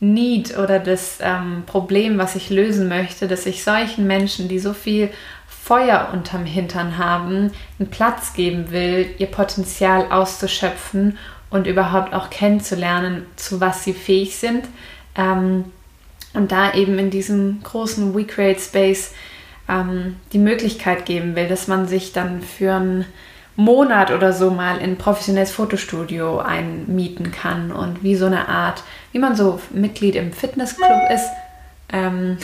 Need 0.00 0.56
oder 0.56 0.78
das 0.78 1.18
ähm, 1.20 1.64
Problem, 1.66 2.18
was 2.18 2.36
ich 2.36 2.50
lösen 2.50 2.88
möchte, 2.88 3.26
dass 3.26 3.46
ich 3.46 3.64
solchen 3.64 4.06
Menschen, 4.06 4.48
die 4.48 4.58
so 4.58 4.72
viel 4.72 5.10
Feuer 5.46 6.10
unterm 6.12 6.44
Hintern 6.44 6.98
haben, 6.98 7.52
einen 7.78 7.90
Platz 7.90 8.32
geben 8.32 8.70
will, 8.70 9.14
ihr 9.18 9.26
Potenzial 9.26 10.10
auszuschöpfen 10.10 11.18
und 11.50 11.66
überhaupt 11.66 12.14
auch 12.14 12.30
kennenzulernen, 12.30 13.26
zu 13.36 13.60
was 13.60 13.84
sie 13.84 13.92
fähig 13.92 14.36
sind. 14.36 14.64
Ähm, 15.16 15.64
und 16.34 16.52
da 16.52 16.74
eben 16.74 16.98
in 16.98 17.10
diesem 17.10 17.62
großen 17.62 18.14
We 18.14 18.26
Space 18.58 19.12
ähm, 19.68 20.16
die 20.32 20.38
Möglichkeit 20.38 21.06
geben 21.06 21.34
will, 21.36 21.48
dass 21.48 21.68
man 21.68 21.88
sich 21.88 22.12
dann 22.12 22.42
für 22.42 22.74
einen 22.74 23.04
Monat 23.58 24.12
oder 24.12 24.32
so 24.32 24.52
mal 24.52 24.76
in 24.76 24.90
ein 24.90 24.98
professionelles 24.98 25.50
Fotostudio 25.50 26.38
einmieten 26.38 27.32
kann 27.32 27.72
und 27.72 28.04
wie 28.04 28.14
so 28.14 28.26
eine 28.26 28.48
Art, 28.48 28.84
wie 29.10 29.18
man 29.18 29.34
so 29.34 29.58
Mitglied 29.70 30.14
im 30.14 30.32
Fitnessclub 30.32 31.10
ist, 31.12 31.26
ähm, 31.92 32.38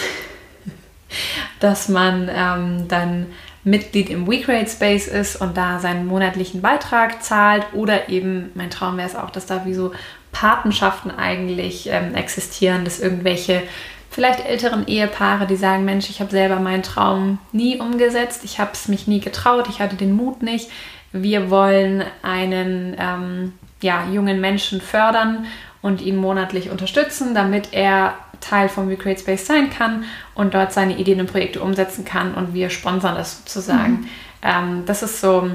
dass 1.61 1.89
man 1.89 2.29
ähm, 2.35 2.89
dann 2.89 3.27
Mitglied 3.63 4.11
im 4.11 4.27
WeCreate 4.27 4.69
Space 4.69 5.07
ist 5.07 5.37
und 5.37 5.57
da 5.57 5.79
seinen 5.79 6.07
monatlichen 6.07 6.61
Beitrag 6.61 7.23
zahlt 7.23 7.65
oder 7.75 8.09
eben, 8.09 8.51
mein 8.57 8.71
Traum 8.71 8.97
wäre 8.97 9.09
es 9.09 9.15
auch, 9.15 9.31
dass 9.31 9.47
da 9.47 9.65
wie 9.65 9.75
so 9.75 9.93
Patenschaften 10.33 11.13
eigentlich 11.13 11.89
ähm, 11.93 12.17
existieren, 12.17 12.85
dass 12.85 12.99
irgendwelche 12.99 13.63
vielleicht 14.11 14.45
älteren 14.45 14.89
Ehepaare, 14.89 15.47
die 15.47 15.55
sagen, 15.55 15.85
Mensch, 15.85 16.11
ich 16.11 16.21
habe 16.21 16.33
selber 16.33 16.57
meinen 16.57 16.83
Traum 16.83 17.39
nie 17.53 17.79
umgesetzt, 17.79 18.43
ich 18.43 18.59
habe 18.59 18.73
es 18.73 18.89
mich 18.89 19.07
nie 19.07 19.21
getraut, 19.21 19.69
ich 19.69 19.81
hatte 19.81 19.95
den 19.95 20.13
Mut 20.13 20.43
nicht, 20.43 20.71
wir 21.15 21.49
wollen 21.49 22.03
einen 22.23 22.97
ähm, 22.99 23.53
ja, 23.81 24.05
jungen 24.13 24.41
Menschen 24.41 24.81
fördern 24.81 25.47
und 25.81 26.01
ihn 26.01 26.17
monatlich 26.17 26.71
unterstützen, 26.71 27.35
damit 27.35 27.69
er 27.73 28.15
Teil 28.41 28.69
vom 28.69 28.89
Recreate 28.89 29.21
Space 29.21 29.47
sein 29.47 29.71
kann 29.71 30.05
und 30.35 30.55
dort 30.55 30.73
seine 30.73 30.99
Ideen 30.99 31.21
und 31.21 31.31
Projekte 31.31 31.63
umsetzen 31.63 32.05
kann 32.05 32.35
und 32.35 32.53
wir 32.53 32.69
sponsern 32.69 33.15
das 33.15 33.39
sozusagen. 33.39 33.93
Mhm. 33.93 34.09
Ähm, 34.43 34.83
das 34.87 35.05
ist 35.05 35.21
so 35.21 35.51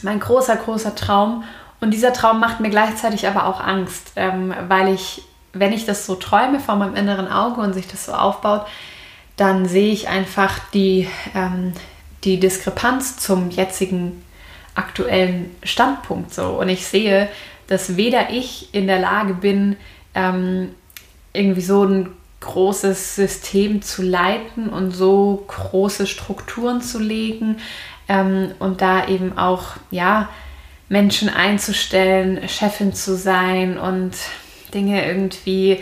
mein 0.00 0.18
großer, 0.18 0.56
großer 0.56 0.94
Traum 0.94 1.44
und 1.80 1.90
dieser 1.90 2.14
Traum 2.14 2.40
macht 2.40 2.60
mir 2.60 2.70
gleichzeitig 2.70 3.28
aber 3.28 3.44
auch 3.44 3.60
Angst, 3.60 4.12
ähm, 4.16 4.54
weil 4.68 4.94
ich, 4.94 5.22
wenn 5.52 5.74
ich 5.74 5.84
das 5.84 6.06
so 6.06 6.14
träume 6.14 6.58
vor 6.58 6.76
meinem 6.76 6.96
inneren 6.96 7.30
Auge 7.30 7.60
und 7.60 7.74
sich 7.74 7.86
das 7.86 8.06
so 8.06 8.12
aufbaut, 8.12 8.66
dann 9.36 9.66
sehe 9.66 9.92
ich 9.92 10.08
einfach 10.08 10.58
die, 10.72 11.06
ähm, 11.34 11.74
die 12.24 12.40
Diskrepanz 12.40 13.18
zum 13.18 13.50
jetzigen 13.50 14.23
aktuellen 14.74 15.54
Standpunkt 15.62 16.34
so. 16.34 16.48
Und 16.60 16.68
ich 16.68 16.86
sehe, 16.86 17.28
dass 17.66 17.96
weder 17.96 18.30
ich 18.30 18.72
in 18.72 18.86
der 18.86 18.98
Lage 18.98 19.34
bin, 19.34 19.76
ähm, 20.14 20.70
irgendwie 21.32 21.62
so 21.62 21.84
ein 21.84 22.10
großes 22.40 23.16
System 23.16 23.82
zu 23.82 24.02
leiten 24.02 24.68
und 24.68 24.92
so 24.92 25.44
große 25.48 26.06
Strukturen 26.06 26.82
zu 26.82 26.98
legen 26.98 27.56
ähm, 28.08 28.52
und 28.58 28.82
da 28.82 29.08
eben 29.08 29.38
auch, 29.38 29.76
ja, 29.90 30.28
Menschen 30.88 31.30
einzustellen, 31.30 32.46
Chefin 32.48 32.92
zu 32.92 33.16
sein 33.16 33.78
und 33.78 34.12
Dinge 34.74 35.06
irgendwie 35.06 35.80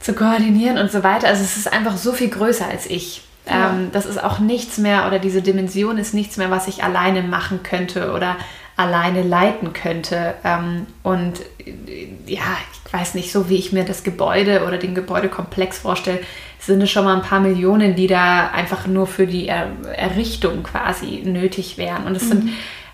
zu 0.00 0.14
koordinieren 0.14 0.78
und 0.78 0.90
so 0.90 1.04
weiter. 1.04 1.28
Also 1.28 1.42
es 1.42 1.56
ist 1.56 1.72
einfach 1.72 1.96
so 1.96 2.12
viel 2.12 2.28
größer 2.28 2.66
als 2.66 2.86
ich. 2.86 3.22
Ja. 3.46 3.70
Ähm, 3.70 3.90
das 3.92 4.06
ist 4.06 4.22
auch 4.22 4.38
nichts 4.38 4.78
mehr 4.78 5.06
oder 5.06 5.18
diese 5.18 5.42
Dimension 5.42 5.98
ist 5.98 6.14
nichts 6.14 6.36
mehr, 6.36 6.50
was 6.50 6.68
ich 6.68 6.82
alleine 6.82 7.22
machen 7.22 7.62
könnte 7.62 8.12
oder 8.12 8.36
alleine 8.76 9.22
leiten 9.22 9.72
könnte. 9.72 10.34
Ähm, 10.44 10.86
und 11.02 11.40
äh, 11.64 12.08
ja, 12.26 12.42
ich 12.84 12.92
weiß 12.92 13.14
nicht, 13.14 13.32
so 13.32 13.48
wie 13.48 13.56
ich 13.56 13.72
mir 13.72 13.84
das 13.84 14.04
Gebäude 14.04 14.64
oder 14.66 14.78
den 14.78 14.94
Gebäudekomplex 14.94 15.78
vorstelle, 15.78 16.20
sind 16.58 16.82
es 16.82 16.90
schon 16.90 17.04
mal 17.04 17.16
ein 17.16 17.22
paar 17.22 17.40
Millionen, 17.40 17.94
die 17.94 18.06
da 18.06 18.48
einfach 18.48 18.86
nur 18.86 19.06
für 19.06 19.26
die 19.26 19.48
er 19.48 19.68
Errichtung 19.96 20.62
quasi 20.62 21.22
nötig 21.24 21.78
wären. 21.78 22.06
Und 22.06 22.16
es 22.16 22.24
mhm. 22.24 22.28
sind 22.28 22.50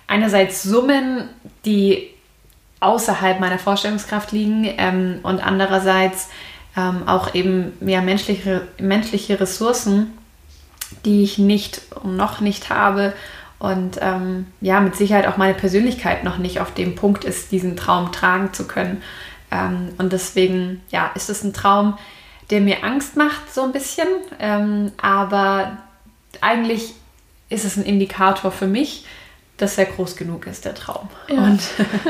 einerseits 0.06 0.62
Summen, 0.62 1.28
die 1.64 2.10
außerhalb 2.80 3.40
meiner 3.40 3.58
Vorstellungskraft 3.58 4.32
liegen 4.32 4.68
ähm, 4.76 5.20
und 5.22 5.44
andererseits 5.44 6.28
ähm, 6.76 7.06
auch 7.06 7.34
eben 7.34 7.72
mehr 7.80 8.02
menschliche, 8.02 8.62
menschliche 8.78 9.38
Ressourcen, 9.38 10.12
die 11.04 11.22
ich 11.22 11.38
nicht 11.38 11.82
und 12.02 12.16
noch 12.16 12.40
nicht 12.40 12.70
habe 12.70 13.12
und 13.62 13.98
ähm, 14.00 14.46
ja, 14.60 14.80
mit 14.80 14.96
Sicherheit 14.96 15.28
auch 15.28 15.36
meine 15.36 15.54
Persönlichkeit 15.54 16.24
noch 16.24 16.38
nicht 16.38 16.58
auf 16.58 16.74
dem 16.74 16.96
Punkt 16.96 17.24
ist, 17.24 17.52
diesen 17.52 17.76
Traum 17.76 18.10
tragen 18.10 18.52
zu 18.52 18.66
können. 18.66 19.02
Ähm, 19.52 19.90
und 19.98 20.12
deswegen, 20.12 20.82
ja, 20.90 21.12
ist 21.14 21.30
es 21.30 21.44
ein 21.44 21.52
Traum, 21.52 21.96
der 22.50 22.60
mir 22.60 22.82
Angst 22.82 23.16
macht, 23.16 23.54
so 23.54 23.62
ein 23.62 23.70
bisschen. 23.70 24.08
Ähm, 24.40 24.90
aber 25.00 25.78
eigentlich 26.40 26.94
ist 27.50 27.64
es 27.64 27.76
ein 27.76 27.84
Indikator 27.84 28.50
für 28.50 28.66
mich, 28.66 29.04
dass 29.58 29.78
er 29.78 29.84
groß 29.84 30.16
genug 30.16 30.48
ist, 30.48 30.64
der 30.64 30.74
Traum. 30.74 31.08
Ja. 31.28 31.44
Und 31.44 31.60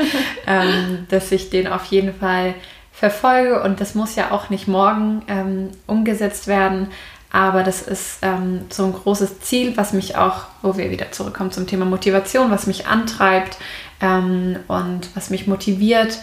ähm, 0.47 1.05
dass 1.09 1.31
ich 1.31 1.51
den 1.51 1.67
auf 1.67 1.85
jeden 1.85 2.15
Fall 2.15 2.55
verfolge. 2.91 3.61
Und 3.61 3.79
das 3.79 3.93
muss 3.93 4.15
ja 4.15 4.31
auch 4.31 4.49
nicht 4.49 4.67
morgen 4.67 5.21
ähm, 5.27 5.69
umgesetzt 5.85 6.47
werden. 6.47 6.87
Aber 7.33 7.63
das 7.63 7.81
ist 7.81 8.19
ähm, 8.21 8.65
so 8.69 8.85
ein 8.85 8.93
großes 8.93 9.39
Ziel, 9.39 9.75
was 9.75 9.91
mich 9.91 10.15
auch, 10.15 10.43
wo 10.61 10.77
wir 10.77 10.91
wieder 10.91 11.11
zurückkommen 11.11 11.51
zum 11.51 11.65
Thema 11.65 11.83
Motivation, 11.83 12.51
was 12.51 12.67
mich 12.67 12.85
antreibt 12.85 13.57
ähm, 14.01 14.57
und 14.67 15.09
was 15.15 15.31
mich 15.31 15.47
motiviert, 15.47 16.19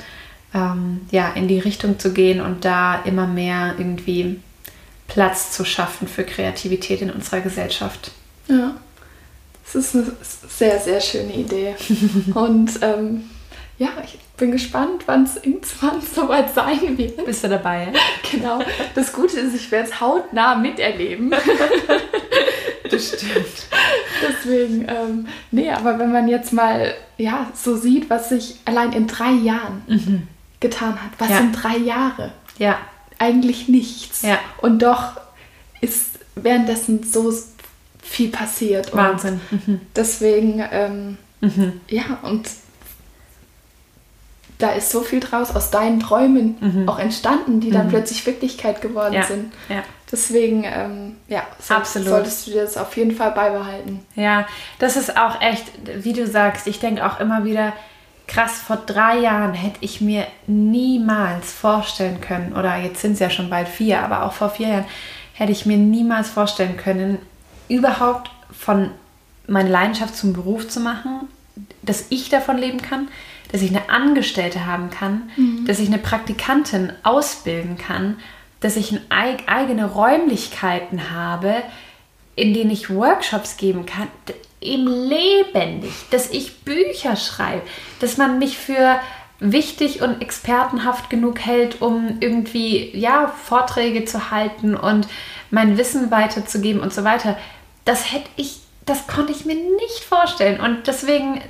ähm, 0.54 1.00
ja, 1.10 1.30
in 1.32 1.48
die 1.48 1.58
Richtung 1.58 1.98
zu 1.98 2.12
gehen 2.12 2.40
und 2.40 2.64
da 2.64 3.02
immer 3.02 3.26
mehr 3.26 3.74
irgendwie 3.76 4.40
Platz 5.08 5.50
zu 5.50 5.64
schaffen 5.64 6.06
für 6.06 6.22
Kreativität 6.22 7.02
in 7.02 7.10
unserer 7.10 7.40
Gesellschaft. 7.40 8.12
Ja, 8.46 8.76
das 9.64 9.74
ist 9.74 9.96
eine 9.96 10.12
sehr, 10.48 10.78
sehr 10.78 11.00
schöne 11.00 11.34
Idee. 11.34 11.74
und 12.34 12.70
ähm, 12.82 13.24
ja, 13.80 13.88
ich 14.04 14.18
bin 14.36 14.52
gespannt, 14.52 15.04
wann 15.06 15.24
es 15.24 15.36
irgendwann 15.36 16.02
soweit 16.14 16.54
sein 16.54 16.98
wird. 16.98 17.24
Bist 17.24 17.42
du 17.42 17.48
dabei? 17.48 17.92
Genau. 18.30 18.60
Das 18.94 19.12
Gute 19.12 19.40
ist, 19.40 19.56
ich 19.56 19.72
werde 19.72 19.88
es 19.88 20.00
hautnah 20.00 20.54
miterleben. 20.54 21.30
das 22.90 23.08
stimmt. 23.08 23.66
Deswegen, 24.22 24.86
ähm, 24.88 25.26
nee, 25.50 25.68
aber 25.68 25.98
wenn 25.98 26.12
man 26.12 26.28
jetzt 26.28 26.52
mal 26.52 26.94
ja, 27.18 27.48
so 27.54 27.74
sieht, 27.74 28.08
was 28.08 28.28
sich 28.28 28.60
allein 28.66 28.92
in 28.92 29.08
drei 29.08 29.32
Jahren 29.32 29.82
mhm. 29.88 30.28
getan 30.60 31.02
hat, 31.02 31.10
was 31.18 31.28
ja. 31.28 31.38
sind 31.38 31.52
drei 31.52 31.76
Jahre? 31.78 32.30
Ja. 32.58 32.78
Eigentlich 33.18 33.66
nichts. 33.66 34.22
Ja. 34.22 34.38
Und 34.58 34.80
doch 34.80 35.20
ist 35.80 36.20
währenddessen 36.36 37.02
so 37.02 37.34
viel 38.00 38.28
passiert. 38.28 38.94
Wahnsinn. 38.94 39.40
Mhm. 39.50 39.80
Deswegen, 39.96 40.64
ähm, 40.70 41.18
mhm. 41.40 41.80
ja, 41.88 42.20
und 42.22 42.48
da 44.62 44.70
ist 44.72 44.90
so 44.90 45.00
viel 45.00 45.20
draus 45.20 45.54
aus 45.54 45.70
deinen 45.70 46.00
Träumen 46.00 46.56
mhm. 46.60 46.88
auch 46.88 46.98
entstanden, 46.98 47.60
die 47.60 47.70
dann 47.70 47.86
mhm. 47.86 47.90
plötzlich 47.90 48.24
Wirklichkeit 48.26 48.80
geworden 48.80 49.14
ja. 49.14 49.24
sind. 49.24 49.52
Ja. 49.68 49.82
Deswegen, 50.12 50.64
ähm, 50.64 51.16
ja, 51.28 51.42
so, 51.60 51.74
Absolut. 51.74 52.08
solltest 52.08 52.46
du 52.46 52.52
dir 52.52 52.62
das 52.62 52.76
auf 52.76 52.96
jeden 52.96 53.12
Fall 53.12 53.30
beibehalten. 53.30 54.04
Ja, 54.16 54.46
das 54.78 54.96
ist 54.96 55.16
auch 55.16 55.40
echt, 55.40 55.64
wie 56.02 56.12
du 56.12 56.26
sagst, 56.26 56.66
ich 56.66 56.80
denke 56.80 57.06
auch 57.06 57.20
immer 57.20 57.44
wieder, 57.44 57.72
krass, 58.26 58.58
vor 58.58 58.76
drei 58.86 59.18
Jahren 59.18 59.54
hätte 59.54 59.78
ich 59.80 60.00
mir 60.00 60.26
niemals 60.46 61.52
vorstellen 61.52 62.20
können, 62.20 62.54
oder 62.54 62.76
jetzt 62.76 63.02
sind 63.02 63.12
es 63.12 63.18
ja 63.20 63.30
schon 63.30 63.50
bald 63.50 63.68
vier, 63.68 64.00
aber 64.00 64.24
auch 64.24 64.32
vor 64.32 64.50
vier 64.50 64.68
Jahren 64.68 64.84
hätte 65.32 65.52
ich 65.52 65.66
mir 65.66 65.76
niemals 65.76 66.28
vorstellen 66.28 66.76
können, 66.76 67.18
überhaupt 67.68 68.30
von 68.52 68.90
meine 69.46 69.68
Leidenschaft 69.68 70.16
zum 70.16 70.32
Beruf 70.32 70.68
zu 70.68 70.80
machen, 70.80 71.28
dass 71.82 72.06
ich 72.10 72.28
davon 72.28 72.58
leben 72.58 72.82
kann, 72.82 73.08
dass 73.52 73.62
ich 73.62 73.70
eine 73.70 73.88
Angestellte 73.90 74.66
haben 74.66 74.90
kann, 74.90 75.30
mhm. 75.36 75.64
dass 75.66 75.78
ich 75.78 75.88
eine 75.88 75.98
Praktikantin 75.98 76.92
ausbilden 77.02 77.76
kann, 77.78 78.18
dass 78.60 78.76
ich 78.76 78.98
eigene 79.08 79.86
Räumlichkeiten 79.86 81.10
habe, 81.10 81.54
in 82.36 82.54
denen 82.54 82.70
ich 82.70 82.90
Workshops 82.90 83.56
geben 83.56 83.86
kann, 83.86 84.08
eben 84.60 84.86
lebendig, 84.86 85.92
dass 86.10 86.30
ich 86.30 86.60
Bücher 86.60 87.16
schreibe, 87.16 87.62
dass 88.00 88.18
man 88.18 88.38
mich 88.38 88.58
für 88.58 89.00
wichtig 89.40 90.02
und 90.02 90.20
expertenhaft 90.20 91.08
genug 91.08 91.40
hält, 91.40 91.80
um 91.80 92.18
irgendwie 92.20 92.94
ja 92.96 93.28
Vorträge 93.28 94.04
zu 94.04 94.30
halten 94.30 94.76
und 94.76 95.08
mein 95.50 95.78
Wissen 95.78 96.10
weiterzugeben 96.10 96.82
und 96.82 96.92
so 96.92 97.04
weiter. 97.04 97.38
Das 97.86 98.12
hätte 98.12 98.28
ich, 98.36 98.60
das 98.84 99.06
konnte 99.06 99.32
ich 99.32 99.46
mir 99.46 99.54
nicht 99.56 100.04
vorstellen 100.06 100.60
und 100.60 100.86
deswegen 100.86 101.40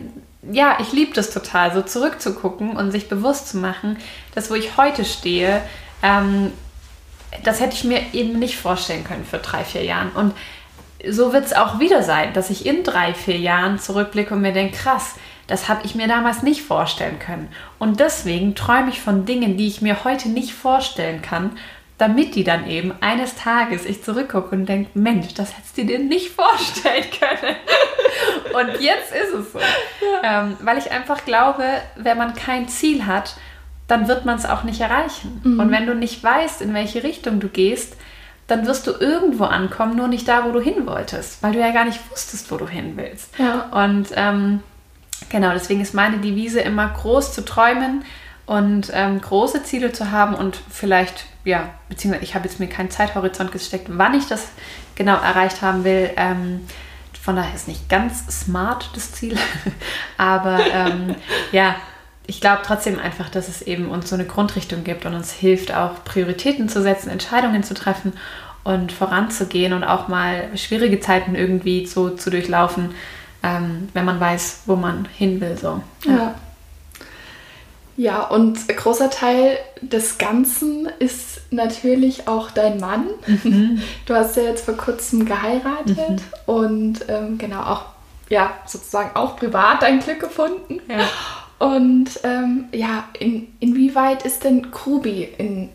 ja, 0.43 0.78
ich 0.80 0.93
liebe 0.93 1.12
das 1.12 1.30
total, 1.30 1.72
so 1.74 1.82
zurückzugucken 1.82 2.76
und 2.76 2.93
sich 2.93 3.09
bewusst 3.09 3.49
zu 3.49 3.59
machen, 3.59 3.99
dass 4.34 4.51
wo 4.51 4.55
ich 4.55 4.76
heute 4.76 5.05
stehe, 5.05 5.62
ähm, 6.03 6.53
das 7.45 7.61
hätte 7.61 7.74
ich 7.74 7.84
mir 7.84 8.03
eben 8.12 8.38
nicht 8.38 8.57
vorstellen 8.57 9.05
können 9.05 9.24
für 9.24 9.38
drei, 9.38 9.64
vier 9.64 9.84
Jahren. 9.84 10.11
Und 10.11 10.34
so 11.09 11.32
wird 11.32 11.47
es 11.47 11.53
auch 11.53 11.78
wieder 11.78 12.03
sein, 12.03 12.32
dass 12.32 12.51
ich 12.51 12.66
in 12.66 12.82
drei, 12.82 13.14
vier 13.14 13.38
Jahren 13.38 13.78
zurückblicke 13.78 14.34
und 14.34 14.41
mir 14.41 14.53
denke, 14.53 14.76
krass, 14.76 15.14
das 15.47 15.68
habe 15.68 15.80
ich 15.84 15.95
mir 15.95 16.09
damals 16.09 16.43
nicht 16.43 16.62
vorstellen 16.62 17.18
können. 17.18 17.49
Und 17.78 18.01
deswegen 18.01 18.55
träume 18.55 18.91
ich 18.91 19.01
von 19.01 19.26
Dingen, 19.26 19.57
die 19.57 19.66
ich 19.66 19.82
mir 19.82 20.05
heute 20.05 20.28
nicht 20.28 20.53
vorstellen 20.53 21.22
kann, 21.22 21.53
damit 22.01 22.34
die 22.34 22.44
dann 22.44 22.66
eben 22.66 22.94
eines 23.03 23.36
Tages 23.36 23.84
ich 23.84 24.03
zurückgucke 24.03 24.57
und 24.57 24.66
denke, 24.66 24.90
Mensch, 24.94 25.34
das 25.34 25.55
hättest 25.57 25.76
du 25.76 25.84
dir 25.84 25.98
nicht 25.98 26.30
vorstellen 26.34 27.05
können. 27.18 27.57
und 28.55 28.80
jetzt 28.80 29.12
ist 29.12 29.34
es 29.34 29.53
so. 29.53 29.59
Ja. 29.59 30.42
Ähm, 30.42 30.57
weil 30.61 30.78
ich 30.78 30.90
einfach 30.90 31.26
glaube, 31.26 31.64
wenn 31.96 32.16
man 32.16 32.34
kein 32.34 32.68
Ziel 32.68 33.05
hat, 33.05 33.36
dann 33.86 34.09
wird 34.09 34.24
man 34.24 34.36
es 34.36 34.46
auch 34.46 34.62
nicht 34.62 34.80
erreichen. 34.80 35.42
Mhm. 35.44 35.61
Und 35.61 35.70
wenn 35.70 35.86
du 35.86 35.94
nicht 35.94 36.24
weißt, 36.24 36.62
in 36.62 36.72
welche 36.72 37.03
Richtung 37.03 37.38
du 37.38 37.48
gehst, 37.48 37.96
dann 38.46 38.66
wirst 38.66 38.86
du 38.86 38.92
irgendwo 38.92 39.44
ankommen, 39.44 39.94
nur 39.94 40.09
nicht 40.09 40.26
da, 40.26 40.44
wo 40.44 40.53
du 40.53 40.61
hin 40.61 40.86
wolltest, 40.86 41.42
weil 41.42 41.53
du 41.53 41.61
ja 41.61 41.70
gar 41.70 41.84
nicht 41.84 42.01
wusstest, 42.11 42.51
wo 42.51 42.57
du 42.57 42.66
hin 42.66 42.94
willst. 42.96 43.38
Ja. 43.38 43.68
Und 43.84 44.09
ähm, 44.14 44.62
genau, 45.28 45.53
deswegen 45.53 45.82
ist 45.82 45.92
meine 45.92 46.18
Devise 46.18 46.61
immer 46.61 46.88
groß 46.88 47.34
zu 47.34 47.44
träumen 47.44 48.05
und 48.46 48.90
ähm, 48.92 49.20
große 49.20 49.64
Ziele 49.64 49.92
zu 49.92 50.11
haben 50.11 50.34
und 50.34 50.59
vielleicht, 50.70 51.26
ja, 51.45 51.70
beziehungsweise 51.88 52.24
ich 52.24 52.34
habe 52.34 52.47
jetzt 52.47 52.61
mir 52.61 52.68
keinen 52.68 52.91
Zeithorizont 52.91 53.53
gesteckt, 53.53 53.86
wann 53.91 54.14
ich 54.14 54.26
das 54.26 54.49
genau 54.95 55.16
erreicht 55.16 55.62
haben 55.62 55.84
will. 55.84 56.11
Ähm, 56.16 56.66
von 57.20 57.36
daher 57.36 57.55
ist 57.55 57.68
nicht 57.68 57.88
ganz 57.88 58.26
smart 58.28 58.91
das 58.95 59.12
Ziel, 59.12 59.36
aber 60.16 60.61
ähm, 60.72 61.14
ja, 61.53 61.76
ich 62.26 62.41
glaube 62.41 62.62
trotzdem 62.64 62.99
einfach, 62.99 63.28
dass 63.28 63.49
es 63.49 63.62
eben 63.62 63.88
uns 63.88 64.09
so 64.09 64.14
eine 64.14 64.24
Grundrichtung 64.24 64.84
gibt 64.84 65.05
und 65.05 65.14
uns 65.14 65.32
hilft 65.32 65.74
auch 65.74 66.05
Prioritäten 66.05 66.68
zu 66.68 66.82
setzen, 66.82 67.11
Entscheidungen 67.11 67.62
zu 67.62 67.74
treffen 67.74 68.12
und 68.62 68.93
voranzugehen 68.93 69.72
und 69.72 69.84
auch 69.84 70.09
mal 70.09 70.49
schwierige 70.57 71.01
Zeiten 71.01 71.34
irgendwie 71.34 71.86
so 71.86 72.11
zu 72.11 72.30
durchlaufen, 72.30 72.95
ähm, 73.43 73.88
wenn 73.95 74.05
man 74.05 74.20
weiß, 74.20 74.62
wo 74.66 74.76
man 74.76 75.07
hin 75.07 75.41
will. 75.41 75.57
So. 75.57 75.82
Ja. 76.05 76.12
ja. 76.12 76.34
Ja, 78.01 78.22
und 78.22 78.59
ein 78.66 78.76
großer 78.76 79.11
Teil 79.11 79.59
des 79.82 80.16
Ganzen 80.16 80.88
ist 81.01 81.42
natürlich 81.51 82.28
auch 82.28 82.51
dein 82.51 82.80
Mann. 82.80 83.09
Mhm. 83.26 83.82
Du 84.07 84.14
hast 84.14 84.38
ja 84.38 84.44
jetzt 84.44 84.64
vor 84.64 84.74
kurzem 84.74 85.26
geheiratet 85.26 85.98
mhm. 85.98 86.18
und 86.46 87.01
ähm, 87.09 87.36
genau 87.36 87.61
auch, 87.61 87.82
ja, 88.30 88.55
sozusagen 88.64 89.14
auch 89.16 89.36
privat 89.36 89.82
dein 89.82 90.01
Glück 90.01 90.18
gefunden. 90.18 90.80
Ja. 90.88 91.07
Und 91.59 92.20
ähm, 92.22 92.70
ja, 92.72 93.05
in, 93.18 93.55
inwieweit 93.61 94.24
ist 94.24 94.44
denn 94.44 94.70
Krubi 94.70 95.28
in 95.36 95.68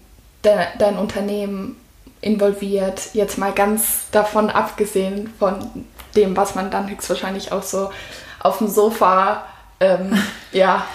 de, 0.43 0.51
dein 0.79 0.97
Unternehmen 0.97 1.75
involviert? 2.21 3.13
Jetzt 3.13 3.37
mal 3.37 3.51
ganz 3.51 4.09
davon 4.11 4.49
abgesehen 4.49 5.31
von 5.37 5.85
dem, 6.15 6.35
was 6.35 6.55
man 6.55 6.71
dann 6.71 6.89
höchstwahrscheinlich 6.89 7.51
auch 7.51 7.61
so 7.61 7.91
auf 8.39 8.57
dem 8.57 8.67
Sofa 8.67 9.43
ähm, 9.79 10.17
ja, 10.51 10.85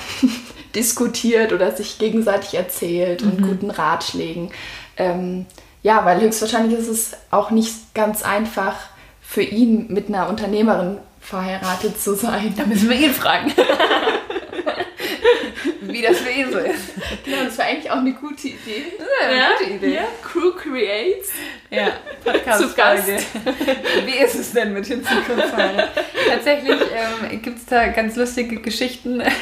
diskutiert 0.74 1.52
oder 1.52 1.72
sich 1.72 1.98
gegenseitig 1.98 2.54
erzählt 2.54 3.22
und 3.22 3.40
mhm. 3.40 3.46
guten 3.46 3.70
Ratschlägen. 3.70 4.50
Ähm, 4.96 5.46
ja, 5.82 6.04
weil 6.04 6.20
höchstwahrscheinlich 6.20 6.78
ist 6.78 6.88
es 6.88 7.12
auch 7.30 7.50
nicht 7.50 7.94
ganz 7.94 8.22
einfach 8.22 8.76
für 9.22 9.42
ihn 9.42 9.86
mit 9.88 10.08
einer 10.08 10.28
Unternehmerin 10.28 10.98
verheiratet 11.20 12.00
zu 12.00 12.14
sein. 12.14 12.54
Da 12.56 12.66
müssen 12.66 12.90
wir 12.90 12.96
ihn 12.96 13.14
fragen. 13.14 13.52
wie 15.92 16.02
das 16.02 16.18
so 16.18 16.58
ist. 16.58 17.24
Genau, 17.24 17.44
das 17.44 17.58
war 17.58 17.66
eigentlich 17.66 17.90
auch 17.90 17.96
eine 17.96 18.12
gute 18.12 18.48
Idee. 18.48 18.84
Ja, 18.98 19.28
eine 19.28 19.36
ja, 19.36 19.48
gute 19.58 19.70
Idee. 19.70 19.94
Ja. 19.94 20.02
Crew 20.22 20.52
Creates. 20.52 21.30
Ja, 21.70 21.88
Podcast-Folge. 22.24 23.18
Wie 24.06 24.24
ist 24.24 24.34
es 24.34 24.52
denn 24.52 24.72
mit 24.72 24.86
Hinzukunftsfeiern? 24.86 25.88
Tatsächlich 26.28 26.80
ähm, 26.80 27.42
gibt 27.42 27.58
es 27.58 27.66
da 27.66 27.88
ganz 27.88 28.16
lustige 28.16 28.60
Geschichten. 28.60 29.22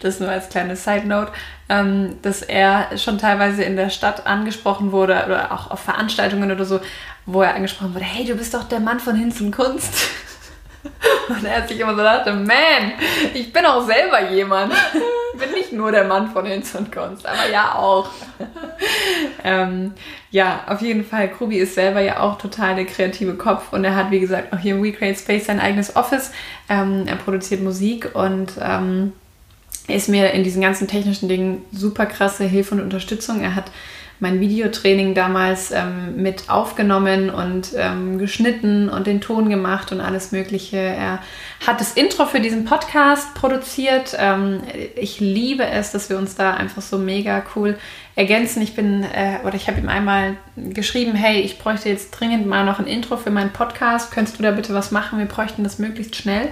Das 0.00 0.18
nur 0.18 0.30
als 0.30 0.48
kleine 0.48 0.76
Side-Note. 0.76 1.32
Ähm, 1.68 2.18
dass 2.22 2.42
er 2.42 2.96
schon 2.96 3.18
teilweise 3.18 3.62
in 3.62 3.76
der 3.76 3.90
Stadt 3.90 4.26
angesprochen 4.26 4.92
wurde 4.92 5.24
oder 5.26 5.52
auch 5.52 5.70
auf 5.70 5.80
Veranstaltungen 5.80 6.50
oder 6.50 6.64
so, 6.64 6.80
wo 7.26 7.42
er 7.42 7.54
angesprochen 7.54 7.94
wurde, 7.94 8.04
hey, 8.04 8.24
du 8.24 8.34
bist 8.34 8.54
doch 8.54 8.64
der 8.64 8.80
Mann 8.80 8.98
von 8.98 9.14
Hinz 9.14 9.40
und 9.40 9.52
Kunst. 9.52 9.92
Und 11.28 11.44
er 11.44 11.58
hat 11.58 11.68
sich 11.68 11.78
immer 11.78 11.92
so 11.92 11.98
gedacht, 11.98 12.26
man, 12.26 12.92
ich 13.34 13.52
bin 13.52 13.64
auch 13.64 13.86
selber 13.86 14.30
jemand. 14.30 14.72
Ich 15.32 15.38
bin 15.38 15.52
nicht 15.52 15.72
nur 15.72 15.92
der 15.92 16.04
Mann 16.04 16.30
von 16.30 16.44
Hinz 16.44 16.74
und 16.74 16.90
Kunst, 16.90 17.26
aber 17.26 17.48
ja 17.50 17.74
auch. 17.76 18.10
ähm, 19.44 19.92
ja, 20.30 20.64
auf 20.66 20.80
jeden 20.80 21.04
Fall, 21.04 21.28
Krubi 21.28 21.58
ist 21.58 21.74
selber 21.74 22.00
ja 22.00 22.20
auch 22.20 22.38
total 22.38 22.74
der 22.74 22.84
kreative 22.84 23.34
Kopf 23.34 23.72
und 23.72 23.84
er 23.84 23.94
hat, 23.94 24.10
wie 24.10 24.20
gesagt, 24.20 24.52
auch 24.52 24.58
hier 24.58 24.74
im 24.74 24.82
We 24.82 25.14
Space 25.14 25.46
sein 25.46 25.60
eigenes 25.60 25.96
Office. 25.96 26.32
Ähm, 26.68 27.04
er 27.06 27.16
produziert 27.16 27.62
Musik 27.62 28.10
und 28.14 28.52
ähm, 28.60 29.12
ist 29.88 30.08
mir 30.08 30.32
in 30.32 30.44
diesen 30.44 30.62
ganzen 30.62 30.88
technischen 30.88 31.28
Dingen 31.28 31.64
super 31.72 32.06
krasse 32.06 32.44
Hilfe 32.44 32.74
und 32.74 32.80
Unterstützung. 32.80 33.42
Er 33.42 33.54
hat 33.54 33.70
mein 34.20 34.40
Videotraining 34.40 35.14
damals 35.14 35.70
ähm, 35.70 36.16
mit 36.16 36.48
aufgenommen 36.48 37.30
und 37.30 37.70
ähm, 37.74 38.18
geschnitten 38.18 38.88
und 38.88 39.06
den 39.06 39.20
Ton 39.20 39.48
gemacht 39.48 39.92
und 39.92 40.00
alles 40.00 40.30
Mögliche. 40.30 40.76
Er 40.76 41.20
hat 41.66 41.80
das 41.80 41.94
Intro 41.94 42.26
für 42.26 42.40
diesen 42.40 42.66
Podcast 42.66 43.34
produziert. 43.34 44.16
Ähm, 44.18 44.60
ich 44.94 45.20
liebe 45.20 45.64
es, 45.64 45.92
dass 45.92 46.10
wir 46.10 46.18
uns 46.18 46.36
da 46.36 46.52
einfach 46.52 46.82
so 46.82 46.98
mega 46.98 47.42
cool 47.56 47.78
ergänzen. 48.14 48.60
Ich 48.60 48.74
bin, 48.74 49.02
äh, 49.02 49.38
oder 49.44 49.54
ich 49.54 49.68
habe 49.68 49.80
ihm 49.80 49.88
einmal 49.88 50.36
geschrieben, 50.56 51.14
hey, 51.14 51.40
ich 51.40 51.58
bräuchte 51.58 51.88
jetzt 51.88 52.10
dringend 52.10 52.46
mal 52.46 52.66
noch 52.66 52.78
ein 52.78 52.86
Intro 52.86 53.16
für 53.16 53.30
meinen 53.30 53.50
Podcast. 53.50 54.12
Könntest 54.12 54.38
du 54.38 54.42
da 54.42 54.50
bitte 54.50 54.74
was 54.74 54.90
machen? 54.90 55.18
Wir 55.18 55.26
bräuchten 55.26 55.64
das 55.64 55.78
möglichst 55.78 56.16
schnell. 56.16 56.48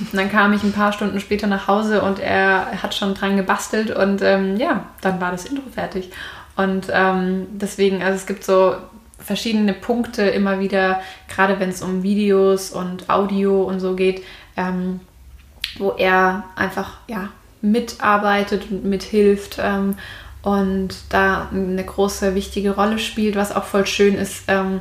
Und 0.00 0.14
dann 0.14 0.30
kam 0.30 0.52
ich 0.52 0.64
ein 0.64 0.72
paar 0.72 0.92
Stunden 0.92 1.20
später 1.20 1.46
nach 1.46 1.68
Hause 1.68 2.02
und 2.02 2.18
er 2.18 2.82
hat 2.82 2.94
schon 2.94 3.14
dran 3.14 3.36
gebastelt 3.36 3.94
und 3.94 4.22
ähm, 4.22 4.56
ja, 4.56 4.86
dann 5.00 5.20
war 5.20 5.30
das 5.30 5.44
Intro 5.44 5.62
fertig. 5.72 6.10
Und 6.56 6.88
ähm, 6.92 7.46
deswegen, 7.52 8.02
also 8.02 8.16
es 8.16 8.26
gibt 8.26 8.44
so 8.44 8.74
verschiedene 9.18 9.72
Punkte 9.72 10.22
immer 10.22 10.60
wieder, 10.60 11.00
gerade 11.28 11.60
wenn 11.60 11.70
es 11.70 11.82
um 11.82 12.02
Videos 12.02 12.70
und 12.70 13.08
Audio 13.08 13.62
und 13.62 13.80
so 13.80 13.94
geht, 13.94 14.22
ähm, 14.56 15.00
wo 15.78 15.92
er 15.92 16.44
einfach 16.56 16.98
ja, 17.08 17.28
mitarbeitet 17.60 18.70
und 18.70 18.84
mithilft 18.84 19.58
ähm, 19.60 19.96
und 20.42 20.94
da 21.10 21.48
eine 21.52 21.84
große, 21.84 22.34
wichtige 22.34 22.72
Rolle 22.72 22.98
spielt, 22.98 23.36
was 23.36 23.54
auch 23.54 23.64
voll 23.64 23.86
schön 23.86 24.14
ist, 24.14 24.44
ähm, 24.48 24.80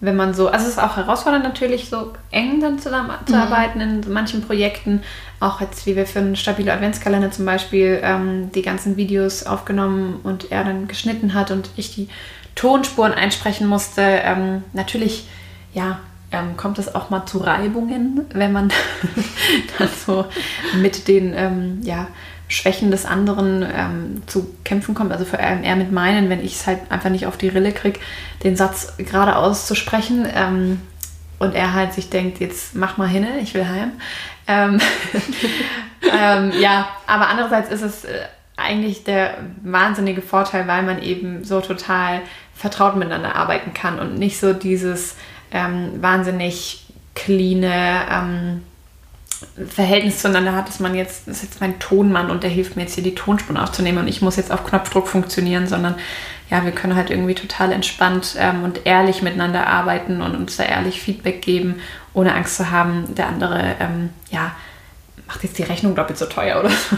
wenn 0.00 0.16
man 0.16 0.32
so, 0.32 0.48
also 0.48 0.64
es 0.64 0.72
ist 0.72 0.78
auch 0.78 0.96
herausfordernd 0.96 1.44
natürlich, 1.44 1.90
so 1.90 2.12
eng 2.30 2.60
dann 2.60 2.78
zusammenzuarbeiten 2.78 3.82
mhm. 3.82 4.02
in 4.02 4.12
manchen 4.12 4.40
Projekten, 4.40 5.02
auch 5.40 5.60
jetzt 5.60 5.86
wie 5.86 5.96
wir 5.96 6.06
für 6.06 6.20
einen 6.20 6.36
stabilen 6.36 6.68
Adventskalender 6.68 7.30
zum 7.30 7.46
Beispiel 7.46 8.00
ähm, 8.02 8.52
die 8.54 8.62
ganzen 8.62 8.96
Videos 8.96 9.44
aufgenommen 9.44 10.20
und 10.22 10.52
er 10.52 10.64
dann 10.64 10.86
geschnitten 10.86 11.34
hat 11.34 11.50
und 11.50 11.70
ich 11.76 11.94
die 11.94 12.08
Tonspuren 12.54 13.12
einsprechen 13.12 13.66
musste. 13.66 14.02
Ähm, 14.02 14.62
natürlich, 14.74 15.26
ja, 15.72 16.00
ähm, 16.30 16.56
kommt 16.56 16.78
es 16.78 16.94
auch 16.94 17.10
mal 17.10 17.26
zu 17.26 17.38
Reibungen, 17.38 18.26
wenn 18.34 18.52
man 18.52 18.70
dann 19.78 19.88
so 20.06 20.26
mit 20.76 21.08
den, 21.08 21.32
ähm, 21.34 21.80
ja, 21.82 22.06
Schwächen 22.50 22.90
des 22.90 23.06
anderen 23.06 23.62
ähm, 23.62 24.22
zu 24.26 24.54
kämpfen 24.64 24.94
kommt. 24.94 25.12
Also 25.12 25.24
vor 25.24 25.38
allem 25.38 25.62
eher 25.62 25.76
mit 25.76 25.92
meinen, 25.92 26.28
wenn 26.28 26.44
ich 26.44 26.56
es 26.56 26.66
halt 26.66 26.80
einfach 26.90 27.08
nicht 27.08 27.26
auf 27.26 27.38
die 27.38 27.48
Rille 27.48 27.72
kriege, 27.72 28.00
den 28.42 28.56
Satz 28.56 28.94
gerade 28.98 29.36
auszusprechen 29.36 30.26
ähm, 30.34 30.80
und 31.38 31.54
er 31.54 31.74
halt 31.74 31.94
sich 31.94 32.10
denkt, 32.10 32.40
jetzt 32.40 32.74
mach 32.74 32.96
mal 32.96 33.08
hin, 33.08 33.24
ich 33.40 33.54
will 33.54 33.66
heim. 33.66 33.92
Ähm, 34.50 34.80
ähm, 36.12 36.52
ja, 36.60 36.88
aber 37.06 37.28
andererseits 37.28 37.70
ist 37.70 37.82
es 37.82 38.04
äh, 38.04 38.22
eigentlich 38.56 39.04
der 39.04 39.38
wahnsinnige 39.62 40.22
Vorteil, 40.22 40.66
weil 40.66 40.82
man 40.82 41.00
eben 41.00 41.44
so 41.44 41.60
total 41.60 42.20
vertraut 42.54 42.96
miteinander 42.96 43.36
arbeiten 43.36 43.72
kann 43.72 43.98
und 43.98 44.18
nicht 44.18 44.38
so 44.38 44.52
dieses 44.52 45.16
ähm, 45.52 46.02
wahnsinnig 46.02 46.86
cleane, 47.14 48.02
ähm, 48.10 48.62
Verhältnis 49.68 50.20
zueinander 50.20 50.54
hat, 50.54 50.68
dass 50.68 50.80
man 50.80 50.94
jetzt, 50.94 51.26
das 51.26 51.38
ist 51.38 51.44
jetzt 51.44 51.60
mein 51.60 51.78
Tonmann 51.78 52.30
und 52.30 52.42
der 52.42 52.50
hilft 52.50 52.76
mir 52.76 52.82
jetzt 52.82 52.94
hier 52.94 53.04
die 53.04 53.14
Tonspuren 53.14 53.56
aufzunehmen 53.56 53.98
und 53.98 54.08
ich 54.08 54.20
muss 54.20 54.36
jetzt 54.36 54.52
auf 54.52 54.64
Knopfdruck 54.64 55.08
funktionieren, 55.08 55.66
sondern 55.66 55.94
ja, 56.50 56.64
wir 56.64 56.72
können 56.72 56.96
halt 56.96 57.10
irgendwie 57.10 57.34
total 57.34 57.72
entspannt 57.72 58.36
ähm, 58.38 58.64
und 58.64 58.84
ehrlich 58.84 59.22
miteinander 59.22 59.66
arbeiten 59.66 60.20
und 60.20 60.34
uns 60.34 60.56
da 60.56 60.64
ehrlich 60.64 61.00
Feedback 61.00 61.40
geben, 61.40 61.76
ohne 62.12 62.34
Angst 62.34 62.56
zu 62.56 62.70
haben, 62.70 63.14
der 63.14 63.28
andere, 63.28 63.76
ähm, 63.80 64.10
ja, 64.30 64.52
macht 65.26 65.44
jetzt 65.44 65.58
die 65.58 65.62
Rechnung 65.62 65.94
doppelt 65.94 66.18
so 66.18 66.26
teuer 66.26 66.58
oder 66.60 66.70
so. 66.70 66.96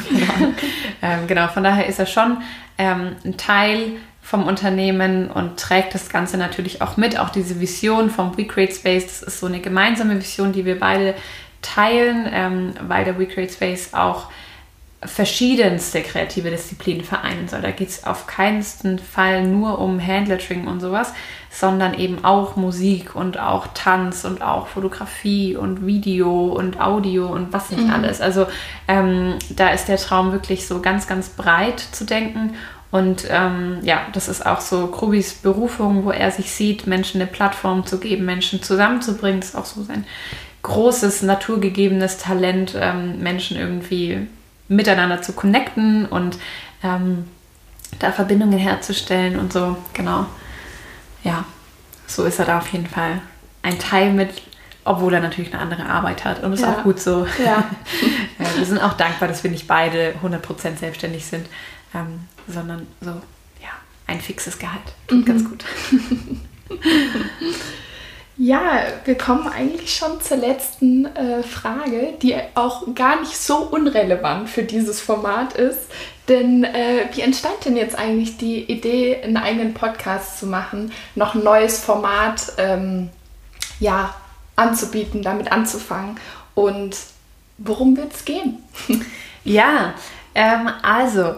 ähm, 1.02 1.26
genau, 1.26 1.48
von 1.48 1.62
daher 1.62 1.86
ist 1.86 1.98
er 1.98 2.06
schon 2.06 2.38
ähm, 2.78 3.16
ein 3.24 3.36
Teil 3.36 3.92
vom 4.22 4.46
Unternehmen 4.46 5.30
und 5.30 5.58
trägt 5.58 5.94
das 5.94 6.08
Ganze 6.08 6.38
natürlich 6.38 6.80
auch 6.80 6.96
mit. 6.96 7.18
Auch 7.18 7.28
diese 7.28 7.60
Vision 7.60 8.08
vom 8.08 8.36
We 8.38 8.46
Space, 8.72 9.06
das 9.06 9.22
ist 9.22 9.40
so 9.40 9.46
eine 9.46 9.60
gemeinsame 9.60 10.16
Vision, 10.16 10.52
die 10.52 10.64
wir 10.64 10.78
beide 10.78 11.14
teilen, 11.60 12.28
ähm, 12.32 12.74
weil 12.86 13.04
der 13.04 13.18
We 13.18 13.28
Space 13.48 13.92
auch 13.92 14.28
verschiedenste 15.04 16.00
kreative 16.02 16.50
Disziplinen 16.50 17.04
vereinen 17.04 17.48
soll. 17.48 17.60
Da 17.60 17.72
geht 17.72 17.88
es 17.88 18.04
auf 18.04 18.26
keinen 18.26 18.62
Fall 18.62 19.42
nur 19.42 19.80
um 19.80 20.00
Handlettering 20.00 20.68
und 20.68 20.80
sowas, 20.80 21.12
sondern 21.53 21.92
eben 21.92 22.24
auch 22.24 22.57
Musik 22.57 23.14
und 23.14 23.38
auch 23.38 23.66
Tanz 23.74 24.24
und 24.24 24.40
auch 24.42 24.68
Fotografie 24.68 25.55
und 25.55 25.86
Video 25.86 26.46
und 26.46 26.80
Audio 26.80 27.26
und 27.26 27.53
was 27.53 27.70
nicht 27.70 27.84
mhm. 27.84 27.92
alles. 27.92 28.22
Also 28.22 28.46
ähm, 28.88 29.34
da 29.50 29.68
ist 29.68 29.86
der 29.86 29.98
Traum 29.98 30.32
wirklich 30.32 30.66
so 30.66 30.80
ganz, 30.80 31.07
ganz 31.07 31.28
breit 31.28 31.78
zu 31.78 32.05
denken. 32.05 32.55
Und 32.90 33.26
ähm, 33.28 33.78
ja, 33.82 34.00
das 34.12 34.28
ist 34.28 34.46
auch 34.46 34.62
so 34.62 34.86
Krubis 34.86 35.34
Berufung, 35.34 36.07
wo 36.07 36.11
er 36.11 36.30
sich 36.30 36.50
sieht, 36.53 36.86
Menschen 36.86 37.20
eine 37.20 37.30
Plattform 37.30 37.84
zu 37.84 37.98
geben, 37.98 38.24
Menschen 38.24 38.62
zusammenzubringen. 38.62 39.40
Das 39.40 39.50
ist 39.50 39.57
auch 39.57 39.66
so 39.66 39.82
sein 39.82 40.07
großes, 40.62 41.22
naturgegebenes 41.22 42.16
Talent, 42.16 42.74
ähm, 42.80 43.18
Menschen 43.18 43.59
irgendwie 43.59 44.26
miteinander 44.68 45.20
zu 45.20 45.34
connecten 45.34 46.07
und 46.07 46.38
ähm, 46.82 47.24
da 47.98 48.11
Verbindungen 48.11 48.59
herzustellen 48.59 49.38
und 49.38 49.53
so, 49.53 49.76
genau. 49.92 50.26
Ja, 51.24 51.44
so 52.06 52.24
ist 52.24 52.38
er 52.38 52.46
da 52.46 52.58
auf 52.58 52.68
jeden 52.68 52.86
Fall 52.86 53.20
ein 53.62 53.78
Teil 53.78 54.12
mit, 54.12 54.42
obwohl 54.84 55.14
er 55.14 55.20
natürlich 55.20 55.52
eine 55.52 55.62
andere 55.62 55.86
Arbeit 55.86 56.24
hat. 56.24 56.42
Und 56.42 56.50
das 56.50 56.60
ja. 56.60 56.70
ist 56.70 56.78
auch 56.78 56.82
gut 56.82 57.00
so. 57.00 57.26
Ja. 57.44 57.64
wir 58.56 58.66
sind 58.66 58.78
auch 58.78 58.94
dankbar, 58.94 59.28
dass 59.28 59.42
wir 59.44 59.50
nicht 59.50 59.66
beide 59.66 60.14
100% 60.22 60.76
selbstständig 60.76 61.24
sind, 61.26 61.46
ähm, 61.94 62.26
sondern 62.48 62.86
so, 63.00 63.10
ja, 63.10 63.70
ein 64.06 64.20
fixes 64.20 64.58
Gehalt. 64.58 64.82
Mhm. 65.10 65.24
Ganz 65.24 65.44
gut. 65.44 65.64
Ja, 68.45 68.82
wir 69.05 69.16
kommen 69.16 69.47
eigentlich 69.47 69.95
schon 69.95 70.20
zur 70.20 70.36
letzten 70.36 71.07
äh, 71.14 71.45
Frage, 71.45 72.14
die 72.20 72.34
auch 72.57 72.93
gar 72.93 73.20
nicht 73.20 73.36
so 73.36 73.59
unrelevant 73.59 74.51
für 74.51 74.64
dieses 74.64 75.01
Format 75.01 75.53
ist. 75.53 75.78
Denn 76.26 76.64
äh, 76.64 77.07
wie 77.12 77.20
entstand 77.20 77.64
denn 77.64 77.76
jetzt 77.76 77.97
eigentlich 77.97 78.38
die 78.38 78.64
Idee, 78.64 79.22
einen 79.22 79.36
eigenen 79.36 79.74
Podcast 79.74 80.40
zu 80.40 80.47
machen, 80.47 80.90
noch 81.14 81.36
ein 81.36 81.45
neues 81.45 81.84
Format 81.84 82.55
ähm, 82.59 83.11
ja, 83.78 84.12
anzubieten, 84.57 85.22
damit 85.22 85.53
anzufangen? 85.53 86.18
Und 86.57 86.97
worum 87.59 87.97
wird 87.97 88.12
es 88.12 88.24
gehen? 88.24 88.59
ja, 89.45 89.95
ähm, 90.34 90.68
also 90.82 91.36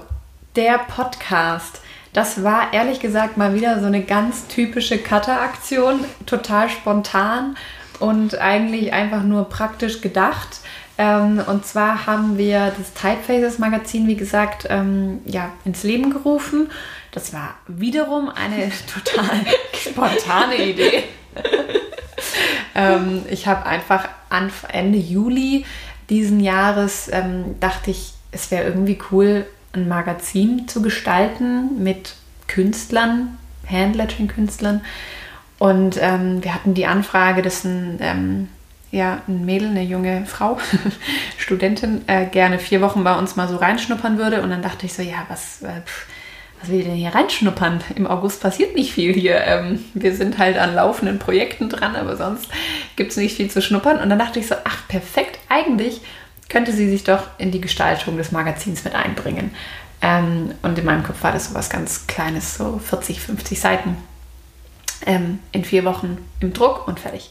der 0.56 0.78
Podcast 0.78 1.82
das 2.14 2.44
war 2.44 2.72
ehrlich 2.72 3.00
gesagt 3.00 3.36
mal 3.36 3.54
wieder 3.54 3.80
so 3.80 3.86
eine 3.86 4.02
ganz 4.02 4.46
typische 4.46 4.98
Cutter-Aktion, 4.98 6.04
total 6.26 6.70
spontan 6.70 7.56
und 7.98 8.38
eigentlich 8.38 8.92
einfach 8.92 9.24
nur 9.24 9.48
praktisch 9.48 10.00
gedacht. 10.00 10.60
Ähm, 10.96 11.42
und 11.44 11.66
zwar 11.66 12.06
haben 12.06 12.38
wir 12.38 12.72
das 12.78 12.94
Typefaces 12.94 13.58
Magazin, 13.58 14.06
wie 14.06 14.14
gesagt, 14.14 14.66
ähm, 14.70 15.22
ja, 15.24 15.52
ins 15.64 15.82
Leben 15.82 16.12
gerufen. 16.12 16.70
Das 17.10 17.32
war 17.32 17.56
wiederum 17.66 18.28
eine 18.28 18.70
total 18.94 19.40
spontane 19.76 20.56
Idee. 20.64 21.02
ähm, 22.76 23.22
ich 23.28 23.48
habe 23.48 23.66
einfach 23.66 24.08
Ende 24.72 24.98
Juli 24.98 25.66
diesen 26.10 26.38
Jahres, 26.38 27.10
dachte 27.60 27.90
ich, 27.90 28.12
es 28.30 28.50
wäre 28.50 28.64
irgendwie 28.64 28.98
cool, 29.10 29.46
ein 29.74 29.88
Magazin 29.88 30.68
zu 30.68 30.82
gestalten 30.82 31.82
mit 31.82 32.14
Künstlern, 32.46 33.38
Handlettering-Künstlern. 33.68 34.82
Und 35.58 35.98
ähm, 36.00 36.42
wir 36.42 36.54
hatten 36.54 36.74
die 36.74 36.86
Anfrage, 36.86 37.42
dass 37.42 37.64
ein, 37.64 37.98
ähm, 38.00 38.48
ja, 38.90 39.22
ein 39.28 39.44
Mädel, 39.44 39.68
eine 39.68 39.82
junge 39.82 40.26
Frau, 40.26 40.58
Studentin, 41.38 42.02
äh, 42.06 42.26
gerne 42.26 42.58
vier 42.58 42.80
Wochen 42.80 43.04
bei 43.04 43.16
uns 43.16 43.36
mal 43.36 43.48
so 43.48 43.56
reinschnuppern 43.56 44.18
würde. 44.18 44.42
Und 44.42 44.50
dann 44.50 44.62
dachte 44.62 44.86
ich 44.86 44.92
so, 44.92 45.02
ja, 45.02 45.24
was, 45.28 45.62
äh, 45.62 45.80
was 46.60 46.70
will 46.70 46.80
ich 46.80 46.86
denn 46.86 46.94
hier 46.94 47.14
reinschnuppern? 47.14 47.82
Im 47.94 48.06
August 48.06 48.42
passiert 48.42 48.74
nicht 48.74 48.92
viel 48.92 49.12
hier. 49.12 49.36
Ähm, 49.44 49.84
wir 49.94 50.14
sind 50.14 50.38
halt 50.38 50.58
an 50.58 50.74
laufenden 50.74 51.18
Projekten 51.18 51.68
dran, 51.68 51.96
aber 51.96 52.16
sonst 52.16 52.48
gibt 52.96 53.12
es 53.12 53.16
nicht 53.16 53.36
viel 53.36 53.50
zu 53.50 53.62
schnuppern. 53.62 54.00
Und 54.00 54.10
dann 54.10 54.18
dachte 54.18 54.40
ich 54.40 54.46
so, 54.48 54.56
ach, 54.64 54.88
perfekt, 54.88 55.38
eigentlich 55.48 56.00
könnte 56.48 56.72
sie 56.72 56.88
sich 56.88 57.04
doch 57.04 57.28
in 57.38 57.50
die 57.50 57.60
Gestaltung 57.60 58.16
des 58.16 58.32
Magazins 58.32 58.84
mit 58.84 58.94
einbringen. 58.94 59.54
Ähm, 60.02 60.54
und 60.62 60.78
in 60.78 60.84
meinem 60.84 61.02
Kopf 61.02 61.22
war 61.22 61.32
das 61.32 61.48
so 61.48 61.54
was 61.54 61.70
ganz 61.70 62.06
Kleines, 62.06 62.56
so 62.56 62.78
40, 62.78 63.20
50 63.20 63.58
Seiten 63.58 63.96
ähm, 65.06 65.38
in 65.52 65.64
vier 65.64 65.84
Wochen 65.84 66.18
im 66.40 66.52
Druck 66.52 66.86
und 66.86 67.00
fertig. 67.00 67.30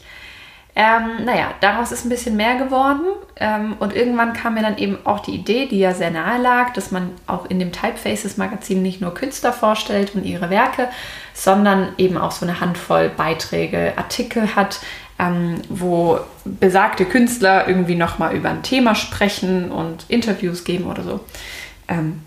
Ähm, 0.76 1.24
naja, 1.24 1.54
daraus 1.60 1.92
ist 1.92 2.04
ein 2.04 2.08
bisschen 2.08 2.34
mehr 2.34 2.56
geworden 2.56 3.04
ähm, 3.36 3.76
und 3.78 3.94
irgendwann 3.94 4.32
kam 4.32 4.54
mir 4.54 4.62
dann 4.62 4.76
eben 4.76 4.98
auch 5.04 5.20
die 5.20 5.30
Idee, 5.30 5.66
die 5.66 5.78
ja 5.78 5.94
sehr 5.94 6.10
nahe 6.10 6.42
lag, 6.42 6.72
dass 6.72 6.90
man 6.90 7.12
auch 7.28 7.46
in 7.46 7.60
dem 7.60 7.70
Typefaces 7.70 8.38
Magazin 8.38 8.82
nicht 8.82 9.00
nur 9.00 9.14
Künstler 9.14 9.52
vorstellt 9.52 10.16
und 10.16 10.24
ihre 10.24 10.50
Werke, 10.50 10.88
sondern 11.32 11.92
eben 11.96 12.16
auch 12.16 12.32
so 12.32 12.44
eine 12.44 12.60
Handvoll 12.60 13.08
Beiträge, 13.08 13.92
Artikel 13.94 14.56
hat, 14.56 14.80
ähm, 15.18 15.60
wo 15.68 16.18
besagte 16.44 17.04
Künstler 17.04 17.68
irgendwie 17.68 17.94
nochmal 17.94 18.34
über 18.34 18.50
ein 18.50 18.62
Thema 18.62 18.94
sprechen 18.94 19.70
und 19.70 20.04
Interviews 20.08 20.64
geben 20.64 20.86
oder 20.86 21.02
so. 21.02 21.20
Ähm, 21.88 22.22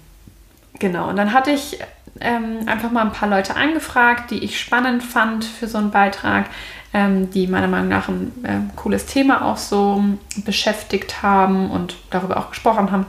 genau, 0.80 1.10
und 1.10 1.18
dann 1.18 1.34
hatte 1.34 1.52
ich 1.52 1.80
ähm, 2.22 2.60
einfach 2.66 2.92
mal 2.92 3.02
ein 3.02 3.12
paar 3.12 3.30
Leute 3.30 3.56
angefragt, 3.56 4.32
die 4.32 4.44
ich 4.44 4.60
spannend 4.60 5.04
fand 5.04 5.46
für 5.46 5.68
so 5.68 5.78
einen 5.78 5.92
Beitrag, 5.92 6.46
ähm, 6.94 7.30
die 7.32 7.48
meiner 7.48 7.68
Meinung 7.68 7.90
nach 7.90 8.08
ein 8.08 8.32
äh, 8.44 8.76
cooles 8.76 9.06
Thema 9.06 9.46
auch 9.46 9.58
so 9.58 10.04
beschäftigt 10.38 11.22
haben 11.22 11.70
und 11.70 11.96
darüber 12.10 12.38
auch 12.38 12.50
gesprochen 12.50 12.92
haben 12.92 13.06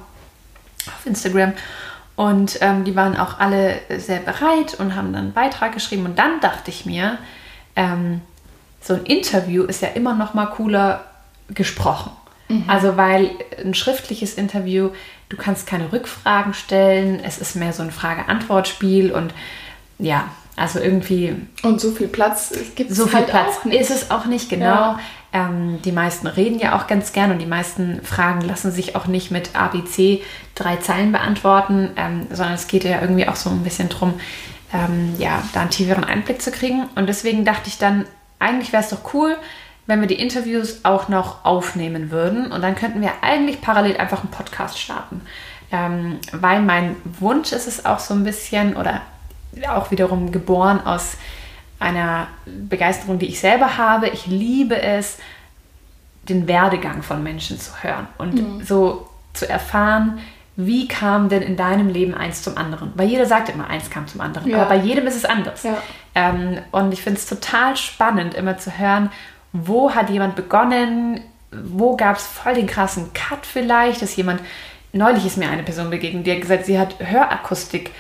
auf 0.87 1.07
Instagram. 1.07 1.53
Und 2.16 2.59
ähm, 2.62 2.83
die 2.83 2.97
waren 2.97 3.16
auch 3.16 3.39
alle 3.39 3.81
sehr 3.97 4.18
bereit 4.18 4.74
und 4.79 4.97
haben 4.97 5.12
dann 5.12 5.26
einen 5.26 5.33
Beitrag 5.33 5.72
geschrieben. 5.72 6.05
Und 6.05 6.18
dann 6.18 6.41
dachte 6.41 6.70
ich 6.70 6.85
mir, 6.85 7.18
ähm, 7.76 8.22
so 8.81 8.95
ein 8.95 9.05
Interview 9.05 9.64
ist 9.64 9.83
ja 9.83 9.89
immer 9.89 10.14
noch 10.14 10.35
mal 10.35 10.47
cooler 10.47 11.05
gesprochen. 11.49 12.12
Mhm. 12.49 12.64
Also 12.66 12.97
weil 12.97 13.31
ein 13.62 13.74
schriftliches 13.74 14.35
Interview, 14.35 14.91
du 15.29 15.37
kannst 15.37 15.66
keine 15.66 15.93
Rückfragen 15.93 16.55
stellen, 16.55 17.20
es 17.22 17.39
ist 17.39 17.57
mehr 17.57 17.72
so 17.72 17.83
ein 17.83 17.91
Frage-Antwort-Spiel 17.91 19.12
und 19.12 19.35
ja, 19.99 20.29
also 20.57 20.81
irgendwie. 20.81 21.37
Und 21.62 21.81
so 21.81 21.93
viel 21.93 22.09
Platz 22.09 22.53
gibt 22.74 22.91
es 22.91 22.97
So 22.97 23.07
viel 23.07 23.18
halt 23.20 23.29
Platz 23.29 23.61
ist 23.64 23.91
es 23.91 24.11
auch 24.11 24.26
nicht, 24.26 24.49
genau. 24.49 24.64
Ja. 24.64 25.01
Ähm, 25.33 25.81
die 25.85 25.93
meisten 25.93 26.26
reden 26.26 26.59
ja 26.59 26.76
auch 26.76 26.87
ganz 26.87 27.12
gern 27.12 27.31
und 27.31 27.39
die 27.39 27.47
meisten 27.47 28.01
Fragen 28.03 28.41
lassen 28.41 28.72
sich 28.72 28.97
auch 28.97 29.07
nicht 29.07 29.31
mit 29.31 29.55
ABC 29.55 30.22
drei 30.55 30.76
Zeilen 30.76 31.12
beantworten, 31.12 31.91
ähm, 31.97 32.26
sondern 32.31 32.55
es 32.55 32.66
geht 32.66 32.85
ja 32.85 33.01
irgendwie 33.01 33.29
auch 33.29 33.37
so 33.37 33.51
ein 33.51 33.62
bisschen 33.62 33.91
drum, 33.91 34.14
ähm, 34.72 35.14
ja, 35.18 35.43
da 35.53 35.61
einen 35.61 35.70
tieferen 35.70 36.05
Einblick 36.05 36.41
zu 36.41 36.51
kriegen. 36.51 36.89
Und 36.95 37.09
deswegen 37.09 37.45
dachte 37.45 37.68
ich 37.68 37.79
dann, 37.79 38.07
eigentlich 38.39 38.72
wäre 38.72 38.82
es 38.82 38.91
doch 38.91 39.14
cool, 39.14 39.36
wenn 39.86 40.01
wir 40.01 40.09
die 40.09 40.20
Interviews 40.20 40.84
auch 40.84 41.09
noch 41.09 41.45
aufnehmen 41.45 42.11
würden. 42.11 42.53
Und 42.53 42.62
dann 42.62 42.74
könnten 42.74 43.01
wir 43.01 43.12
eigentlich 43.22 43.61
parallel 43.61 43.97
einfach 43.97 44.20
einen 44.20 44.30
Podcast 44.30 44.78
starten. 44.78 45.22
Ähm, 45.70 46.18
weil 46.32 46.62
mein 46.62 46.97
Wunsch 47.05 47.53
ist 47.53 47.66
es 47.66 47.84
auch 47.84 47.99
so 47.99 48.14
ein 48.14 48.24
bisschen, 48.24 48.76
oder 48.76 49.03
auch 49.68 49.91
wiederum 49.91 50.32
geboren 50.32 50.80
aus 50.84 51.16
einer 51.78 52.28
Begeisterung, 52.45 53.18
die 53.18 53.26
ich 53.26 53.41
selber 53.41 53.76
habe. 53.76 54.09
Ich 54.09 54.26
liebe 54.26 54.80
es, 54.80 55.18
den 56.28 56.47
Werdegang 56.47 57.03
von 57.03 57.22
Menschen 57.22 57.59
zu 57.59 57.82
hören 57.82 58.07
und 58.18 58.34
mhm. 58.34 58.64
so 58.64 59.09
zu 59.32 59.49
erfahren, 59.49 60.20
wie 60.61 60.88
kam 60.88 61.28
denn 61.28 61.40
in 61.40 61.56
deinem 61.56 61.88
Leben 61.88 62.14
eins 62.14 62.42
zum 62.42 62.59
anderen? 62.59 62.90
Weil 62.96 63.06
jeder 63.06 63.26
sagt 63.26 63.48
immer, 63.48 63.68
eins 63.70 63.90
kam 63.90 64.09
zum 64.09 64.20
anderen, 64.20 64.50
ja. 64.50 64.56
aber 64.56 64.70
bei 64.70 64.76
jedem 64.76 65.06
ist 65.06 65.14
es 65.14 65.24
anders. 65.24 65.62
Ja. 65.62 65.76
Ähm, 66.16 66.59
und 66.72 66.92
ich 66.92 67.00
finde 67.00 67.20
es 67.20 67.26
total 67.26 67.76
spannend, 67.76 68.34
immer 68.34 68.59
zu 68.59 68.76
hören, 68.76 69.11
wo 69.52 69.94
hat 69.94 70.11
jemand 70.11 70.34
begonnen, 70.34 71.20
wo 71.52 71.94
gab 71.94 72.16
es 72.16 72.26
voll 72.26 72.54
den 72.54 72.66
krassen 72.66 73.12
Cut 73.12 73.46
vielleicht, 73.46 74.02
dass 74.02 74.16
jemand, 74.16 74.40
neulich 74.92 75.24
ist 75.24 75.36
mir 75.36 75.48
eine 75.48 75.62
Person 75.62 75.90
begegnet, 75.90 76.26
die 76.26 76.32
hat 76.32 76.40
gesagt, 76.40 76.66
sie 76.66 76.76
hat 76.76 76.96
Hörakustik, 76.98 77.92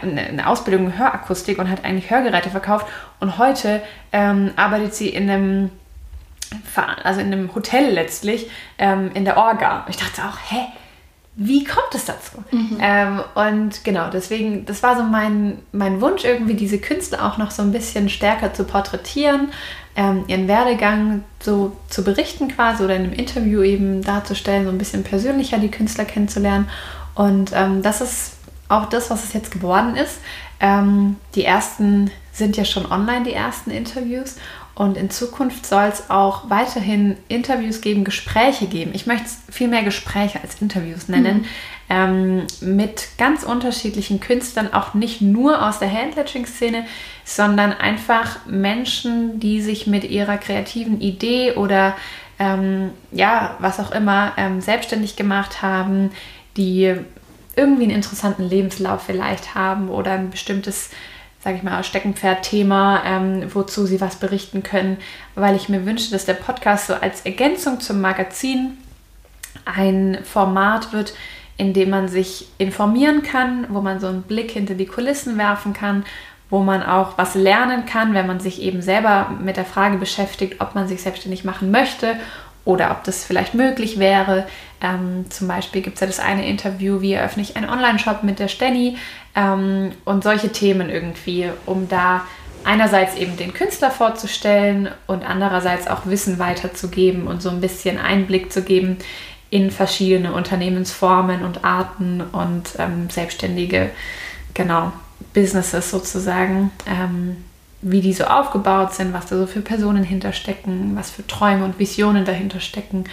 eine 0.00 0.46
Ausbildung 0.46 0.86
in 0.86 0.98
Hörakustik 0.98 1.58
und 1.58 1.68
hat 1.68 1.84
eigentlich 1.84 2.10
Hörgeräte 2.10 2.48
verkauft 2.48 2.86
und 3.20 3.36
heute 3.36 3.82
ähm, 4.12 4.52
arbeitet 4.56 4.94
sie 4.94 5.10
in 5.10 5.28
einem 5.28 5.70
also 7.04 7.20
in 7.20 7.32
einem 7.32 7.54
Hotel 7.54 7.90
letztlich, 7.92 8.50
ähm, 8.78 9.12
in 9.14 9.24
der 9.24 9.36
Orga. 9.36 9.86
Ich 9.88 9.96
dachte 9.96 10.22
auch, 10.22 10.36
hä, 10.50 10.66
wie 11.36 11.64
kommt 11.64 11.94
es 11.94 12.04
dazu? 12.04 12.44
Mhm. 12.50 12.78
Ähm, 12.80 13.20
und 13.34 13.84
genau, 13.84 14.10
deswegen, 14.10 14.66
das 14.66 14.82
war 14.82 14.96
so 14.96 15.04
mein, 15.04 15.58
mein 15.72 16.00
Wunsch, 16.00 16.24
irgendwie 16.24 16.54
diese 16.54 16.78
Künstler 16.78 17.24
auch 17.24 17.38
noch 17.38 17.50
so 17.50 17.62
ein 17.62 17.72
bisschen 17.72 18.08
stärker 18.08 18.52
zu 18.52 18.64
porträtieren, 18.64 19.48
ähm, 19.96 20.24
ihren 20.26 20.48
Werdegang 20.48 21.24
so 21.40 21.76
zu 21.88 22.04
berichten 22.04 22.48
quasi 22.48 22.84
oder 22.84 22.96
in 22.96 23.04
einem 23.04 23.12
Interview 23.12 23.62
eben 23.62 24.02
darzustellen, 24.02 24.64
so 24.64 24.70
ein 24.70 24.78
bisschen 24.78 25.04
persönlicher 25.04 25.58
die 25.58 25.70
Künstler 25.70 26.04
kennenzulernen. 26.04 26.68
Und 27.14 27.52
ähm, 27.54 27.82
das 27.82 28.00
ist 28.00 28.32
auch 28.68 28.86
das, 28.86 29.10
was 29.10 29.24
es 29.24 29.32
jetzt 29.32 29.50
geworden 29.50 29.96
ist. 29.96 30.18
Ähm, 30.60 31.16
die 31.34 31.44
ersten 31.44 32.10
sind 32.32 32.56
ja 32.56 32.64
schon 32.64 32.90
online, 32.90 33.24
die 33.24 33.32
ersten 33.32 33.70
Interviews. 33.70 34.36
Und 34.80 34.96
in 34.96 35.10
Zukunft 35.10 35.66
soll 35.66 35.88
es 35.92 36.08
auch 36.08 36.48
weiterhin 36.48 37.18
Interviews 37.28 37.82
geben, 37.82 38.02
Gespräche 38.02 38.66
geben. 38.66 38.92
Ich 38.94 39.06
möchte 39.06 39.26
es 39.26 39.54
viel 39.54 39.68
mehr 39.68 39.82
Gespräche 39.82 40.40
als 40.40 40.62
Interviews 40.62 41.06
nennen, 41.06 41.40
mhm. 41.40 41.46
ähm, 41.90 42.46
mit 42.62 43.08
ganz 43.18 43.42
unterschiedlichen 43.42 44.20
Künstlern, 44.20 44.72
auch 44.72 44.94
nicht 44.94 45.20
nur 45.20 45.68
aus 45.68 45.80
der 45.80 45.92
Handletching-Szene, 45.92 46.86
sondern 47.26 47.74
einfach 47.74 48.46
Menschen, 48.46 49.38
die 49.38 49.60
sich 49.60 49.86
mit 49.86 50.04
ihrer 50.04 50.38
kreativen 50.38 51.02
Idee 51.02 51.56
oder 51.56 51.94
ähm, 52.38 52.92
ja, 53.12 53.56
was 53.58 53.80
auch 53.80 53.90
immer, 53.90 54.32
ähm, 54.38 54.62
selbstständig 54.62 55.14
gemacht 55.14 55.60
haben, 55.60 56.10
die 56.56 56.94
irgendwie 57.54 57.82
einen 57.82 57.96
interessanten 57.96 58.48
Lebenslauf 58.48 59.02
vielleicht 59.02 59.54
haben 59.54 59.90
oder 59.90 60.12
ein 60.12 60.30
bestimmtes 60.30 60.88
sage 61.42 61.56
ich 61.56 61.62
mal, 61.62 61.82
Steckenpferd-Thema, 61.82 63.02
ähm, 63.04 63.54
wozu 63.54 63.86
sie 63.86 64.00
was 64.00 64.16
berichten 64.16 64.62
können, 64.62 64.98
weil 65.34 65.56
ich 65.56 65.68
mir 65.68 65.86
wünsche, 65.86 66.10
dass 66.10 66.26
der 66.26 66.34
Podcast 66.34 66.88
so 66.88 66.94
als 66.94 67.22
Ergänzung 67.22 67.80
zum 67.80 68.00
Magazin 68.00 68.76
ein 69.64 70.18
Format 70.22 70.92
wird, 70.92 71.14
in 71.56 71.72
dem 71.72 71.90
man 71.90 72.08
sich 72.08 72.48
informieren 72.58 73.22
kann, 73.22 73.66
wo 73.70 73.80
man 73.80 74.00
so 74.00 74.06
einen 74.06 74.22
Blick 74.22 74.50
hinter 74.50 74.74
die 74.74 74.86
Kulissen 74.86 75.38
werfen 75.38 75.72
kann, 75.72 76.04
wo 76.50 76.60
man 76.60 76.82
auch 76.82 77.16
was 77.16 77.34
lernen 77.34 77.86
kann, 77.86 78.12
wenn 78.12 78.26
man 78.26 78.40
sich 78.40 78.60
eben 78.60 78.82
selber 78.82 79.30
mit 79.40 79.56
der 79.56 79.64
Frage 79.64 79.98
beschäftigt, 79.98 80.60
ob 80.60 80.74
man 80.74 80.88
sich 80.88 81.02
selbstständig 81.02 81.44
machen 81.44 81.70
möchte 81.70 82.16
oder 82.64 82.90
ob 82.90 83.04
das 83.04 83.24
vielleicht 83.24 83.54
möglich 83.54 83.98
wäre. 83.98 84.46
Ähm, 84.80 85.26
zum 85.30 85.48
Beispiel 85.48 85.82
gibt 85.82 85.96
es 85.96 86.00
ja 86.00 86.06
das 86.06 86.20
eine 86.20 86.46
Interview, 86.48 87.00
wie 87.00 87.12
eröffne 87.12 87.42
ich 87.42 87.56
einen 87.56 87.68
Online-Shop 87.68 88.22
mit 88.22 88.38
der 88.38 88.48
Stenny 88.48 88.96
ähm, 89.34 89.92
und 90.04 90.24
solche 90.24 90.50
Themen 90.50 90.88
irgendwie, 90.88 91.50
um 91.66 91.88
da 91.88 92.22
einerseits 92.64 93.16
eben 93.16 93.36
den 93.36 93.54
Künstler 93.54 93.90
vorzustellen 93.90 94.88
und 95.06 95.28
andererseits 95.28 95.86
auch 95.86 96.06
Wissen 96.06 96.38
weiterzugeben 96.38 97.26
und 97.26 97.42
so 97.42 97.50
ein 97.50 97.60
bisschen 97.60 97.98
Einblick 97.98 98.52
zu 98.52 98.62
geben 98.62 98.98
in 99.50 99.70
verschiedene 99.70 100.32
Unternehmensformen 100.32 101.42
und 101.42 101.64
Arten 101.64 102.20
und 102.20 102.70
ähm, 102.78 103.10
selbstständige, 103.10 103.90
genau, 104.54 104.92
Businesses 105.34 105.90
sozusagen. 105.90 106.70
Ähm, 106.86 107.36
wie 107.82 108.00
die 108.00 108.12
so 108.12 108.24
aufgebaut 108.24 108.94
sind, 108.94 109.12
was 109.12 109.26
da 109.26 109.38
so 109.38 109.46
für 109.46 109.62
Personen 109.62 110.04
hinterstecken, 110.04 110.96
was 110.96 111.10
für 111.10 111.26
Träume 111.26 111.64
und 111.64 111.78
Visionen 111.78 112.24
dahinter 112.24 112.60
stecken. 112.60 113.04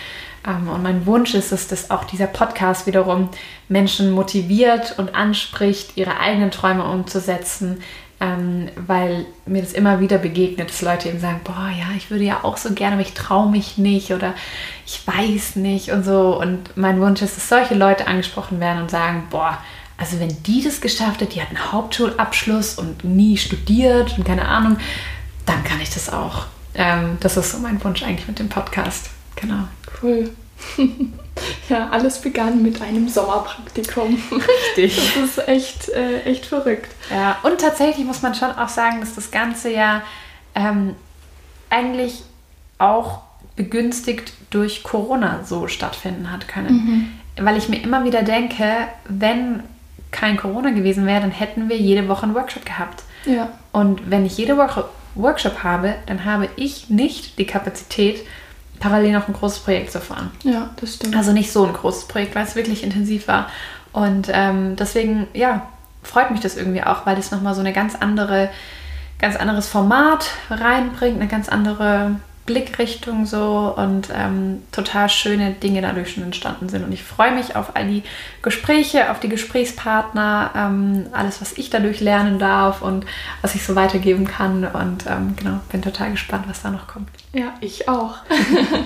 Ähm, 0.48 0.70
und 0.70 0.82
mein 0.82 1.06
Wunsch 1.06 1.34
ist 1.34 1.52
es, 1.52 1.68
dass 1.68 1.92
auch 1.92 2.06
dieser 2.06 2.28
Podcast 2.28 2.88
wiederum 2.88 3.30
Menschen 3.68 4.12
motiviert 4.12 4.98
und 4.98 5.14
anspricht, 5.14 5.98
ihre 5.98 6.20
eigenen 6.20 6.52
Träume 6.52 6.86
umzusetzen, 6.86 7.82
ähm, 8.20 8.70
weil 8.76 9.26
mir 9.46 9.62
das 9.62 9.74
immer 9.74 10.00
wieder 10.00 10.18
begegnet, 10.18 10.70
dass 10.70 10.82
Leute 10.82 11.10
eben 11.10 11.20
sagen, 11.20 11.42
boah, 11.44 11.70
ja, 11.78 11.96
ich 11.96 12.10
würde 12.10 12.24
ja 12.24 12.44
auch 12.44 12.58
so 12.58 12.74
gerne, 12.74 12.94
aber 12.94 13.04
ich 13.04 13.14
traue 13.14 13.52
mich 13.52 13.78
nicht 13.78 14.12
oder 14.12 14.34
ich 14.86 15.06
weiß 15.06 15.58
nicht 15.58 15.92
und 15.92 16.04
so. 16.04 16.40
Und 16.40 16.76
mein 16.78 17.00
Wunsch 17.00 17.22
ist, 17.22 17.38
dass 17.38 17.50
solche 17.50 17.76
Leute 17.76 18.08
angesprochen 18.08 18.60
werden 18.60 18.82
und 18.82 18.90
sagen, 18.90 19.28
boah, 19.30 19.60
also 19.98 20.20
wenn 20.20 20.44
die 20.44 20.64
das 20.64 20.82
geschafft 20.82 21.22
hat, 21.22 21.34
die 21.34 21.42
hat 21.42 21.50
einen 21.50 21.72
Hauptschulabschluss 21.72 22.76
und 22.76 23.04
nie 23.04 23.38
studiert 23.38 24.18
und 24.18 24.26
keine 24.26 24.48
Ahnung, 24.48 24.78
dann 25.46 25.64
kann 25.64 25.82
ich 25.82 25.90
das 25.92 26.12
auch. 26.12 26.46
Ähm, 26.74 27.18
das 27.20 27.38
ist 27.38 27.52
so 27.52 27.60
mein 27.60 27.84
Wunsch 27.84 28.04
eigentlich 28.04 28.28
mit 28.28 28.40
dem 28.40 28.50
Podcast. 28.50 29.10
Genau. 29.40 29.68
Cool. 30.02 30.30
ja, 31.70 31.90
alles 31.90 32.20
begann 32.20 32.62
mit 32.62 32.82
einem 32.82 33.08
Sommerpraktikum. 33.08 34.18
Richtig. 34.32 35.14
Das 35.16 35.38
ist 35.38 35.48
echt, 35.48 35.90
äh, 35.90 36.24
echt 36.24 36.46
verrückt. 36.46 36.92
Ja, 37.10 37.38
und 37.44 37.60
tatsächlich 37.60 38.06
muss 38.06 38.22
man 38.22 38.36
schon 38.36 38.52
auch 38.52 38.70
sagen, 38.70 39.00
dass 39.00 39.16
das 39.16 39.32
Ganze 39.32 39.72
ja 39.72 40.02
ähm, 40.56 40.96
eigentlich 41.70 42.24
auch 42.80 43.22
begünstigt 43.56 44.34
durch 44.50 44.84
Corona 44.84 45.44
so 45.44 45.68
stattfinden 45.68 46.32
hat 46.32 46.48
können. 46.48 46.74
Mhm. 47.36 47.46
Weil 47.46 47.58
ich 47.58 47.70
mir 47.70 47.82
immer 47.82 48.04
wieder 48.04 48.24
denke, 48.24 48.88
wenn 49.08 49.64
kein 50.12 50.38
Corona 50.38 50.72
gewesen 50.72 51.06
wäre, 51.06 51.22
dann 51.22 51.32
hätten 51.32 51.70
wir 51.70 51.78
jede 51.78 52.08
Woche 52.08 52.24
einen 52.24 52.36
Workshop 52.36 52.66
gehabt. 52.66 53.04
Ja. 53.26 53.50
Und 53.72 54.10
wenn 54.10 54.26
ich 54.26 54.38
jede 54.38 54.58
Woche 54.58 54.86
Workshop 55.16 55.64
habe, 55.64 55.96
dann 56.06 56.26
habe 56.26 56.50
ich 56.56 56.90
nicht 56.90 57.38
die 57.38 57.46
Kapazität, 57.46 58.26
parallel 58.80 59.14
noch 59.14 59.28
ein 59.28 59.34
großes 59.34 59.60
Projekt 59.60 59.92
zu 59.92 60.00
fahren. 60.00 60.32
Ja, 60.44 60.70
das 60.80 60.96
stimmt. 60.96 61.16
Also 61.16 61.32
nicht 61.32 61.52
so 61.52 61.66
ein 61.66 61.74
großes 61.74 62.08
Projekt, 62.08 62.36
weil 62.36 62.46
es 62.46 62.56
wirklich 62.56 62.84
intensiv 62.84 63.28
war. 63.28 63.50
Und 63.94 64.30
ähm, 64.32 64.76
deswegen, 64.76 65.28
ja, 65.34 65.68
freut 66.04 66.32
mich 66.32 66.40
das 66.40 66.56
irgendwie 66.56 66.84
auch, 66.84 67.06
weil 67.06 67.16
das 67.16 67.32
nochmal 67.32 67.56
so 67.56 67.62
eine 67.62 67.74
ganz 67.74 67.96
andere, 67.96 68.50
ganz 69.20 69.36
anderes 69.36 69.68
Format 69.68 70.30
reinbringt, 70.50 71.20
eine 71.20 71.28
ganz 71.28 71.50
andere 71.50 72.16
Blickrichtung 72.48 73.28
so 73.28 73.76
und 73.78 74.10
ähm, 74.12 74.64
total 74.72 75.10
schöne 75.10 75.52
Dinge 75.52 75.84
dadurch 75.84 76.14
schon 76.14 76.24
entstanden 76.24 76.70
sind. 76.70 76.84
Und 76.84 76.92
ich 76.92 77.04
freue 77.04 77.32
mich 77.32 77.56
auf 77.56 77.76
all 77.76 77.88
die 77.88 78.02
Gespräche, 78.42 79.12
auf 79.12 79.20
die 79.20 79.30
Gesprächspartner, 79.30 80.52
ähm, 80.56 81.08
alles, 81.12 81.40
was 81.42 81.54
ich 81.58 81.70
dadurch 81.70 82.00
lernen 82.00 82.40
darf 82.40 82.82
und 82.82 83.06
was 83.44 83.54
ich 83.54 83.64
so 83.64 83.76
weitergeben 83.76 84.26
kann. 84.26 84.66
Und 84.66 85.06
ähm, 85.06 85.36
genau, 85.38 85.60
bin 85.70 85.84
total 85.84 86.12
gespannt, 86.12 86.46
was 86.48 86.64
da 86.64 86.72
noch 86.72 86.88
kommt. 86.88 87.10
Ja, 87.34 87.54
ich 87.62 87.88
auch. 87.88 88.16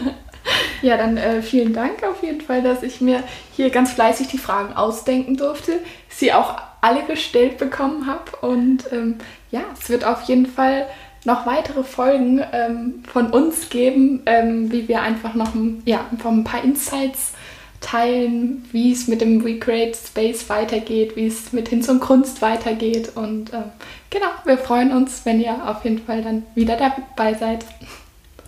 ja, 0.82 0.98
dann 0.98 1.16
äh, 1.16 1.42
vielen 1.42 1.74
Dank 1.74 2.04
auf 2.04 2.24
jeden 2.24 2.42
Fall, 2.42 2.64
dass 2.64 2.84
ich 2.84 3.00
mir 3.00 3.24
hier 3.56 3.70
ganz 3.70 3.94
fleißig 3.94 4.28
die 4.28 4.40
Fragen 4.40 4.74
ausdenken 4.74 5.38
durfte, 5.38 5.74
sie 6.10 6.34
auch 6.34 6.58
alle 6.82 7.04
gestellt 7.04 7.60
bekommen 7.60 8.08
habe. 8.08 8.36
Und 8.42 8.92
ähm, 8.92 9.20
ja, 9.52 9.62
es 9.80 9.90
wird 9.90 10.04
auf 10.04 10.24
jeden 10.24 10.48
Fall 10.48 10.88
noch 11.24 11.46
weitere 11.46 11.84
Folgen 11.84 12.44
ähm, 12.52 13.04
von 13.12 13.32
uns 13.32 13.70
geben, 13.70 14.24
ähm, 14.26 14.72
wie 14.72 14.88
wir 14.88 15.02
einfach 15.02 15.34
noch 15.34 15.52
ja, 15.86 16.06
einfach 16.12 16.32
ein 16.32 16.44
paar 16.44 16.64
Insights 16.64 17.34
teilen, 17.80 18.68
wie 18.72 18.92
es 18.92 19.08
mit 19.08 19.22
dem 19.22 19.42
Recreate 19.42 19.98
Space 19.98 20.50
weitergeht, 20.50 21.16
wie 21.16 21.28
es 21.28 21.52
mit 21.52 21.70
Hinz 21.70 21.90
und 21.90 22.00
Kunst 22.00 22.42
weitergeht. 22.42 23.12
Und 23.16 23.54
ähm, 23.54 23.72
genau, 24.10 24.28
wir 24.46 24.58
freuen 24.58 24.92
uns, 24.92 25.26
wenn 25.26 25.42
ihr 25.42 25.68
auf 25.68 25.84
jeden 25.84 26.00
Fall 26.00 26.24
dann 26.24 26.46
wieder 26.56 26.78
dabei 26.78 27.34
seid. 27.34 27.66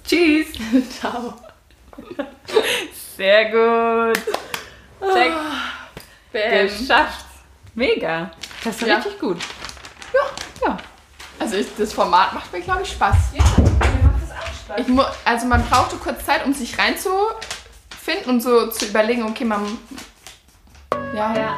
Tschüss. 0.05 0.47
Ciao. 0.99 1.33
Sehr 3.17 3.45
gut. 3.45 4.23
Check. 5.13 5.31
Oh, 6.33 6.63
Geschafft. 6.63 7.25
Mega. 7.75 8.31
Das 8.63 8.81
ist 8.81 8.87
ja. 8.87 8.95
richtig 8.95 9.19
gut. 9.19 9.37
Ja. 10.13 10.67
Ja. 10.67 10.77
Also 11.43 11.57
ich, 11.57 11.67
das 11.77 11.91
Format 11.91 12.33
macht 12.33 12.53
mir, 12.53 12.61
glaube 12.61 12.83
ich, 12.83 12.91
Spaß. 12.91 13.17
Ja, 13.33 13.43
mir 13.43 14.03
macht 14.03 14.21
das 14.21 14.31
auch 14.31 14.47
Spaß. 14.47 14.79
Ich 14.79 15.25
also 15.25 15.45
man 15.45 15.61
brauchte 15.65 15.97
kurz 15.97 16.25
Zeit, 16.25 16.45
um 16.45 16.53
sich 16.53 16.77
reinzufinden 16.79 18.29
und 18.29 18.41
so 18.41 18.67
zu 18.67 18.85
überlegen, 18.85 19.23
okay, 19.23 19.43
man... 19.43 19.77
Ja. 21.13 21.35
ja. 21.35 21.55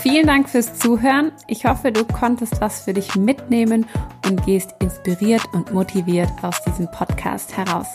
Vielen 0.00 0.28
Dank 0.28 0.48
fürs 0.48 0.78
Zuhören. 0.78 1.32
Ich 1.48 1.66
hoffe, 1.66 1.90
du 1.90 2.04
konntest 2.04 2.60
was 2.60 2.84
für 2.84 2.94
dich 2.94 3.16
mitnehmen 3.16 3.84
und 4.24 4.46
gehst 4.46 4.76
inspiriert 4.78 5.42
und 5.52 5.74
motiviert 5.74 6.30
aus 6.42 6.62
diesem 6.62 6.88
Podcast 6.92 7.56
heraus. 7.56 7.88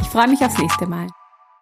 Ich 0.00 0.06
freue 0.06 0.28
mich 0.28 0.42
aufs 0.42 0.56
nächste 0.56 0.86
Mal. 0.86 1.06